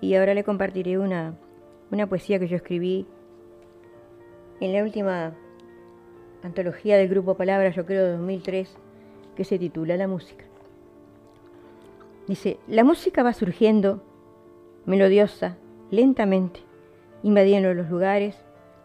Y 0.00 0.14
ahora 0.14 0.32
le 0.32 0.44
compartiré 0.44 0.96
una, 0.96 1.34
una 1.90 2.06
poesía 2.06 2.38
que 2.38 2.46
yo 2.46 2.56
escribí 2.56 3.06
en 4.60 4.72
la 4.72 4.82
última 4.82 5.32
antología 6.42 6.98
del 6.98 7.08
grupo 7.08 7.34
Palabras, 7.34 7.74
yo 7.74 7.86
creo 7.86 8.04
de 8.04 8.12
2003, 8.12 8.76
que 9.34 9.44
se 9.44 9.58
titula 9.58 9.96
La 9.96 10.06
música. 10.06 10.44
Dice, 12.26 12.58
la 12.68 12.84
música 12.84 13.22
va 13.22 13.32
surgiendo, 13.32 14.02
melodiosa, 14.84 15.56
lentamente, 15.90 16.60
invadiendo 17.22 17.74
los 17.74 17.88
lugares, 17.88 18.36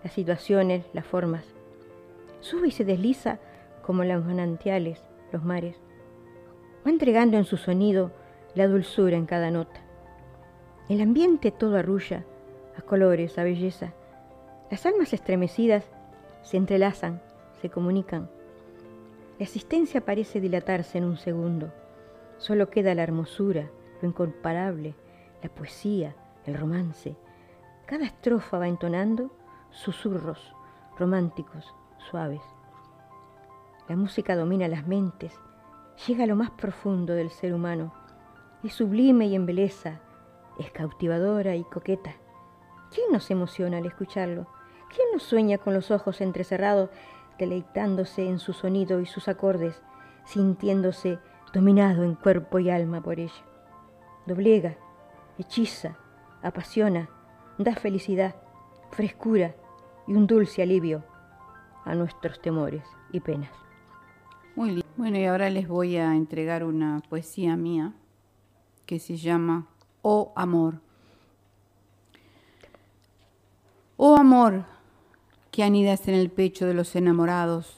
las 0.03 0.13
situaciones, 0.13 0.85
las 0.93 1.05
formas. 1.05 1.45
Sube 2.39 2.69
y 2.69 2.71
se 2.71 2.85
desliza 2.85 3.39
como 3.81 4.03
los 4.03 4.25
manantiales, 4.25 5.03
los 5.31 5.43
mares. 5.43 5.77
Va 6.85 6.91
entregando 6.91 7.37
en 7.37 7.45
su 7.45 7.57
sonido 7.57 8.11
la 8.55 8.67
dulzura 8.67 9.17
en 9.17 9.25
cada 9.25 9.51
nota. 9.51 9.81
El 10.87 11.01
ambiente 11.01 11.51
todo 11.51 11.77
arrulla, 11.77 12.23
a 12.77 12.81
colores, 12.81 13.37
a 13.37 13.43
belleza. 13.43 13.93
Las 14.71 14.85
almas 14.85 15.13
estremecidas 15.13 15.85
se 16.41 16.57
entrelazan, 16.57 17.21
se 17.61 17.69
comunican. 17.69 18.29
La 19.37 19.43
existencia 19.43 20.01
parece 20.01 20.39
dilatarse 20.41 20.97
en 20.97 21.03
un 21.03 21.17
segundo. 21.17 21.71
Solo 22.37 22.69
queda 22.69 22.95
la 22.95 23.03
hermosura, 23.03 23.69
lo 24.01 24.07
incomparable, 24.07 24.95
la 25.43 25.49
poesía, 25.49 26.15
el 26.45 26.55
romance. 26.55 27.15
Cada 27.85 28.05
estrofa 28.05 28.57
va 28.57 28.67
entonando 28.67 29.29
susurros 29.69 30.55
románticos, 30.97 31.73
suaves. 32.09 32.41
La 33.87 33.95
música 33.95 34.35
domina 34.35 34.67
las 34.67 34.87
mentes, 34.87 35.33
llega 36.07 36.23
a 36.23 36.27
lo 36.27 36.35
más 36.35 36.49
profundo 36.51 37.13
del 37.13 37.29
ser 37.29 37.53
humano. 37.53 37.93
Es 38.63 38.73
sublime 38.73 39.27
y 39.27 39.35
en 39.35 39.45
belleza, 39.45 39.99
es 40.57 40.71
cautivadora 40.71 41.55
y 41.55 41.63
coqueta. 41.65 42.15
¿Quién 42.93 43.11
nos 43.11 43.29
emociona 43.29 43.77
al 43.77 43.85
escucharlo? 43.85 44.47
¿Quién 44.95 45.09
nos 45.11 45.23
sueña 45.23 45.57
con 45.57 45.73
los 45.73 45.91
ojos 45.91 46.21
entrecerrados, 46.21 46.89
deleitándose 47.37 48.27
en 48.29 48.39
su 48.39 48.53
sonido 48.53 49.01
y 49.01 49.05
sus 49.05 49.27
acordes, 49.27 49.81
sintiéndose 50.23 51.19
dominado 51.53 52.03
en 52.03 52.15
cuerpo 52.15 52.59
y 52.59 52.69
alma 52.69 53.01
por 53.01 53.19
ella? 53.19 53.43
Doblega, 54.25 54.77
hechiza, 55.37 55.97
apasiona, 56.41 57.09
da 57.57 57.75
felicidad, 57.75 58.35
frescura 58.91 59.53
y 60.07 60.13
un 60.13 60.27
dulce 60.27 60.63
alivio 60.63 61.03
a 61.83 61.93
nuestros 61.93 62.41
temores 62.41 62.83
y 63.11 63.19
penas. 63.19 63.51
Muy. 64.55 64.81
Bueno, 64.95 65.17
y 65.17 65.25
ahora 65.25 65.49
les 65.49 65.67
voy 65.67 65.97
a 65.97 66.15
entregar 66.15 66.63
una 66.63 67.01
poesía 67.09 67.57
mía 67.57 67.93
que 68.85 68.99
se 68.99 69.17
llama 69.17 69.67
Oh 70.01 70.31
Amor. 70.37 70.79
Oh 73.97 74.17
amor, 74.17 74.65
que 75.55 75.63
anidas 75.63 76.09
en 76.09 76.15
el 76.15 76.29
pecho 76.29 76.65
de 76.65 76.73
los 76.73 76.97
enamorados, 76.97 77.77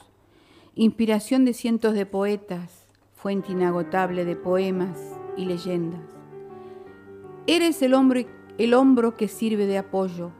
inspiración 0.74 1.44
de 1.44 1.54
cientos 1.54 1.94
de 1.94 2.06
poetas, 2.06 2.88
fuente 3.14 3.52
inagotable 3.52 4.24
de 4.24 4.34
poemas 4.34 4.98
y 5.36 5.44
leyendas. 5.44 6.00
Eres 7.46 7.80
el 7.82 7.94
hombro, 7.94 8.22
el 8.58 8.74
hombro 8.74 9.16
que 9.16 9.28
sirve 9.28 9.66
de 9.66 9.78
apoyo, 9.78 10.32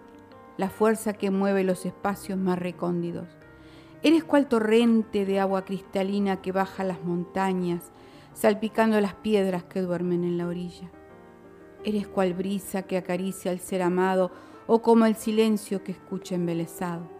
la 0.57 0.69
fuerza 0.69 1.13
que 1.13 1.31
mueve 1.31 1.63
los 1.63 1.87
espacios 1.87 2.37
más 2.41 2.59
recóndidos. 2.59 3.29
Eres 4.03 4.25
cual 4.25 4.49
torrente 4.49 5.25
de 5.25 5.39
agua 5.39 5.65
cristalina 5.65 6.43
que 6.43 6.51
baja 6.51 6.83
las 6.83 7.05
montañas, 7.05 7.93
salpicando 8.35 9.01
las 9.01 9.15
piedras 9.15 9.63
que 9.63 9.81
duermen 9.81 10.25
en 10.25 10.39
la 10.39 10.49
orilla. 10.49 10.91
Eres 11.85 12.09
cual 12.09 12.35
brisa 12.35 12.83
que 12.83 12.97
acaricia 12.97 13.53
al 13.53 13.61
ser 13.61 13.83
amado 13.83 14.33
o 14.67 14.83
como 14.83 15.07
el 15.07 15.15
silencio 15.15 15.85
que 15.85 15.93
escucha 15.93 16.35
embelesado. 16.35 17.18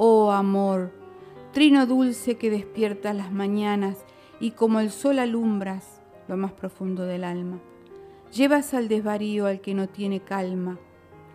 Oh 0.00 0.30
amor, 0.30 0.92
trino 1.52 1.84
dulce 1.84 2.36
que 2.36 2.50
despierta 2.50 3.12
las 3.12 3.32
mañanas 3.32 4.04
y 4.38 4.52
como 4.52 4.78
el 4.78 4.92
sol 4.92 5.18
alumbras 5.18 6.00
lo 6.28 6.36
más 6.36 6.52
profundo 6.52 7.02
del 7.02 7.24
alma. 7.24 7.58
Llevas 8.32 8.74
al 8.74 8.86
desvarío 8.86 9.46
al 9.46 9.60
que 9.60 9.74
no 9.74 9.88
tiene 9.88 10.20
calma, 10.20 10.78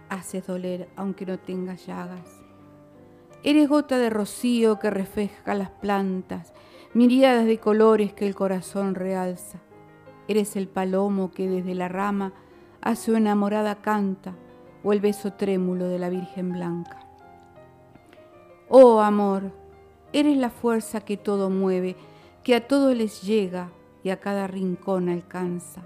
haces 0.07 0.47
doler 0.47 0.87
aunque 0.95 1.25
no 1.25 1.37
tenga 1.39 1.75
llagas. 1.75 2.41
Eres 3.43 3.67
gota 3.67 3.97
de 3.97 4.09
rocío 4.09 4.79
que 4.79 4.89
refleja 4.89 5.55
las 5.55 5.69
plantas, 5.69 6.53
miriadas 6.93 7.45
de 7.45 7.57
colores 7.57 8.13
que 8.13 8.25
el 8.25 8.33
corazón 8.33 8.95
realza. 8.95 9.59
Eres 10.29 10.55
el 10.55 10.69
palomo 10.69 11.31
que 11.31 11.49
desde 11.49 11.75
la 11.75 11.89
rama 11.89 12.31
a 12.79 12.95
su 12.95 13.17
enamorada 13.17 13.81
canta, 13.81 14.35
o 14.85 14.93
el 14.93 15.01
beso 15.01 15.33
trémulo 15.33 15.89
de 15.89 15.99
la 15.99 16.07
Virgen 16.07 16.53
Blanca. 16.53 17.02
Oh 18.75 19.01
amor, 19.01 19.51
eres 20.13 20.35
la 20.35 20.49
fuerza 20.49 21.01
que 21.01 21.15
todo 21.15 21.51
mueve, 21.51 21.95
que 22.43 22.55
a 22.55 22.67
todo 22.67 22.91
les 22.95 23.21
llega 23.21 23.69
y 24.03 24.09
a 24.09 24.19
cada 24.19 24.47
rincón 24.47 25.09
alcanza. 25.09 25.83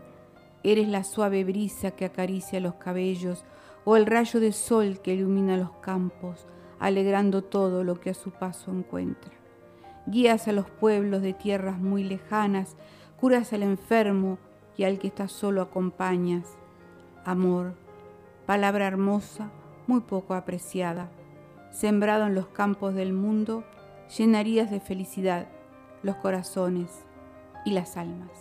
Eres 0.63 0.88
la 0.88 1.03
suave 1.03 1.43
brisa 1.43 1.91
que 1.91 2.05
acaricia 2.05 2.61
los 2.61 2.75
cabellos, 2.75 3.43
o 3.83 3.97
el 3.97 4.05
rayo 4.05 4.39
de 4.39 4.53
sol 4.53 5.01
que 5.01 5.15
ilumina 5.15 5.57
los 5.57 5.71
campos, 5.81 6.47
alegrando 6.79 7.43
todo 7.43 7.83
lo 7.83 7.99
que 7.99 8.11
a 8.11 8.13
su 8.13 8.31
paso 8.31 8.71
encuentra. 8.71 9.33
Guías 10.05 10.47
a 10.47 10.53
los 10.53 10.69
pueblos 10.69 11.21
de 11.21 11.33
tierras 11.33 11.79
muy 11.79 12.05
lejanas, 12.05 12.77
curas 13.19 13.51
al 13.51 13.63
enfermo 13.63 14.38
y 14.77 14.85
al 14.85 14.97
que 14.97 15.07
está 15.07 15.27
solo 15.27 15.61
acompañas. 15.61 16.57
Amor, 17.25 17.73
palabra 18.45 18.88
hermosa, 18.88 19.51
muy 19.88 19.99
poco 19.99 20.35
apreciada, 20.35 21.09
sembrado 21.72 22.28
en 22.28 22.36
los 22.36 22.47
campos 22.47 22.93
del 22.93 23.13
mundo, 23.13 23.63
llenarías 24.18 24.72
de 24.72 24.80
felicidad 24.80 25.47
los 26.03 26.15
corazones 26.18 27.05
y 27.65 27.72
las 27.72 27.97
almas. 27.97 28.32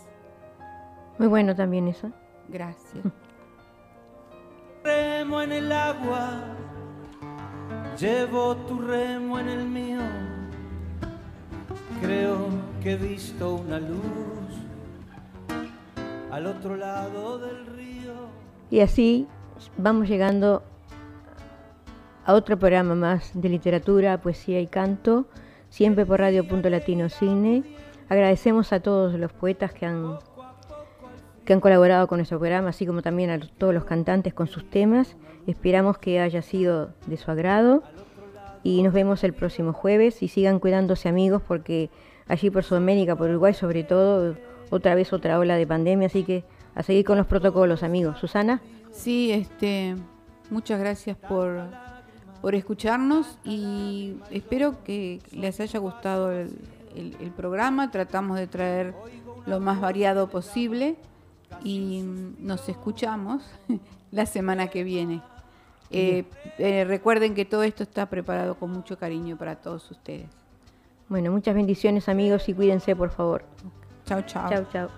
Muy 1.17 1.27
bueno 1.27 1.55
también 1.55 1.87
eso. 1.87 2.11
Gracias. 2.47 3.03
Remo 4.83 5.41
en 5.41 5.51
el 5.51 5.71
agua 5.71 6.57
Llevo 7.99 8.55
tu 8.55 8.79
remo 8.79 9.39
en 9.39 9.49
el 9.49 9.67
mío, 9.67 10.01
creo 11.99 12.47
que 12.79 12.91
he 12.91 12.95
visto 12.95 13.55
una 13.55 13.79
luz 13.79 13.97
al 16.31 16.45
otro 16.45 16.75
lado 16.75 17.39
del 17.39 17.65
río. 17.65 18.13
Y 18.69 18.81
así 18.81 19.25
vamos 19.79 20.07
llegando 20.07 20.61
a 22.27 22.33
otro 22.33 22.59
programa 22.59 22.93
más 22.93 23.31
de 23.33 23.47
literatura, 23.47 24.19
poesía 24.19 24.59
y 24.59 24.67
canto, 24.67 25.27
siempre 25.69 26.05
por 26.05 26.19
Radio 26.19 26.45
Punto 26.45 26.69
Latino 26.69 27.07
Cine. 27.07 27.63
Agradecemos 28.09 28.73
a 28.73 28.81
todos 28.81 29.13
los 29.13 29.31
poetas 29.31 29.71
que 29.73 29.85
han, 29.85 30.19
que 31.45 31.53
han 31.53 31.61
colaborado 31.61 32.05
con 32.07 32.17
nuestro 32.17 32.37
programa, 32.37 32.69
así 32.69 32.85
como 32.85 33.01
también 33.01 33.29
a 33.29 33.39
todos 33.39 33.73
los 33.73 33.85
cantantes 33.85 34.33
con 34.33 34.47
sus 34.47 34.69
temas. 34.69 35.15
Esperamos 35.47 35.99
que 35.99 36.19
haya 36.19 36.41
sido 36.41 36.89
de 37.05 37.15
su 37.15 37.31
agrado 37.31 37.81
y 38.61 38.83
nos 38.83 38.93
vemos 38.93 39.23
el 39.23 39.31
próximo 39.31 39.71
jueves 39.71 40.21
y 40.21 40.27
sigan 40.27 40.59
cuidándose 40.59 41.07
amigos 41.07 41.41
porque 41.47 41.89
allí 42.27 42.49
por 42.49 42.65
Sudamérica, 42.65 43.15
por 43.15 43.29
Uruguay 43.29 43.53
sobre 43.53 43.85
todo, 43.85 44.35
otra 44.69 44.95
vez 44.95 45.13
otra 45.13 45.39
ola 45.39 45.55
de 45.55 45.65
pandemia, 45.65 46.07
así 46.07 46.25
que 46.25 46.43
a 46.75 46.83
seguir 46.83 47.05
con 47.05 47.17
los 47.17 47.25
protocolos 47.25 47.83
amigos. 47.83 48.19
Susana. 48.19 48.61
Sí, 48.91 49.31
este, 49.31 49.95
muchas 50.49 50.77
gracias 50.77 51.15
por, 51.15 51.69
por 52.47 52.55
escucharnos 52.55 53.37
y 53.43 54.15
espero 54.31 54.81
que 54.85 55.19
les 55.33 55.59
haya 55.59 55.79
gustado 55.79 56.31
el, 56.31 56.57
el 56.95 57.31
programa. 57.35 57.91
Tratamos 57.91 58.37
de 58.37 58.47
traer 58.47 58.93
lo 59.45 59.59
más 59.59 59.81
variado 59.81 60.29
posible 60.29 60.95
y 61.61 62.03
nos 62.39 62.69
escuchamos 62.69 63.43
la 64.11 64.25
semana 64.25 64.67
que 64.67 64.85
viene. 64.85 65.21
Eh, 65.91 66.23
eh, 66.57 66.85
recuerden 66.85 67.35
que 67.35 67.43
todo 67.43 67.63
esto 67.63 67.83
está 67.83 68.05
preparado 68.05 68.55
con 68.55 68.71
mucho 68.71 68.97
cariño 68.97 69.35
para 69.35 69.57
todos 69.57 69.91
ustedes. 69.91 70.29
Bueno, 71.09 71.31
muchas 71.31 71.53
bendiciones 71.53 72.07
amigos 72.07 72.47
y 72.47 72.53
cuídense 72.53 72.95
por 72.95 73.09
favor. 73.09 73.43
Chao, 74.05 74.21
chao. 74.21 74.49
Chao, 74.49 74.65
chao. 74.71 74.89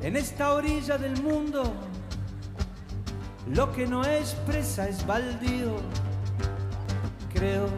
En 0.00 0.16
esta 0.16 0.54
orilla 0.54 0.96
del 0.96 1.20
mundo, 1.22 1.74
lo 3.54 3.72
que 3.72 3.86
no 3.86 4.04
expresa 4.04 4.88
es 4.88 5.04
baldío. 5.06 5.76
Creo 7.32 7.68